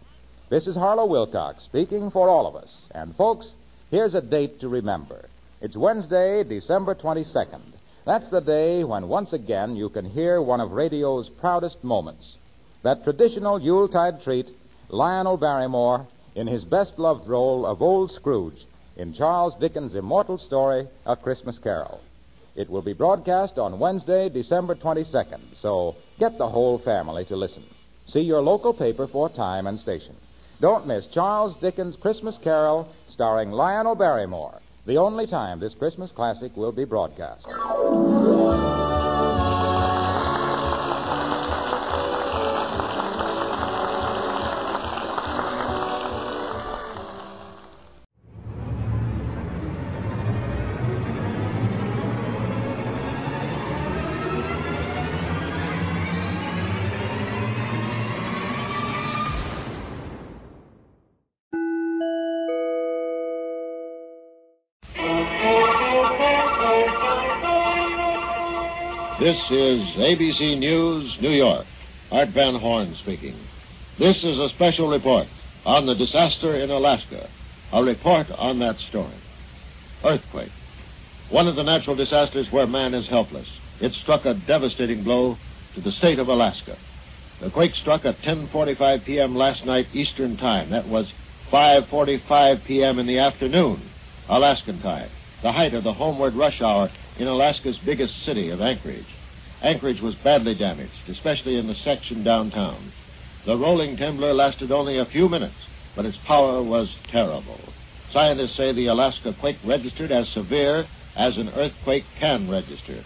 This 0.48 0.66
is 0.66 0.74
Harlow 0.74 1.04
Wilcox 1.04 1.64
speaking 1.64 2.10
for 2.10 2.30
all 2.30 2.46
of 2.46 2.56
us. 2.56 2.86
And, 2.94 3.14
folks, 3.14 3.54
here's 3.92 4.14
a 4.14 4.22
date 4.22 4.58
to 4.58 4.68
remember. 4.68 5.28
It's 5.60 5.76
Wednesday, 5.76 6.42
December 6.44 6.94
22nd. 6.94 7.60
That's 8.06 8.28
the 8.30 8.40
day 8.40 8.82
when 8.82 9.06
once 9.06 9.34
again 9.34 9.76
you 9.76 9.90
can 9.90 10.06
hear 10.06 10.40
one 10.40 10.60
of 10.62 10.72
radio's 10.72 11.28
proudest 11.28 11.84
moments. 11.84 12.36
That 12.82 13.04
traditional 13.04 13.60
Yuletide 13.60 14.22
treat, 14.22 14.50
Lionel 14.88 15.36
Barrymore, 15.36 16.06
in 16.34 16.46
his 16.46 16.64
best 16.64 16.98
loved 16.98 17.28
role 17.28 17.66
of 17.66 17.82
Old 17.82 18.10
Scrooge 18.10 18.66
in 18.96 19.12
Charles 19.12 19.54
Dickens' 19.56 19.94
immortal 19.94 20.38
story, 20.38 20.88
A 21.04 21.14
Christmas 21.14 21.58
Carol. 21.58 22.00
It 22.56 22.70
will 22.70 22.82
be 22.82 22.94
broadcast 22.94 23.58
on 23.58 23.78
Wednesday, 23.78 24.30
December 24.30 24.74
22nd, 24.74 25.54
so 25.54 25.96
get 26.18 26.38
the 26.38 26.48
whole 26.48 26.78
family 26.78 27.26
to 27.26 27.36
listen. 27.36 27.64
See 28.06 28.20
your 28.20 28.40
local 28.40 28.72
paper 28.72 29.06
for 29.06 29.28
time 29.28 29.66
and 29.66 29.78
station. 29.78 30.16
Don't 30.62 30.86
miss 30.86 31.08
Charles 31.08 31.56
Dickens' 31.56 31.96
Christmas 31.96 32.38
Carol 32.38 32.88
starring 33.08 33.50
Lionel 33.50 33.96
Barrymore, 33.96 34.60
the 34.86 34.96
only 34.96 35.26
time 35.26 35.58
this 35.58 35.74
Christmas 35.74 36.12
classic 36.12 36.56
will 36.56 36.70
be 36.70 36.84
broadcast. 36.84 37.48
Is 69.50 69.80
ABC 69.96 70.58
News, 70.58 71.16
New 71.20 71.30
York. 71.30 71.66
Art 72.10 72.28
Van 72.30 72.54
Horn 72.54 72.94
speaking. 73.02 73.36
This 73.98 74.16
is 74.16 74.38
a 74.38 74.48
special 74.54 74.88
report 74.88 75.26
on 75.64 75.86
the 75.86 75.94
disaster 75.94 76.56
in 76.56 76.70
Alaska. 76.70 77.28
A 77.72 77.82
report 77.82 78.26
on 78.36 78.58
that 78.58 78.76
story. 78.90 79.16
Earthquake. 80.04 80.52
One 81.30 81.48
of 81.48 81.56
the 81.56 81.62
natural 81.62 81.96
disasters 81.96 82.46
where 82.50 82.66
man 82.66 82.94
is 82.94 83.08
helpless. 83.08 83.46
It 83.80 83.92
struck 84.02 84.24
a 84.24 84.34
devastating 84.46 85.04
blow 85.04 85.36
to 85.74 85.80
the 85.80 85.92
state 85.92 86.18
of 86.18 86.28
Alaska. 86.28 86.76
The 87.40 87.50
quake 87.50 87.74
struck 87.74 88.04
at 88.04 88.18
10:45 88.18 89.04
p.m. 89.04 89.34
last 89.34 89.64
night 89.64 89.86
Eastern 89.94 90.36
Time. 90.36 90.70
That 90.70 90.88
was 90.88 91.06
5:45 91.52 92.64
p.m. 92.64 92.98
in 92.98 93.06
the 93.06 93.18
afternoon, 93.18 93.82
Alaskan 94.28 94.80
time, 94.80 95.10
the 95.42 95.52
height 95.52 95.74
of 95.74 95.84
the 95.84 95.92
homeward 95.92 96.34
rush 96.34 96.60
hour 96.62 96.90
in 97.18 97.26
Alaska's 97.26 97.78
biggest 97.84 98.14
city 98.24 98.50
of 98.50 98.60
Anchorage. 98.60 99.06
Anchorage 99.62 100.00
was 100.00 100.16
badly 100.16 100.56
damaged, 100.56 101.08
especially 101.08 101.56
in 101.56 101.68
the 101.68 101.76
section 101.84 102.24
downtown. 102.24 102.92
The 103.46 103.56
rolling 103.56 103.96
temblor 103.96 104.34
lasted 104.34 104.72
only 104.72 104.98
a 104.98 105.06
few 105.06 105.28
minutes, 105.28 105.54
but 105.94 106.04
its 106.04 106.18
power 106.26 106.62
was 106.62 106.88
terrible. 107.10 107.60
Scientists 108.12 108.56
say 108.56 108.72
the 108.72 108.88
Alaska 108.88 109.34
quake 109.38 109.58
registered 109.64 110.10
as 110.10 110.28
severe 110.28 110.86
as 111.16 111.36
an 111.36 111.48
earthquake 111.50 112.04
can 112.18 112.50
register. 112.50 113.04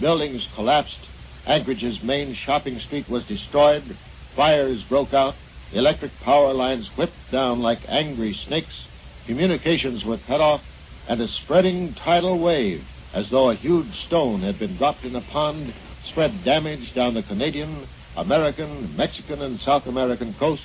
Buildings 0.00 0.46
collapsed. 0.54 0.98
Anchorage's 1.46 2.02
main 2.02 2.34
shopping 2.34 2.80
street 2.80 3.08
was 3.08 3.24
destroyed. 3.24 3.96
Fires 4.34 4.82
broke 4.88 5.12
out. 5.12 5.34
Electric 5.72 6.12
power 6.24 6.54
lines 6.54 6.88
whipped 6.96 7.12
down 7.30 7.60
like 7.60 7.80
angry 7.86 8.34
snakes. 8.46 8.86
Communications 9.26 10.04
were 10.04 10.18
cut 10.26 10.40
off. 10.40 10.62
And 11.06 11.20
a 11.20 11.28
spreading 11.28 11.94
tidal 11.94 12.38
wave, 12.38 12.82
as 13.14 13.26
though 13.30 13.50
a 13.50 13.54
huge 13.54 13.92
stone 14.06 14.42
had 14.42 14.58
been 14.58 14.76
dropped 14.76 15.04
in 15.04 15.16
a 15.16 15.20
pond, 15.20 15.72
spread 16.10 16.44
damage 16.44 16.94
down 16.94 17.14
the 17.14 17.22
Canadian, 17.22 17.86
American, 18.16 18.96
Mexican, 18.96 19.42
and 19.42 19.60
South 19.60 19.86
American 19.86 20.34
coasts 20.38 20.64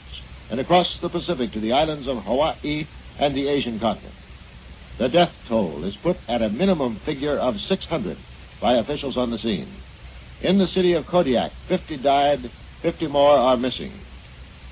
and 0.49 0.59
across 0.59 0.87
the 1.01 1.09
Pacific 1.09 1.51
to 1.53 1.59
the 1.59 1.71
islands 1.71 2.07
of 2.07 2.17
Hawaii 2.23 2.87
and 3.19 3.35
the 3.35 3.47
Asian 3.47 3.79
continent. 3.79 4.15
The 4.99 5.09
death 5.09 5.31
toll 5.47 5.83
is 5.83 5.95
put 6.03 6.17
at 6.27 6.41
a 6.41 6.49
minimum 6.49 7.01
figure 7.05 7.37
of 7.37 7.55
600 7.67 8.17
by 8.61 8.73
officials 8.73 9.17
on 9.17 9.31
the 9.31 9.39
scene. 9.39 9.73
In 10.41 10.57
the 10.57 10.67
city 10.67 10.93
of 10.93 11.05
Kodiak, 11.07 11.51
50 11.67 11.97
died, 11.97 12.51
50 12.81 13.07
more 13.07 13.31
are 13.31 13.57
missing. 13.57 13.93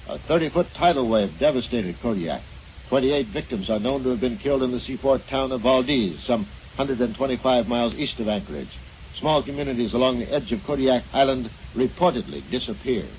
A 0.07 0.19
30 0.28 0.49
foot 0.49 0.67
tidal 0.78 1.09
wave 1.09 1.32
devastated 1.39 1.95
Kodiak. 2.01 2.41
28 2.89 3.28
victims 3.28 3.69
are 3.69 3.80
known 3.80 4.03
to 4.03 4.09
have 4.09 4.19
been 4.19 4.38
killed 4.38 4.63
in 4.63 4.72
the 4.72 4.82
seaport 4.82 5.22
town 5.30 5.51
of 5.51 5.61
Valdez, 5.61 6.17
some 6.28 6.41
125 6.76 7.67
miles 7.67 7.93
east 7.95 8.19
of 8.19 8.28
Anchorage. 8.28 8.67
Small 9.22 9.43
communities 9.43 9.93
along 9.93 10.17
the 10.17 10.34
edge 10.34 10.51
of 10.51 10.63
Kodiak 10.65 11.03
Island 11.13 11.51
reportedly 11.76 12.49
disappeared. 12.49 13.11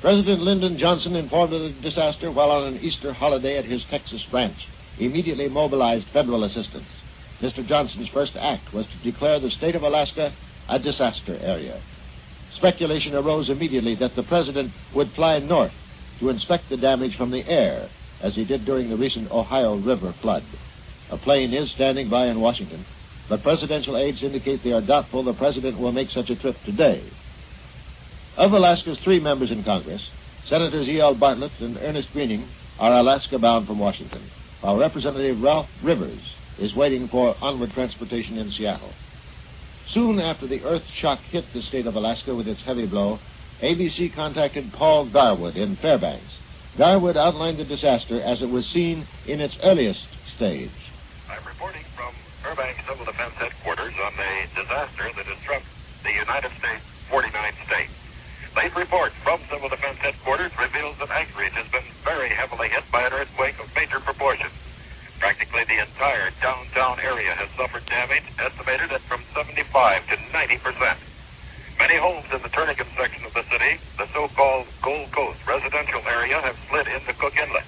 President 0.00 0.40
Lyndon 0.40 0.78
Johnson, 0.78 1.14
informed 1.14 1.52
of 1.52 1.60
the 1.60 1.80
disaster 1.82 2.32
while 2.32 2.50
on 2.50 2.74
an 2.74 2.80
Easter 2.80 3.12
holiday 3.12 3.58
at 3.58 3.66
his 3.66 3.82
Texas 3.90 4.22
ranch, 4.32 4.56
immediately 4.98 5.48
mobilized 5.48 6.06
federal 6.12 6.44
assistance. 6.44 6.86
Mr. 7.42 7.66
Johnson's 7.66 8.08
first 8.08 8.32
act 8.36 8.72
was 8.72 8.86
to 8.86 9.10
declare 9.10 9.38
the 9.38 9.50
state 9.50 9.74
of 9.74 9.82
Alaska 9.82 10.32
a 10.70 10.78
disaster 10.78 11.36
area. 11.38 11.82
Speculation 12.56 13.14
arose 13.14 13.50
immediately 13.50 13.94
that 13.96 14.16
the 14.16 14.22
president 14.22 14.72
would 14.94 15.12
fly 15.12 15.38
north 15.38 15.72
to 16.20 16.30
inspect 16.30 16.64
the 16.70 16.76
damage 16.78 17.16
from 17.16 17.30
the 17.30 17.46
air, 17.46 17.90
as 18.22 18.34
he 18.34 18.44
did 18.46 18.64
during 18.64 18.88
the 18.88 18.96
recent 18.96 19.30
Ohio 19.30 19.76
River 19.76 20.14
flood. 20.22 20.44
A 21.10 21.18
plane 21.18 21.52
is 21.52 21.70
standing 21.72 22.08
by 22.08 22.28
in 22.28 22.40
Washington, 22.40 22.86
but 23.28 23.42
presidential 23.42 23.96
aides 23.96 24.22
indicate 24.22 24.62
they 24.62 24.72
are 24.72 24.80
doubtful 24.80 25.24
the 25.24 25.32
president 25.34 25.78
will 25.78 25.92
make 25.92 26.10
such 26.10 26.30
a 26.30 26.36
trip 26.36 26.56
today. 26.64 27.10
Of 28.36 28.52
Alaska's 28.52 28.98
three 29.04 29.20
members 29.20 29.50
in 29.50 29.64
Congress, 29.64 30.02
Senators 30.48 30.88
E.L. 30.88 31.14
Bartlett 31.14 31.52
and 31.60 31.78
Ernest 31.78 32.08
Gruening 32.12 32.48
are 32.78 32.98
Alaska 32.98 33.38
bound 33.38 33.66
from 33.66 33.78
Washington, 33.78 34.30
while 34.60 34.76
Representative 34.76 35.40
Ralph 35.40 35.68
Rivers 35.82 36.20
is 36.58 36.74
waiting 36.74 37.08
for 37.08 37.34
onward 37.40 37.70
transportation 37.72 38.36
in 38.36 38.50
Seattle. 38.50 38.92
Soon 39.92 40.18
after 40.18 40.46
the 40.46 40.62
earth 40.64 40.82
shock 41.00 41.20
hit 41.30 41.44
the 41.52 41.62
state 41.62 41.86
of 41.86 41.94
Alaska 41.94 42.34
with 42.34 42.48
its 42.48 42.60
heavy 42.62 42.86
blow, 42.86 43.18
ABC 43.62 44.14
contacted 44.14 44.72
Paul 44.72 45.08
Garwood 45.10 45.56
in 45.56 45.76
Fairbanks. 45.76 46.32
Garwood 46.76 47.16
outlined 47.16 47.58
the 47.58 47.64
disaster 47.64 48.20
as 48.20 48.42
it 48.42 48.48
was 48.48 48.66
seen 48.66 49.06
in 49.26 49.40
its 49.40 49.56
earliest 49.62 50.06
stage. 50.36 50.70
I'm 51.30 51.46
reporting 51.46 51.83
from 52.44 52.60
Civil 52.84 53.08
Defense 53.08 53.32
Headquarters 53.40 53.96
on 54.04 54.12
the 54.20 54.32
disaster 54.52 55.08
that 55.16 55.24
has 55.24 55.38
struck 55.40 55.64
the 56.04 56.12
United 56.12 56.52
States 56.60 56.84
49th 57.08 57.56
state. 57.64 57.88
Late 58.52 58.76
report 58.76 59.16
from 59.24 59.40
Civil 59.48 59.72
Defense 59.72 59.96
Headquarters 60.04 60.52
reveals 60.60 60.92
that 61.00 61.08
Anchorage 61.08 61.56
has 61.56 61.64
been 61.72 61.88
very 62.04 62.28
heavily 62.28 62.68
hit 62.68 62.84
by 62.92 63.08
an 63.08 63.16
earthquake 63.16 63.56
of 63.64 63.72
major 63.72 63.96
proportions. 63.96 64.52
Practically 65.24 65.64
the 65.64 65.80
entire 65.88 66.36
downtown 66.44 67.00
area 67.00 67.32
has 67.32 67.48
suffered 67.56 67.88
damage 67.88 68.28
estimated 68.36 68.92
at 68.92 69.00
from 69.08 69.24
75 69.32 69.64
to 70.12 70.16
90 70.28 70.58
percent. 70.60 71.00
Many 71.80 71.96
homes 71.96 72.28
in 72.28 72.44
the 72.44 72.52
Turnagain 72.52 72.92
section 72.92 73.24
of 73.24 73.32
the 73.32 73.48
city, 73.48 73.80
the 73.96 74.04
so-called 74.12 74.68
Gold 74.84 75.08
Coast 75.16 75.40
residential 75.48 76.04
area, 76.04 76.44
have 76.44 76.60
slid 76.68 76.92
into 76.92 77.16
Cook 77.16 77.40
Inlet. 77.40 77.64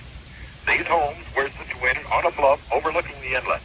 These 0.68 0.84
homes 0.84 1.24
were 1.32 1.48
situated 1.64 2.04
on 2.12 2.28
a 2.28 2.32
bluff 2.36 2.60
overlooking 2.70 3.16
the 3.24 3.40
inlet. 3.40 3.64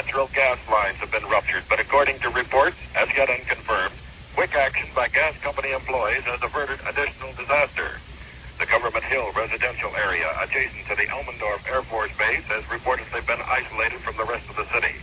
Natural 0.00 0.32
gas 0.32 0.56
lines 0.72 0.96
have 1.04 1.12
been 1.12 1.28
ruptured, 1.28 1.68
but 1.68 1.76
according 1.76 2.24
to 2.24 2.32
reports, 2.32 2.80
as 2.96 3.06
yet 3.12 3.28
unconfirmed, 3.28 3.92
quick 4.32 4.56
action 4.56 4.88
by 4.96 5.12
gas 5.12 5.36
company 5.44 5.76
employees 5.76 6.24
has 6.24 6.40
averted 6.40 6.80
additional 6.88 7.36
disaster. 7.36 8.00
The 8.56 8.64
Government 8.64 9.04
Hill 9.04 9.28
residential 9.36 9.92
area 9.92 10.24
adjacent 10.40 10.88
to 10.88 10.96
the 10.96 11.04
Elmendorf 11.04 11.68
Air 11.68 11.84
Force 11.92 12.08
Base 12.16 12.48
has 12.48 12.64
reportedly 12.72 13.20
been 13.28 13.44
isolated 13.44 14.00
from 14.00 14.16
the 14.16 14.24
rest 14.24 14.48
of 14.48 14.56
the 14.56 14.64
city. 14.72 14.96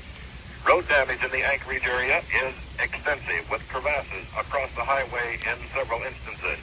Road 0.66 0.89
damage 0.89 1.22
in 1.22 1.30
the 1.30 1.45
Anchorage 1.45 1.86
area 1.86 2.26
is 2.34 2.56
extensive, 2.82 3.45
with 3.54 3.62
crevasses 3.70 4.26
across 4.34 4.74
the 4.74 4.84
highway 4.84 5.38
in 5.45 5.62
several 5.78 6.02
instances. 6.02 6.58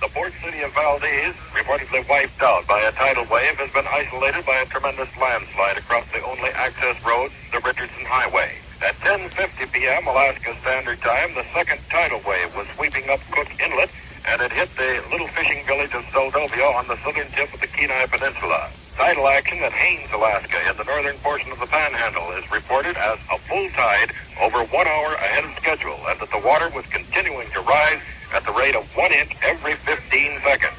The 0.00 0.08
port 0.08 0.32
city 0.42 0.60
of 0.62 0.72
Valdez, 0.74 1.34
reportedly 1.54 2.06
wiped 2.08 2.42
out 2.42 2.66
by 2.66 2.80
a 2.80 2.92
tidal 2.92 3.26
wave, 3.30 3.56
has 3.58 3.70
been 3.72 3.86
isolated 3.86 4.44
by 4.44 4.58
a 4.60 4.66
tremendous 4.66 5.08
landslide 5.20 5.78
across 5.78 6.04
the 6.12 6.20
only 6.22 6.50
access 6.50 6.96
road, 7.04 7.30
the 7.52 7.60
Richardson 7.60 8.04
Highway. 8.04 8.58
At 8.82 8.98
10:50 9.00 9.72
p.m. 9.72 10.06
Alaska 10.06 10.56
Standard 10.60 11.00
Time, 11.00 11.34
the 11.34 11.44
second 11.54 11.80
tidal 11.90 12.20
wave 12.26 12.54
was 12.54 12.66
sweeping 12.76 13.08
up 13.08 13.20
Cook 13.30 13.48
Inlet, 13.60 13.90
and 14.26 14.42
it 14.42 14.52
hit 14.52 14.68
the 14.76 15.02
little 15.10 15.28
fishing 15.28 15.64
village 15.64 15.94
of 15.94 16.04
Seldovia 16.12 16.74
on 16.74 16.88
the 16.88 16.98
southern 17.04 17.30
tip 17.32 17.54
of 17.54 17.60
the 17.60 17.68
Kenai 17.68 18.06
Peninsula. 18.06 18.70
Tidal 18.96 19.28
action 19.28 19.58
at 19.62 19.72
Haines, 19.72 20.10
Alaska, 20.12 20.70
in 20.70 20.76
the 20.76 20.84
northern 20.84 21.18
portion 21.18 21.50
of 21.50 21.58
the 21.58 21.66
Panhandle, 21.66 22.30
is 22.36 22.44
reported 22.50 22.96
as 22.96 23.18
a 23.30 23.38
full 23.48 23.68
tide 23.70 24.12
over 24.40 24.64
one 24.64 24.86
hour 24.86 25.14
ahead 25.14 25.44
of 25.44 25.50
schedule, 25.56 25.98
and 26.08 26.20
that 26.20 26.30
the 26.30 26.38
water 26.38 26.68
was 26.70 26.84
continuing 26.90 27.50
to 27.52 27.60
rise 27.60 28.00
at 28.34 28.44
the 28.44 28.52
rate 28.52 28.74
of 28.74 28.84
one 28.98 29.12
inch 29.12 29.30
every 29.42 29.78
15 29.86 29.94
seconds. 30.42 30.78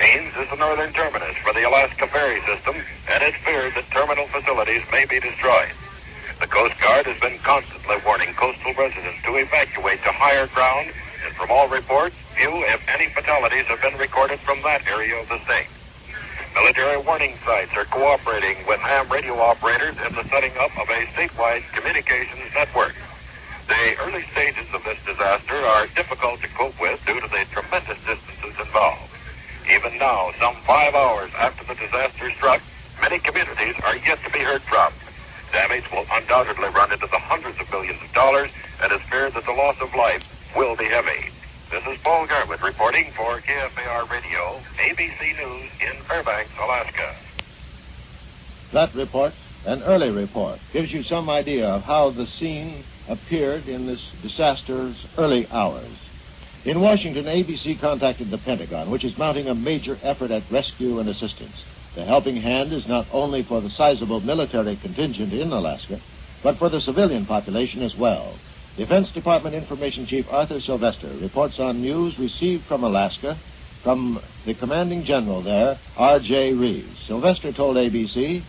Haines 0.00 0.32
is 0.40 0.48
the 0.48 0.56
northern 0.56 0.92
terminus 0.94 1.36
for 1.44 1.52
the 1.52 1.68
Alaska 1.68 2.08
ferry 2.08 2.40
system, 2.48 2.80
and 3.08 3.22
it's 3.22 3.36
feared 3.44 3.74
that 3.76 3.84
terminal 3.92 4.26
facilities 4.32 4.82
may 4.90 5.04
be 5.04 5.20
destroyed. 5.20 5.74
The 6.40 6.46
Coast 6.46 6.80
Guard 6.80 7.04
has 7.06 7.20
been 7.20 7.38
constantly 7.44 7.96
warning 8.06 8.32
coastal 8.34 8.72
residents 8.72 9.20
to 9.26 9.36
evacuate 9.36 10.00
to 10.04 10.12
higher 10.14 10.46
ground, 10.48 10.94
and 11.26 11.34
from 11.36 11.50
all 11.50 11.68
reports, 11.68 12.14
few, 12.38 12.64
if 12.72 12.80
any, 12.88 13.12
fatalities 13.12 13.66
have 13.66 13.82
been 13.82 13.98
recorded 13.98 14.40
from 14.46 14.62
that 14.62 14.86
area 14.86 15.20
of 15.20 15.28
the 15.28 15.42
state. 15.44 15.66
Military 16.54 16.96
warning 17.02 17.36
sites 17.44 17.74
are 17.74 17.84
cooperating 17.86 18.64
with 18.66 18.80
ham 18.80 19.10
radio 19.10 19.34
operators 19.38 19.96
in 19.98 20.14
the 20.14 20.24
setting 20.30 20.54
up 20.56 20.70
of 20.78 20.88
a 20.88 21.04
statewide 21.12 21.66
communications 21.74 22.48
network. 22.54 22.94
The 23.68 24.00
early 24.00 24.24
stages 24.32 24.64
of 24.72 24.82
this 24.82 24.96
disaster 25.04 25.60
are 25.60 25.86
difficult 25.92 26.40
to 26.40 26.48
cope 26.56 26.80
with 26.80 26.98
due 27.04 27.20
to 27.20 27.28
the 27.28 27.44
tremendous 27.52 28.00
distances 28.08 28.56
involved. 28.56 29.12
Even 29.68 29.98
now, 29.98 30.32
some 30.40 30.56
five 30.66 30.94
hours 30.94 31.30
after 31.36 31.68
the 31.68 31.76
disaster 31.76 32.32
struck, 32.38 32.62
many 33.02 33.18
communities 33.20 33.76
are 33.84 33.96
yet 33.96 34.24
to 34.24 34.30
be 34.32 34.40
heard 34.40 34.62
from. 34.72 34.92
Damage 35.52 35.84
will 35.92 36.06
undoubtedly 36.10 36.72
run 36.72 36.92
into 36.92 37.06
the 37.12 37.20
hundreds 37.20 37.60
of 37.60 37.68
millions 37.70 38.00
of 38.00 38.08
dollars, 38.14 38.48
and 38.80 38.90
it's 38.90 39.04
feared 39.10 39.34
that 39.34 39.44
the 39.44 39.52
loss 39.52 39.76
of 39.84 39.92
life 39.92 40.24
will 40.56 40.74
be 40.74 40.88
heavy. 40.88 41.28
This 41.70 41.84
is 41.92 42.00
Paul 42.02 42.26
Garwood 42.26 42.62
reporting 42.62 43.12
for 43.14 43.38
KFAR 43.42 44.08
Radio, 44.08 44.64
ABC 44.80 45.36
News 45.36 45.70
in 45.84 46.02
Fairbanks, 46.08 46.52
Alaska. 46.56 47.16
That 48.72 48.94
report, 48.94 49.34
an 49.66 49.82
early 49.82 50.08
report, 50.08 50.58
gives 50.72 50.90
you 50.90 51.02
some 51.02 51.28
idea 51.28 51.66
of 51.66 51.82
how 51.82 52.10
the 52.10 52.26
scene 52.40 52.84
appeared 53.08 53.68
in 53.68 53.86
this 53.86 54.00
disaster's 54.22 54.96
early 55.16 55.46
hours. 55.50 55.96
In 56.64 56.80
Washington, 56.80 57.24
ABC 57.24 57.80
contacted 57.80 58.30
the 58.30 58.38
Pentagon, 58.38 58.90
which 58.90 59.04
is 59.04 59.16
mounting 59.16 59.48
a 59.48 59.54
major 59.54 59.98
effort 60.02 60.30
at 60.30 60.50
rescue 60.50 60.98
and 60.98 61.08
assistance. 61.08 61.54
The 61.94 62.04
helping 62.04 62.36
hand 62.36 62.72
is 62.72 62.86
not 62.86 63.06
only 63.12 63.42
for 63.42 63.60
the 63.60 63.70
sizable 63.70 64.20
military 64.20 64.76
contingent 64.76 65.32
in 65.32 65.52
Alaska, 65.52 66.00
but 66.42 66.58
for 66.58 66.68
the 66.68 66.80
civilian 66.80 67.26
population 67.26 67.82
as 67.82 67.94
well. 67.96 68.38
Defense 68.76 69.10
Department 69.12 69.56
Information 69.56 70.06
Chief 70.06 70.26
Arthur 70.30 70.60
Sylvester 70.60 71.12
reports 71.20 71.58
on 71.58 71.80
news 71.80 72.18
received 72.18 72.64
from 72.66 72.84
Alaska 72.84 73.38
from 73.82 74.20
the 74.46 74.54
commanding 74.54 75.04
general 75.04 75.42
there, 75.42 75.78
R.J. 75.96 76.52
Reeves. 76.52 76.98
Sylvester 77.06 77.52
told 77.52 77.76
ABC 77.76 78.44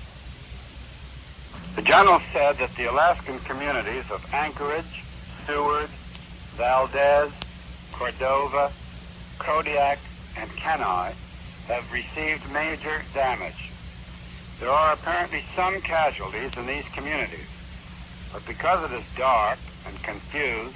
The 1.80 1.86
general 1.86 2.20
said 2.34 2.58
that 2.60 2.76
the 2.76 2.92
Alaskan 2.92 3.40
communities 3.48 4.04
of 4.12 4.20
Anchorage, 4.34 4.84
Seward, 5.48 5.90
Valdez, 6.58 7.32
Cordova, 7.94 8.74
Kodiak, 9.40 9.98
and 10.36 10.52
Kenai 10.58 11.14
have 11.70 11.86
received 11.90 12.44
major 12.52 13.02
damage. 13.14 13.72
There 14.60 14.70
are 14.70 14.92
apparently 14.92 15.42
some 15.56 15.80
casualties 15.80 16.52
in 16.58 16.68
these 16.68 16.84
communities, 16.94 17.48
but 18.34 18.46
because 18.46 18.92
it 18.92 18.94
is 18.94 19.06
dark 19.18 19.60
and 19.88 20.04
confused, 20.04 20.76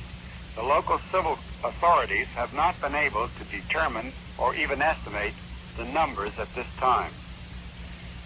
the 0.56 0.64
local 0.64 1.02
civil 1.12 1.38
authorities 1.66 2.28
have 2.28 2.54
not 2.54 2.80
been 2.80 2.96
able 2.96 3.28
to 3.28 3.44
determine 3.52 4.14
or 4.40 4.56
even 4.56 4.82
estimate 4.82 5.34
the 5.78 5.84
numbers 5.84 6.32
at 6.40 6.48
this 6.56 6.68
time. 6.80 7.12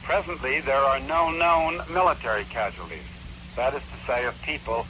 Presently, 0.07 0.61
there 0.61 0.77
are 0.77 1.01
no 1.01 1.31
known 1.31 1.81
military 1.91 2.45
casualties, 2.45 3.03
that 3.57 3.73
is 3.73 3.81
to 3.81 4.07
say, 4.07 4.23
of 4.23 4.35
people 4.45 4.85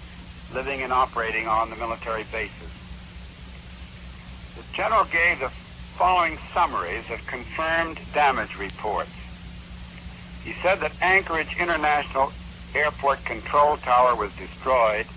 living 0.54 0.84
and 0.84 0.94
operating 0.94 1.48
on 1.48 1.72
the 1.72 1.76
military 1.76 2.24
bases. 2.32 2.70
The 4.56 4.62
general 4.76 5.06
gave 5.06 5.40
the 5.40 5.50
following 5.98 6.38
summaries 6.54 7.04
of 7.10 7.26
confirmed 7.26 8.00
damage 8.14 8.56
reports. 8.60 9.10
He 10.44 10.54
said 10.62 10.82
that 10.82 10.92
Anchorage 11.02 11.56
International 11.60 12.32
Airport 12.76 13.26
Control 13.26 13.78
Tower 13.78 14.16
was 14.16 14.30
destroyed 14.38 15.08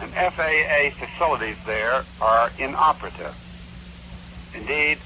and 0.00 0.12
FAA 0.14 0.90
facilities 0.98 1.56
there 1.64 2.04
are 2.20 2.50
inoperative. 2.58 3.36
Indeed, 4.52 4.98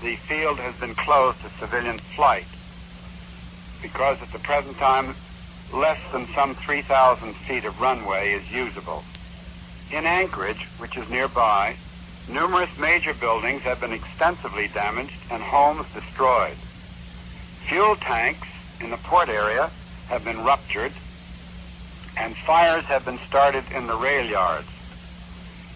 the 0.00 0.16
field 0.26 0.58
has 0.58 0.74
been 0.80 0.94
closed 0.94 1.36
to 1.42 1.50
civilian 1.60 2.00
flight 2.16 2.46
because 3.82 4.18
at 4.22 4.32
the 4.32 4.38
present 4.40 4.76
time 4.78 5.14
less 5.72 5.98
than 6.12 6.26
some 6.34 6.56
3,000 6.64 7.34
feet 7.46 7.64
of 7.64 7.78
runway 7.80 8.32
is 8.32 8.50
usable. 8.50 9.04
In 9.92 10.06
Anchorage, 10.06 10.66
which 10.78 10.96
is 10.96 11.08
nearby, 11.08 11.76
numerous 12.28 12.70
major 12.78 13.14
buildings 13.14 13.62
have 13.62 13.80
been 13.80 13.92
extensively 13.92 14.68
damaged 14.68 15.12
and 15.30 15.42
homes 15.42 15.86
destroyed. 15.94 16.56
Fuel 17.68 17.96
tanks 17.96 18.48
in 18.80 18.90
the 18.90 18.96
port 18.98 19.28
area 19.28 19.70
have 20.08 20.24
been 20.24 20.44
ruptured 20.44 20.92
and 22.16 22.34
fires 22.46 22.84
have 22.84 23.04
been 23.04 23.20
started 23.28 23.64
in 23.74 23.86
the 23.86 23.96
rail 23.96 24.26
yards. 24.26 24.68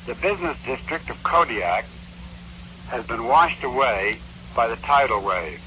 The 0.07 0.15
business 0.15 0.57
district 0.67 1.09
of 1.11 1.17
Kodiak 1.23 1.85
has 2.89 3.07
been 3.07 3.25
washed 3.25 3.63
away 3.63 4.19
by 4.57 4.69
the 4.69 4.77
tidal 4.77 5.23
wave. 5.23 5.61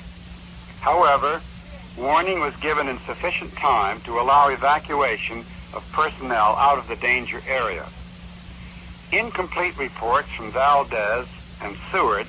However, 0.81 1.41
warning 1.97 2.39
was 2.39 2.53
given 2.61 2.87
in 2.87 2.99
sufficient 3.07 3.53
time 3.55 4.01
to 4.01 4.19
allow 4.19 4.49
evacuation 4.49 5.45
of 5.73 5.83
personnel 5.93 6.55
out 6.55 6.77
of 6.77 6.87
the 6.87 6.95
danger 6.95 7.41
area. 7.47 7.87
Incomplete 9.11 9.77
reports 9.77 10.27
from 10.35 10.51
Valdez 10.51 11.27
and 11.61 11.77
Seward 11.91 12.27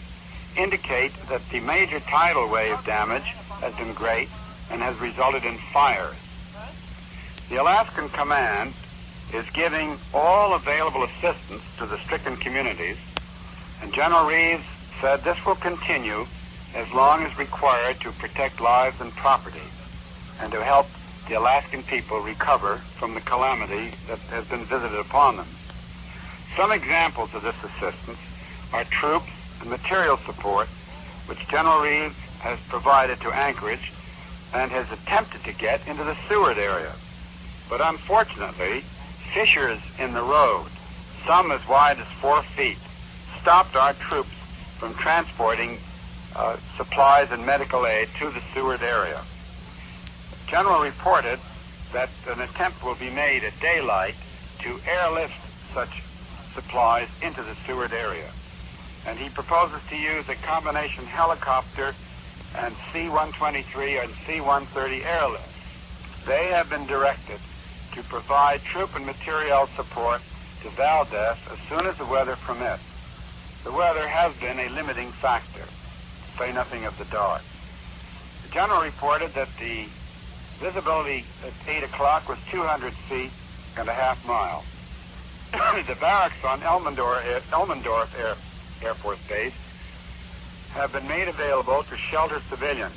indicate 0.57 1.12
that 1.29 1.43
the 1.51 1.61
major 1.61 2.01
tidal 2.01 2.49
wave 2.49 2.77
damage 2.85 3.27
has 3.61 3.75
been 3.75 3.93
great 3.95 4.29
and 4.71 4.81
has 4.83 4.99
resulted 5.01 5.45
in 5.45 5.59
fires. 5.73 6.17
The 7.49 7.57
Alaskan 7.57 8.09
Command 8.11 8.75
is 9.33 9.45
giving 9.55 9.99
all 10.14 10.55
available 10.55 11.05
assistance 11.05 11.62
to 11.79 11.87
the 11.87 11.99
stricken 12.05 12.37
communities, 12.37 12.97
and 13.83 13.93
General 13.93 14.27
Reeves 14.27 14.64
said 15.01 15.23
this 15.25 15.39
will 15.45 15.57
continue 15.57 16.27
as 16.77 16.87
long 16.93 17.24
as 17.24 17.37
required 17.39 17.99
to 18.03 18.12
protect 18.12 18.61
lives 18.61 18.97
and 19.01 19.11
property 19.16 19.64
and 20.41 20.53
to 20.53 20.62
help 20.62 20.87
the 21.27 21.35
Alaskan 21.35 21.83
people 21.85 22.20
recover 22.20 22.83
from 23.01 23.14
the 23.14 23.20
calamity 23.22 23.95
that 24.09 24.18
has 24.29 24.45
been 24.49 24.66
visited 24.66 24.99
upon 24.99 25.39
them. 25.39 25.49
Some 26.55 26.70
examples 26.72 27.31
of 27.33 27.43
this 27.43 27.57
assistance 27.64 28.18
are 28.74 28.85
troops 29.01 29.33
and 29.61 29.70
material 29.70 30.18
support, 30.27 30.68
which 31.27 31.39
General 31.51 31.81
Reeves 31.81 32.14
has 32.41 32.59
provided 32.68 33.20
to 33.22 33.31
Anchorage 33.33 33.91
and 34.53 34.70
has 34.70 34.87
attempted 34.93 35.45
to 35.45 35.55
get 35.55 35.81
into 35.89 36.05
the 36.05 36.16
Seward 36.29 36.59
area. 36.59 36.95
But 37.70 37.81
unfortunately, 37.81 38.85
fissures 39.33 39.81
in 39.99 40.12
the 40.12 40.22
road, 40.22 40.68
some 41.27 41.51
as 41.51 41.66
wide 41.68 41.99
as 41.99 42.07
four 42.20 42.45
feet, 42.55 42.79
stopped 43.41 43.74
our 43.77 43.95
troops 43.95 44.29
from 44.79 44.95
transporting 44.95 45.79
uh, 46.37 46.57
supplies 46.76 47.28
and 47.30 47.45
medical 47.45 47.87
aid 47.87 48.09
to 48.20 48.30
the 48.30 48.43
Seward 48.55 48.82
area. 48.82 49.24
General 50.49 50.80
reported 50.80 51.41
that 51.93 52.11
an 52.28 52.41
attempt 52.41 52.84
will 52.84 52.95
be 52.95 53.11
made 53.11 53.43
at 53.43 53.59
daylight 53.61 54.14
to 54.62 54.78
airlift 54.87 55.32
such 55.72 55.89
supplies 56.55 57.09
into 57.22 57.43
the 57.43 57.57
Seward 57.66 57.93
area. 57.93 58.30
And 59.07 59.18
he 59.18 59.30
proposes 59.30 59.80
to 59.89 59.97
use 59.97 60.24
a 60.28 60.34
combination 60.47 61.07
helicopter 61.07 61.95
and 62.55 62.74
C-123 62.93 64.03
and 64.03 64.12
C-130 64.26 65.05
airlifts. 65.05 65.41
They 66.26 66.49
have 66.49 66.68
been 66.68 66.87
directed 66.87 67.41
to 67.95 68.03
provide 68.05 68.61
troop 68.72 68.91
and 68.95 69.07
material 69.07 69.68
support 69.76 70.20
to 70.62 70.70
Valdez 70.70 71.39
as 71.51 71.59
soon 71.70 71.87
as 71.87 71.97
the 71.97 72.07
weather 72.07 72.37
permits. 72.45 72.82
The 73.64 73.72
weather 73.72 74.07
has 74.07 74.34
been 74.37 74.59
a 74.59 74.68
limiting 74.70 75.12
factor, 75.22 75.64
to 75.64 75.86
say 76.39 76.53
nothing 76.53 76.84
of 76.84 76.97
the 76.99 77.05
dark. 77.07 77.43
The 78.45 78.53
general 78.53 78.82
reported 78.82 79.34
that 79.34 79.49
the 79.59 79.87
visibility 80.61 81.24
at 81.45 81.53
8 81.68 81.84
o'clock 81.84 82.28
was 82.28 82.39
200 82.51 82.93
feet 83.09 83.30
and 83.76 83.89
a 83.89 83.93
half 83.93 84.24
mile. 84.24 84.64
the 85.53 85.95
barracks 86.01 86.43
on 86.45 86.61
Elmendorf, 86.61 87.43
Elmendorf 87.51 88.09
Air, 88.18 88.37
Air 88.82 88.95
Force 88.95 89.18
Base 89.28 89.53
have 90.70 90.93
been 90.93 91.09
made 91.09 91.28
available 91.28 91.84
to 91.84 91.97
shelter 92.11 92.41
civilians. 92.51 92.97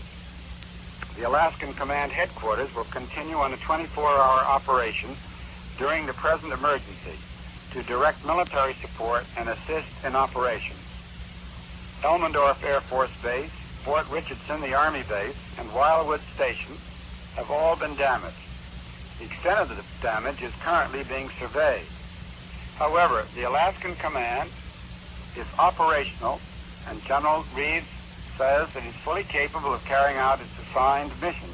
The 1.17 1.27
Alaskan 1.27 1.73
Command 1.73 2.11
Headquarters 2.11 2.73
will 2.75 2.85
continue 2.85 3.37
on 3.37 3.53
a 3.53 3.57
24-hour 3.57 4.39
operation 4.45 5.15
during 5.77 6.05
the 6.05 6.13
present 6.13 6.51
emergency 6.51 7.17
to 7.73 7.83
direct 7.83 8.25
military 8.25 8.75
support 8.81 9.23
and 9.37 9.49
assist 9.49 9.87
in 10.03 10.15
operations. 10.15 10.79
Elmendorf 12.03 12.63
Air 12.63 12.81
Force 12.89 13.11
Base, 13.21 13.51
Fort 13.83 14.07
Richardson, 14.09 14.61
the 14.61 14.73
Army 14.73 15.03
Base, 15.09 15.35
and 15.57 15.73
Wildwood 15.73 16.21
Station 16.35 16.77
have 17.35 17.51
all 17.51 17.75
been 17.75 17.95
damaged. 17.95 18.37
The 19.19 19.25
extent 19.25 19.59
of 19.59 19.69
the 19.69 19.83
damage 20.01 20.41
is 20.41 20.53
currently 20.63 21.03
being 21.03 21.29
surveyed. 21.39 21.87
However, 22.77 23.27
the 23.35 23.43
Alaskan 23.43 23.95
Command 23.95 24.49
is 25.35 25.45
operational, 25.57 26.39
and 26.87 27.03
General 27.03 27.43
Reeves 27.55 27.85
says 28.37 28.69
that 28.73 28.83
he's 28.83 28.95
fully 29.03 29.25
capable 29.25 29.73
of 29.73 29.81
carrying 29.83 30.17
out 30.17 30.39
its 30.39 30.49
assigned 30.69 31.11
mission. 31.21 31.51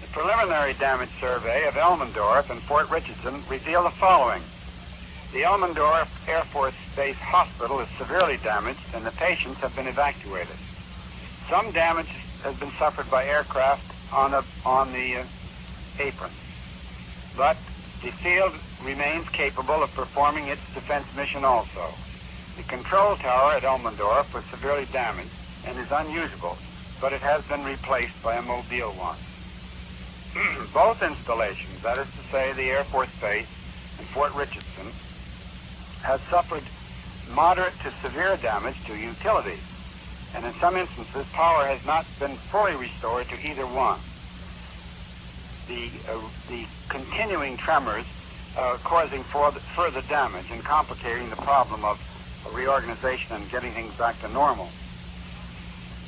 The 0.00 0.06
preliminary 0.12 0.74
damage 0.74 1.10
survey 1.20 1.66
of 1.66 1.74
Elmendorf 1.74 2.48
and 2.50 2.62
Fort 2.62 2.88
Richardson 2.88 3.42
revealed 3.50 3.86
the 3.86 3.98
following. 3.98 4.42
The 5.32 5.42
Elmendorf 5.42 6.08
Air 6.26 6.44
Force 6.52 6.74
Base 6.96 7.14
Hospital 7.16 7.78
is 7.78 7.88
severely 7.98 8.36
damaged 8.38 8.80
and 8.92 9.06
the 9.06 9.12
patients 9.12 9.60
have 9.60 9.76
been 9.76 9.86
evacuated. 9.86 10.56
Some 11.48 11.70
damage 11.70 12.10
has 12.42 12.56
been 12.56 12.72
suffered 12.80 13.08
by 13.08 13.26
aircraft 13.26 13.84
on 14.10 14.32
the, 14.32 14.44
on 14.64 14.92
the 14.92 15.20
uh, 15.20 15.26
apron. 16.00 16.32
But 17.36 17.56
the 18.02 18.10
field 18.24 18.54
remains 18.84 19.28
capable 19.28 19.84
of 19.84 19.90
performing 19.90 20.48
its 20.48 20.62
defense 20.74 21.06
mission 21.14 21.44
also. 21.44 21.94
The 22.56 22.64
control 22.64 23.16
tower 23.16 23.52
at 23.52 23.62
Elmendorf 23.62 24.34
was 24.34 24.42
severely 24.50 24.86
damaged 24.86 25.30
and 25.64 25.78
is 25.78 25.92
unusable, 25.92 26.58
but 27.00 27.12
it 27.12 27.22
has 27.22 27.44
been 27.44 27.62
replaced 27.62 28.20
by 28.20 28.34
a 28.34 28.42
mobile 28.42 28.96
one. 28.96 29.18
Both 30.74 31.02
installations, 31.02 31.82
that 31.84 31.98
is 31.98 32.06
to 32.06 32.32
say, 32.32 32.52
the 32.52 32.64
Air 32.64 32.84
Force 32.90 33.10
Base 33.20 33.46
and 33.98 34.08
Fort 34.08 34.34
Richardson, 34.34 34.90
have 36.02 36.20
suffered 36.30 36.64
moderate 37.28 37.74
to 37.84 37.92
severe 38.02 38.36
damage 38.36 38.76
to 38.86 38.94
utilities, 38.94 39.62
and 40.34 40.44
in 40.44 40.54
some 40.60 40.76
instances, 40.76 41.26
power 41.32 41.66
has 41.66 41.84
not 41.84 42.04
been 42.18 42.38
fully 42.50 42.74
restored 42.74 43.28
to 43.28 43.36
either 43.48 43.66
one. 43.66 44.00
The, 45.68 45.90
uh, 46.08 46.20
the 46.48 46.66
continuing 46.88 47.56
tremors 47.56 48.04
are 48.56 48.78
causing 48.78 49.24
further 49.76 50.02
damage 50.08 50.46
and 50.50 50.64
complicating 50.64 51.30
the 51.30 51.36
problem 51.36 51.84
of 51.84 51.98
reorganization 52.52 53.32
and 53.32 53.50
getting 53.50 53.72
things 53.74 53.94
back 53.96 54.20
to 54.22 54.28
normal. 54.28 54.68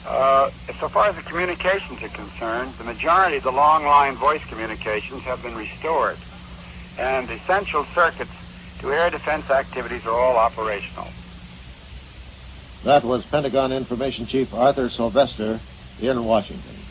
Uh, 0.04 0.50
so 0.80 0.88
far 0.88 1.08
as 1.08 1.16
the 1.16 1.22
communications 1.22 2.02
are 2.02 2.08
concerned, 2.08 2.74
the 2.78 2.84
majority 2.84 3.36
of 3.36 3.44
the 3.44 3.52
long 3.52 3.84
line 3.84 4.16
voice 4.16 4.42
communications 4.48 5.22
have 5.22 5.40
been 5.42 5.54
restored, 5.54 6.18
and 6.98 7.30
essential 7.30 7.86
circuits 7.94 8.32
to 8.80 8.92
air 8.92 9.10
defense 9.10 9.48
activities 9.50 10.02
are 10.04 10.18
all 10.18 10.36
operational. 10.36 11.08
That 12.84 13.04
was 13.04 13.22
Pentagon 13.30 13.72
Information 13.72 14.26
Chief 14.26 14.48
Arthur 14.52 14.90
Sylvester 14.96 15.60
in 16.00 16.24
Washington. 16.24 16.82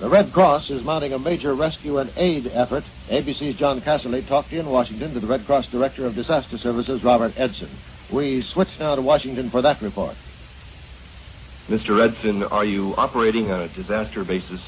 The 0.00 0.08
Red 0.08 0.32
Cross 0.32 0.70
is 0.70 0.82
mounting 0.82 1.12
a 1.12 1.18
major 1.18 1.54
rescue 1.54 1.98
and 1.98 2.10
aid 2.16 2.50
effort. 2.52 2.84
ABC's 3.10 3.58
John 3.58 3.80
Casserly 3.82 4.26
talked 4.26 4.52
in 4.52 4.66
Washington 4.66 5.12
to 5.14 5.20
the 5.20 5.26
Red 5.26 5.44
Cross 5.44 5.66
Director 5.70 6.06
of 6.06 6.14
Disaster 6.14 6.56
Services, 6.58 7.04
Robert 7.04 7.34
Edson. 7.36 7.70
We 8.12 8.42
switch 8.54 8.68
now 8.80 8.96
to 8.96 9.02
Washington 9.02 9.50
for 9.50 9.62
that 9.62 9.80
report. 9.82 10.16
Mr. 11.68 12.04
Edson, 12.04 12.42
are 12.44 12.64
you 12.64 12.94
operating 12.96 13.50
on 13.50 13.60
a 13.60 13.68
disaster 13.74 14.24
basis? 14.24 14.60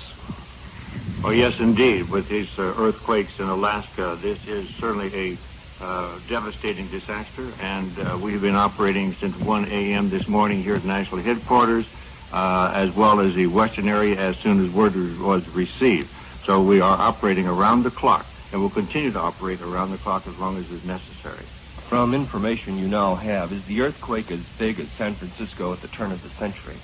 Oh, 1.25 1.31
yes, 1.31 1.55
indeed. 1.59 2.11
With 2.11 2.29
these 2.29 2.49
uh, 2.59 2.63
earthquakes 2.63 3.33
in 3.39 3.47
Alaska, 3.47 4.19
this 4.23 4.39
is 4.47 4.69
certainly 4.79 5.13
a 5.15 5.39
uh, 5.83 6.21
devastating 6.29 6.89
disaster, 6.91 7.53
and 7.61 7.99
uh, 7.99 8.19
we've 8.23 8.41
been 8.41 8.55
operating 8.55 9.17
since 9.21 9.37
1 9.45 9.65
a.m. 9.65 10.11
this 10.11 10.27
morning 10.29 10.63
here 10.63 10.77
at 10.77 10.85
national 10.85 11.23
headquarters, 11.23 11.85
uh, 12.33 12.73
as 12.75 12.95
well 12.97 13.21
as 13.21 13.35
the 13.35 13.47
western 13.49 13.89
area 13.89 14.17
as 14.17 14.37
soon 14.43 14.65
as 14.65 14.73
word 14.73 14.95
was 15.19 15.43
received. 15.55 16.09
So 16.47 16.63
we 16.63 16.81
are 16.81 16.97
operating 16.97 17.47
around 17.47 17.83
the 17.83 17.91
clock, 17.91 18.25
and 18.53 18.61
will 18.61 18.71
continue 18.71 19.13
to 19.13 19.19
operate 19.19 19.61
around 19.61 19.91
the 19.91 19.99
clock 19.99 20.23
as 20.27 20.37
long 20.37 20.57
as 20.57 20.71
is 20.71 20.85
necessary. 20.85 21.45
From 21.89 22.15
information 22.15 22.79
you 22.79 22.87
now 22.87 23.17
have, 23.17 23.53
is 23.53 23.63
the 23.67 23.81
earthquake 23.81 24.31
as 24.31 24.41
big 24.59 24.79
as 24.79 24.87
San 24.97 25.17
Francisco 25.17 25.73
at 25.73 25.83
the 25.83 25.89
turn 25.89 26.13
of 26.13 26.23
the 26.23 26.31
century? 26.39 26.81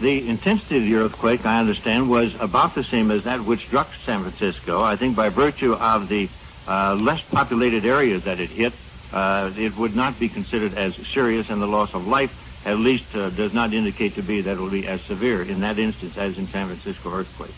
The 0.00 0.28
intensity 0.28 0.76
of 0.76 0.82
the 0.84 0.94
earthquake, 0.94 1.44
I 1.44 1.58
understand, 1.58 2.08
was 2.08 2.30
about 2.38 2.74
the 2.76 2.84
same 2.84 3.10
as 3.10 3.24
that 3.24 3.44
which 3.44 3.60
struck 3.66 3.88
San 4.06 4.22
Francisco. 4.22 4.82
I 4.82 4.96
think 4.96 5.16
by 5.16 5.28
virtue 5.28 5.72
of 5.72 6.08
the 6.08 6.28
uh, 6.68 6.94
less 6.94 7.20
populated 7.30 7.84
areas 7.84 8.22
that 8.24 8.38
it 8.38 8.50
hit, 8.50 8.72
uh, 9.12 9.50
it 9.56 9.76
would 9.78 9.96
not 9.96 10.20
be 10.20 10.28
considered 10.28 10.74
as 10.74 10.92
serious, 11.14 11.46
and 11.48 11.62
the 11.62 11.66
loss 11.66 11.90
of 11.94 12.02
life 12.02 12.30
at 12.64 12.78
least 12.78 13.04
uh, 13.14 13.30
does 13.30 13.52
not 13.54 13.72
indicate 13.72 14.14
to 14.16 14.22
be 14.22 14.42
that 14.42 14.52
it 14.52 14.60
will 14.60 14.70
be 14.70 14.86
as 14.86 15.00
severe 15.08 15.42
in 15.42 15.60
that 15.60 15.78
instance 15.78 16.12
as 16.16 16.36
in 16.36 16.48
San 16.52 16.68
Francisco 16.68 17.10
earthquake. 17.10 17.54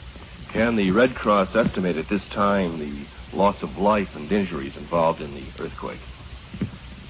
Can 0.52 0.76
the 0.76 0.90
Red 0.90 1.14
Cross 1.14 1.54
estimate 1.54 1.96
at 1.96 2.08
this 2.08 2.22
time 2.32 2.78
the 2.78 3.36
loss 3.36 3.56
of 3.62 3.76
life 3.76 4.08
and 4.14 4.30
injuries 4.30 4.76
involved 4.76 5.20
in 5.20 5.34
the 5.34 5.44
earthquake? 5.62 6.00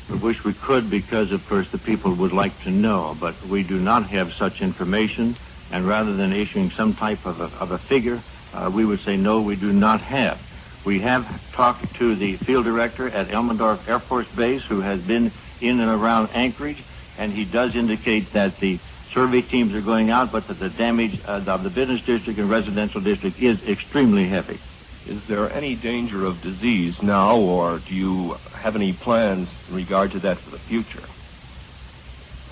I 0.09 0.15
wish 0.15 0.37
we 0.45 0.55
could 0.67 0.91
because, 0.91 1.31
of 1.33 1.41
course, 1.49 1.67
the 1.71 1.79
people 1.79 2.15
would 2.17 2.33
like 2.33 2.53
to 2.65 2.71
know, 2.71 3.17
but 3.21 3.35
we 3.49 3.63
do 3.63 3.79
not 3.79 4.09
have 4.09 4.29
such 4.39 4.61
information. 4.61 5.37
And 5.71 5.87
rather 5.87 6.17
than 6.17 6.33
issuing 6.33 6.73
some 6.77 6.97
type 6.97 7.25
of 7.25 7.41
a, 7.41 7.45
of 7.45 7.71
a 7.71 7.79
figure, 7.89 8.23
uh, 8.53 8.71
we 8.75 8.85
would 8.85 9.01
say 9.05 9.17
no, 9.17 9.41
we 9.41 9.55
do 9.55 9.73
not 9.73 10.01
have. 10.01 10.39
We 10.85 11.01
have 11.01 11.25
talked 11.53 11.99
to 11.99 12.17
the 12.17 12.39
field 12.39 12.65
director 12.65 13.09
at 13.09 13.29
Elmendorf 13.29 13.87
Air 13.87 14.01
Force 14.01 14.27
Base, 14.37 14.63
who 14.69 14.81
has 14.81 15.01
been 15.03 15.33
in 15.61 15.81
and 15.81 15.91
around 15.91 16.31
Anchorage, 16.31 16.83
and 17.19 17.33
he 17.33 17.45
does 17.45 17.75
indicate 17.75 18.33
that 18.33 18.59
the 18.61 18.79
survey 19.13 19.43
teams 19.43 19.75
are 19.75 19.83
going 19.83 20.11
out, 20.11 20.33
but 20.33 20.49
that 20.49 20.59
the 20.59 20.71
damage 20.71 21.21
uh, 21.27 21.43
of 21.47 21.65
the 21.65 21.71
business 21.71 22.01
district 22.07 22.39
and 22.39 22.49
residential 22.49 23.01
district 23.01 23.39
is 23.39 23.59
extremely 23.69 24.29
heavy. 24.29 24.59
Is 25.07 25.21
there 25.29 25.53
any 25.53 25.77
danger 25.77 26.25
of 26.25 26.41
disease 26.41 26.95
now, 27.03 27.37
or 27.37 27.81
do 27.81 27.95
you 27.95 28.37
have 28.55 28.77
any 28.77 28.93
plans 28.93 29.49
in 29.69 29.75
regard 29.75 30.13
to 30.13 30.21
that 30.21 30.39
for 30.41 30.51
the 30.51 30.61
future? 30.69 31.05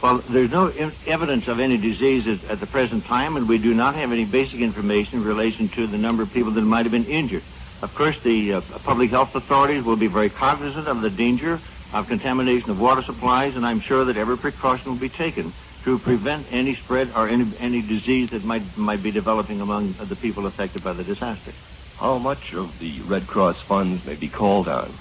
Well, 0.03 0.22
there's 0.31 0.51
no 0.51 0.68
in- 0.68 0.93
evidence 1.07 1.49
of 1.49 1.61
any 1.61 1.76
disease 1.76 2.24
at, 2.26 2.51
at, 2.51 2.61
the 2.61 2.66
present 2.66 3.05
time, 3.07 3.37
and 3.37 3.49
we 3.49 3.59
do 3.59 3.74
not 3.74 3.95
have 3.95 4.12
any 4.12 4.24
basic 4.24 4.61
information 4.61 5.14
in 5.14 5.24
relation 5.24 5.70
to 5.76 5.87
the 5.87 5.99
number 5.99 6.22
of 6.22 6.31
people 6.33 6.55
that 6.55 6.62
might 6.62 6.85
have 6.85 6.93
been 6.93 7.07
injured. 7.07 7.43
Of 7.81 7.91
course, 7.97 8.16
the 8.24 8.55
uh, 8.55 8.79
public 8.85 9.11
health 9.11 9.31
authorities 9.35 9.85
will 9.85 9.97
be 9.97 10.09
very 10.09 10.31
cognizant 10.31 10.89
of 10.89 11.01
the 11.01 11.11
danger 11.11 11.61
of 11.93 12.07
contamination 12.07 12.70
of 12.70 12.79
water 12.79 13.03
supplies, 13.07 13.55
and 13.55 13.64
I'm 13.64 13.81
sure 13.81 14.05
that 14.05 14.16
every 14.16 14.37
precaution 14.37 14.91
will 14.91 15.01
be 15.01 15.09
taken 15.09 15.55
to 15.85 15.99
prevent 16.01 16.47
any 16.51 16.76
spread 16.85 17.12
or 17.14 17.29
any, 17.29 17.57
any 17.59 17.83
disease 17.83 18.31
that 18.33 18.45
might, 18.45 18.76
might 18.76 19.03
be 19.03 19.12
developing 19.12 19.61
among 19.61 19.95
the 20.09 20.16
people 20.16 20.47
affected 20.47 20.83
by 20.83 20.93
the 20.93 21.05
disaster. 21.05 21.53
How 21.99 22.18
much 22.18 22.53
of 22.55 22.70
the 22.81 23.01
Red 23.03 23.26
Cross 23.26 23.57
funds 23.68 24.05
may 24.05 24.16
be 24.16 24.29
called 24.29 24.68
on? 24.68 24.99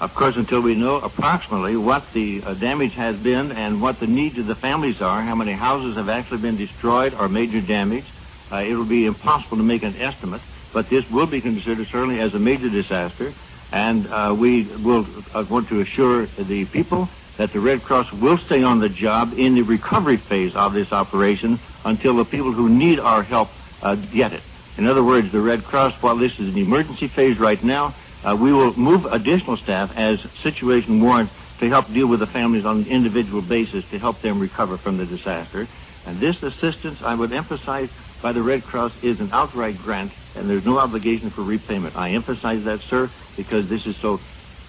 Of 0.00 0.14
course, 0.14 0.34
until 0.36 0.62
we 0.62 0.76
know 0.76 0.96
approximately 1.00 1.76
what 1.76 2.04
the 2.14 2.40
uh, 2.44 2.54
damage 2.54 2.92
has 2.92 3.16
been 3.16 3.50
and 3.50 3.82
what 3.82 3.98
the 3.98 4.06
needs 4.06 4.38
of 4.38 4.46
the 4.46 4.54
families 4.54 4.96
are, 5.00 5.22
how 5.22 5.34
many 5.34 5.52
houses 5.52 5.96
have 5.96 6.08
actually 6.08 6.40
been 6.40 6.56
destroyed 6.56 7.14
or 7.14 7.28
major 7.28 7.60
damage, 7.60 8.04
uh, 8.52 8.58
it 8.58 8.74
will 8.74 8.88
be 8.88 9.06
impossible 9.06 9.56
to 9.56 9.62
make 9.64 9.82
an 9.82 9.96
estimate. 9.96 10.40
But 10.72 10.90
this 10.90 11.04
will 11.10 11.26
be 11.26 11.40
considered 11.40 11.86
certainly 11.90 12.20
as 12.20 12.34
a 12.34 12.38
major 12.38 12.68
disaster, 12.68 13.34
and 13.72 14.06
uh, 14.06 14.36
we 14.38 14.64
will 14.84 15.06
uh, 15.34 15.44
want 15.50 15.68
to 15.68 15.80
assure 15.80 16.26
the 16.38 16.66
people 16.72 17.08
that 17.38 17.52
the 17.52 17.60
Red 17.60 17.82
Cross 17.82 18.12
will 18.12 18.38
stay 18.46 18.62
on 18.62 18.80
the 18.80 18.88
job 18.88 19.32
in 19.36 19.54
the 19.54 19.62
recovery 19.62 20.20
phase 20.28 20.52
of 20.54 20.72
this 20.72 20.92
operation 20.92 21.60
until 21.84 22.16
the 22.16 22.24
people 22.24 22.52
who 22.52 22.68
need 22.68 22.98
our 22.98 23.22
help 23.22 23.48
uh, 23.80 23.94
get 23.94 24.32
it. 24.32 24.42
In 24.76 24.86
other 24.86 25.04
words, 25.04 25.30
the 25.32 25.40
Red 25.40 25.64
Cross, 25.64 25.94
while 26.02 26.18
this 26.18 26.32
is 26.32 26.48
an 26.48 26.58
emergency 26.58 27.08
phase 27.08 27.38
right 27.38 27.62
now, 27.62 27.94
uh, 28.24 28.36
we 28.36 28.52
will 28.52 28.76
move 28.76 29.04
additional 29.06 29.56
staff 29.56 29.90
as 29.94 30.18
situation 30.42 31.00
warrants 31.00 31.32
to 31.60 31.68
help 31.68 31.86
deal 31.92 32.06
with 32.06 32.20
the 32.20 32.26
families 32.26 32.64
on 32.64 32.82
an 32.82 32.86
individual 32.86 33.42
basis 33.42 33.84
to 33.90 33.98
help 33.98 34.20
them 34.22 34.40
recover 34.40 34.78
from 34.78 34.98
the 34.98 35.06
disaster. 35.06 35.68
And 36.08 36.22
this 36.22 36.42
assistance, 36.42 37.00
I 37.02 37.14
would 37.14 37.34
emphasize, 37.34 37.90
by 38.22 38.32
the 38.32 38.42
Red 38.42 38.64
Cross 38.64 38.92
is 39.02 39.20
an 39.20 39.28
outright 39.30 39.76
grant, 39.76 40.10
and 40.34 40.48
there's 40.48 40.64
no 40.64 40.78
obligation 40.78 41.30
for 41.30 41.42
repayment. 41.42 41.96
I 41.96 42.12
emphasize 42.12 42.64
that, 42.64 42.80
sir, 42.88 43.10
because 43.36 43.68
this 43.68 43.84
is 43.84 43.94
so 44.00 44.18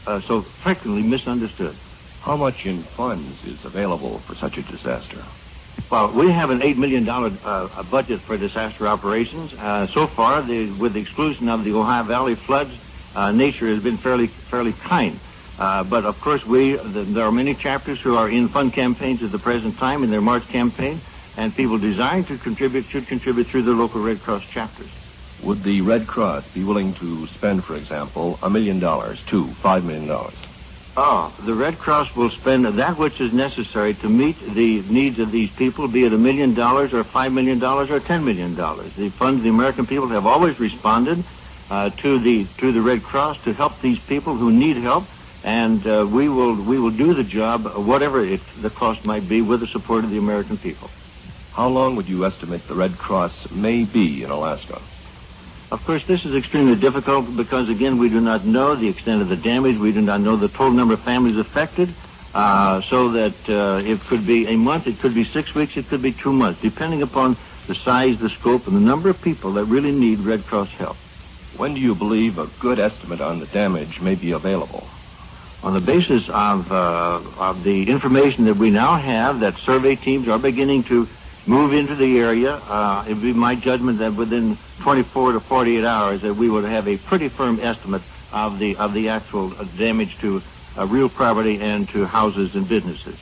uh, 0.05 0.19
so 0.27 0.45
frequently 0.63 1.01
misunderstood. 1.01 1.77
How 2.21 2.35
much 2.35 2.65
in 2.65 2.85
funds 2.97 3.37
is 3.45 3.57
available 3.63 4.21
for 4.27 4.35
such 4.35 4.57
a 4.57 4.63
disaster? 4.63 5.25
Well, 5.89 6.13
we 6.13 6.29
have 6.29 6.49
an 6.49 6.59
$8 6.59 6.75
million 6.75 7.07
uh, 7.07 7.83
budget 7.89 8.19
for 8.27 8.37
disaster 8.37 8.85
operations. 8.85 9.53
Uh, 9.53 9.87
so 9.93 10.07
far, 10.07 10.45
the, 10.45 10.77
with 10.77 10.93
the 10.93 10.99
exclusion 10.99 11.47
of 11.47 11.63
the 11.63 11.71
Ohio 11.71 12.03
Valley 12.03 12.35
floods, 12.45 12.71
uh, 13.15 13.31
nature 13.31 13.73
has 13.73 13.81
been 13.81 13.97
fairly, 13.99 14.29
fairly 14.51 14.73
kind. 14.73 15.21
Uh, 15.57 15.83
but 15.83 16.05
of 16.05 16.15
course, 16.21 16.41
we 16.45 16.73
the, 16.73 17.09
there 17.13 17.23
are 17.23 17.31
many 17.31 17.55
chapters 17.55 17.99
who 18.01 18.15
are 18.15 18.29
in 18.29 18.49
fund 18.49 18.73
campaigns 18.73 19.21
at 19.23 19.31
the 19.31 19.39
present 19.39 19.77
time 19.77 20.03
in 20.03 20.11
their 20.11 20.21
March 20.21 20.47
campaign, 20.49 21.01
and 21.39 21.55
people 21.55 21.79
desiring 21.79 22.25
to 22.25 22.37
contribute 22.39 22.85
should 22.91 23.07
contribute 23.07 23.47
through 23.47 23.63
their 23.63 23.73
local 23.73 24.03
Red 24.03 24.19
Cross 24.19 24.43
chapters. 24.53 24.89
Would 25.41 25.63
the 25.63 25.79
Red 25.79 26.05
Cross 26.05 26.43
be 26.53 26.65
willing 26.65 26.93
to 26.95 27.27
spend, 27.37 27.63
for 27.63 27.77
example, 27.77 28.37
a 28.41 28.49
million 28.49 28.81
dollars 28.81 29.17
to 29.29 29.49
five 29.63 29.85
million 29.85 30.05
dollars? 30.05 30.35
Oh, 30.97 31.33
the 31.45 31.53
Red 31.53 31.79
Cross 31.79 32.13
will 32.17 32.29
spend 32.41 32.65
that 32.65 32.99
which 32.99 33.21
is 33.21 33.31
necessary 33.31 33.93
to 34.01 34.09
meet 34.09 34.37
the 34.53 34.81
needs 34.91 35.17
of 35.17 35.31
these 35.31 35.49
people, 35.57 35.87
be 35.87 36.03
it 36.03 36.11
a 36.11 36.17
million 36.17 36.55
dollars 36.55 36.91
or 36.91 37.05
five 37.05 37.31
million 37.31 37.57
dollars 37.57 37.89
or 37.89 38.01
ten 38.01 38.25
million 38.25 38.53
dollars. 38.53 38.91
The 38.97 39.09
funds, 39.17 39.41
the 39.41 39.49
American 39.49 39.87
people 39.87 40.09
have 40.09 40.25
always 40.25 40.59
responded 40.59 41.23
uh, 41.69 41.89
to 42.01 42.19
the 42.19 42.49
to 42.59 42.73
the 42.73 42.81
Red 42.81 43.01
Cross 43.03 43.37
to 43.45 43.53
help 43.53 43.71
these 43.81 43.99
people 44.09 44.37
who 44.37 44.51
need 44.51 44.75
help, 44.75 45.05
and 45.45 45.87
uh, 45.87 46.05
we 46.05 46.27
will 46.27 46.61
we 46.65 46.77
will 46.79 46.91
do 46.91 47.13
the 47.13 47.23
job, 47.23 47.63
whatever 47.87 48.25
it, 48.25 48.41
the 48.61 48.71
cost 48.71 49.05
might 49.05 49.29
be, 49.29 49.41
with 49.41 49.61
the 49.61 49.67
support 49.67 50.03
of 50.03 50.09
the 50.09 50.17
American 50.17 50.57
people. 50.57 50.89
How 51.59 51.67
long 51.67 51.97
would 51.97 52.07
you 52.07 52.25
estimate 52.25 52.61
the 52.69 52.73
Red 52.73 52.97
Cross 52.97 53.33
may 53.51 53.83
be 53.83 54.23
in 54.23 54.29
Alaska? 54.29 54.81
Of 55.71 55.81
course, 55.85 56.01
this 56.07 56.23
is 56.23 56.33
extremely 56.33 56.79
difficult 56.79 57.35
because, 57.35 57.67
again, 57.67 57.99
we 57.99 58.07
do 58.07 58.21
not 58.21 58.45
know 58.45 58.79
the 58.79 58.87
extent 58.87 59.21
of 59.21 59.27
the 59.27 59.35
damage. 59.35 59.77
We 59.77 59.91
do 59.91 59.99
not 59.99 60.21
know 60.21 60.39
the 60.39 60.47
total 60.47 60.71
number 60.71 60.93
of 60.93 61.03
families 61.03 61.35
affected. 61.35 61.93
Uh, 62.33 62.79
so 62.89 63.11
that 63.11 63.35
uh, 63.49 63.83
it 63.83 63.99
could 64.07 64.25
be 64.25 64.47
a 64.47 64.55
month, 64.55 64.87
it 64.87 65.01
could 65.01 65.13
be 65.13 65.25
six 65.33 65.53
weeks, 65.53 65.73
it 65.75 65.89
could 65.89 66.01
be 66.01 66.15
two 66.23 66.31
months, 66.31 66.61
depending 66.63 67.01
upon 67.01 67.37
the 67.67 67.75
size, 67.83 68.15
the 68.21 68.29
scope, 68.39 68.65
and 68.65 68.73
the 68.73 68.79
number 68.79 69.09
of 69.09 69.19
people 69.21 69.51
that 69.55 69.65
really 69.65 69.91
need 69.91 70.21
Red 70.21 70.45
Cross 70.45 70.69
help. 70.77 70.95
When 71.57 71.73
do 71.73 71.81
you 71.81 71.93
believe 71.93 72.37
a 72.37 72.47
good 72.61 72.79
estimate 72.79 73.19
on 73.19 73.41
the 73.41 73.47
damage 73.47 73.99
may 74.01 74.15
be 74.15 74.31
available? 74.31 74.87
On 75.61 75.73
the 75.73 75.81
basis 75.81 76.23
of, 76.29 76.71
uh, 76.71 77.19
of 77.37 77.65
the 77.65 77.83
information 77.89 78.45
that 78.45 78.57
we 78.57 78.69
now 78.71 78.97
have, 78.97 79.41
that 79.41 79.55
survey 79.65 79.97
teams 79.97 80.29
are 80.29 80.39
beginning 80.39 80.85
to 80.85 81.05
move 81.47 81.73
into 81.73 81.95
the 81.95 82.17
area. 82.17 82.53
Uh, 82.53 83.05
it 83.07 83.13
would 83.13 83.23
be 83.23 83.33
my 83.33 83.55
judgment 83.55 83.99
that 83.99 84.15
within 84.15 84.57
24 84.83 85.33
to 85.33 85.39
48 85.41 85.85
hours 85.85 86.21
that 86.21 86.33
we 86.33 86.49
would 86.49 86.65
have 86.65 86.87
a 86.87 86.97
pretty 87.07 87.29
firm 87.37 87.59
estimate 87.59 88.01
of 88.31 88.59
the 88.59 88.75
of 88.77 88.93
the 88.93 89.09
actual 89.09 89.53
uh, 89.57 89.63
damage 89.77 90.15
to 90.21 90.41
uh, 90.77 90.85
real 90.85 91.09
property 91.09 91.57
and 91.59 91.87
to 91.89 92.05
houses 92.05 92.51
and 92.53 92.67
businesses. 92.69 93.15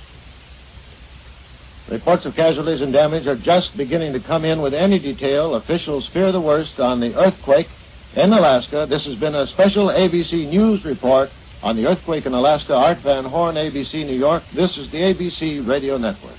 Reports 1.90 2.26
of 2.26 2.36
casualties 2.36 2.82
and 2.82 2.92
damage 2.92 3.28
are 3.28 3.38
just 3.38 3.76
beginning 3.78 4.12
to 4.12 4.20
come 4.20 4.44
in 4.44 4.62
with 4.62 4.74
any 4.74 5.00
detail. 5.00 5.56
Officials 5.56 6.08
fear 6.12 6.34
the 6.34 6.42
worst 6.42 6.80
on 6.80 7.00
the 7.00 7.16
earthquake 7.16 7.68
in 8.16 8.34
Alaska. 8.34 8.86
This 8.90 9.06
has 9.06 9.16
been 9.16 9.36
a 9.36 9.48
special 9.48 9.88
ABC 9.88 10.50
News 10.50 10.84
report 10.84 11.30
on 11.64 11.78
the 11.78 11.86
earthquake 11.86 12.26
in 12.26 12.34
Alaska. 12.34 12.74
Art 12.74 12.98
Van 13.04 13.24
Horn, 13.24 13.56
ABC 13.56 14.06
New 14.06 14.18
York. 14.18 14.44
This 14.54 14.72
is 14.78 14.92
the 14.92 14.98
ABC 14.98 15.66
Radio 15.66 15.98
Network. 15.98 16.36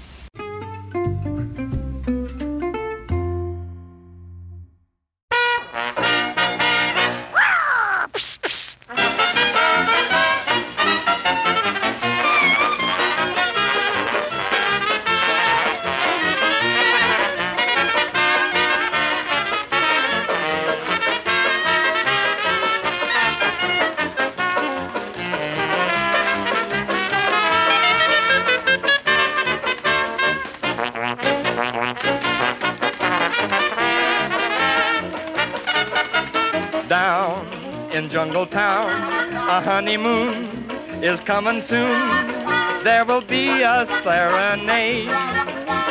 Coming 41.29 41.63
soon. 41.69 42.85
There 42.85 43.05
will 43.05 43.21
be 43.21 43.61
a 43.61 43.85
serenade 44.03 45.13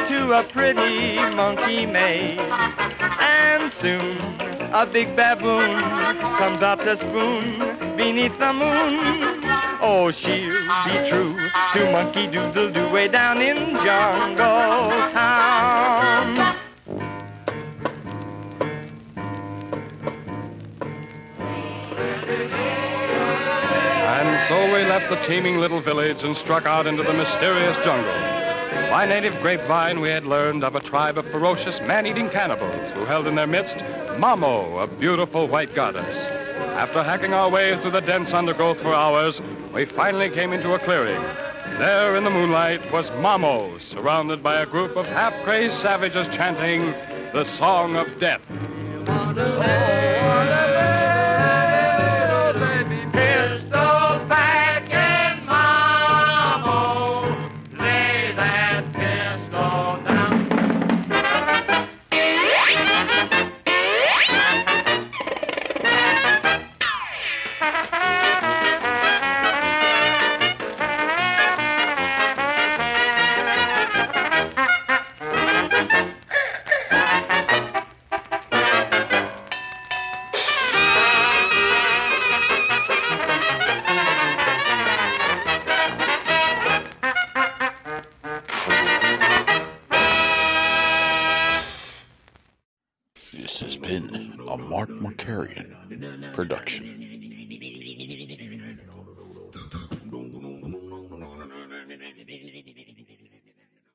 to 0.09 0.31
a 0.33 0.43
pretty 0.51 1.13
monkey 1.35 1.85
maid. 1.85 2.39
And 2.39 3.71
soon 3.79 4.17
a 4.73 4.89
big 4.91 5.15
baboon 5.15 5.77
comes 6.39 6.63
out 6.63 6.79
to 6.79 6.97
spoon 6.97 7.95
beneath 7.95 8.35
the 8.39 8.51
moon. 8.51 9.43
Oh, 9.79 10.11
she'll 10.11 10.57
be 10.89 11.07
true 11.07 11.38
to 11.73 11.91
Monkey 11.91 12.25
Doodle 12.31 12.73
Doo 12.73 12.89
way 12.91 13.07
down 13.07 13.39
in 13.39 13.57
Jungle 13.85 14.89
Town. 15.13 16.46
Left 25.10 25.22
the 25.22 25.28
teeming 25.28 25.58
little 25.58 25.82
village 25.82 26.24
and 26.24 26.36
struck 26.38 26.66
out 26.66 26.88
into 26.88 27.03
the 27.03 27.14
mysterious 27.14 27.78
jungle. 27.84 28.14
By 28.89 29.05
native 29.08 29.39
grapevine, 29.41 30.01
we 30.01 30.10
had 30.10 30.26
learned 30.26 30.64
of 30.64 30.76
a 30.76 30.80
tribe 30.82 31.18
of 31.18 31.26
ferocious 31.26 31.80
man-eating 31.82 32.30
cannibals 32.30 32.91
who 32.93 33.05
held 33.05 33.28
in 33.28 33.36
their 33.36 33.47
midst 33.47 33.76
Mamo, 34.20 34.84
a 34.84 34.88
beautiful 34.88 35.47
white 35.47 35.74
goddess. 35.76 36.16
After 36.76 37.03
hacking 37.03 37.34
our 37.34 37.49
way 37.49 37.80
through 37.82 37.91
the 37.91 38.01
dense 38.01 38.34
undergrowth 38.34 38.78
for 38.82 38.93
hours, 38.93 39.39
we 39.74 39.86
finally 39.86 40.30
came 40.30 40.53
into 40.53 40.74
a 40.74 40.80
clearing. 40.80 41.22
There 41.78 42.16
in 42.16 42.24
the 42.24 42.30
moonlight 42.30 42.91
was 42.91 43.08
Mamo, 43.12 43.80
surrounded 43.91 44.41
by 44.41 44.62
a 44.62 44.66
group 44.66 44.95
of 44.97 45.05
half-crazed 45.05 45.82
savages 45.82 46.28
chanting 46.36 46.82
the 47.34 47.45
Song 47.58 47.95
of 47.95 48.08
Death. 48.20 48.41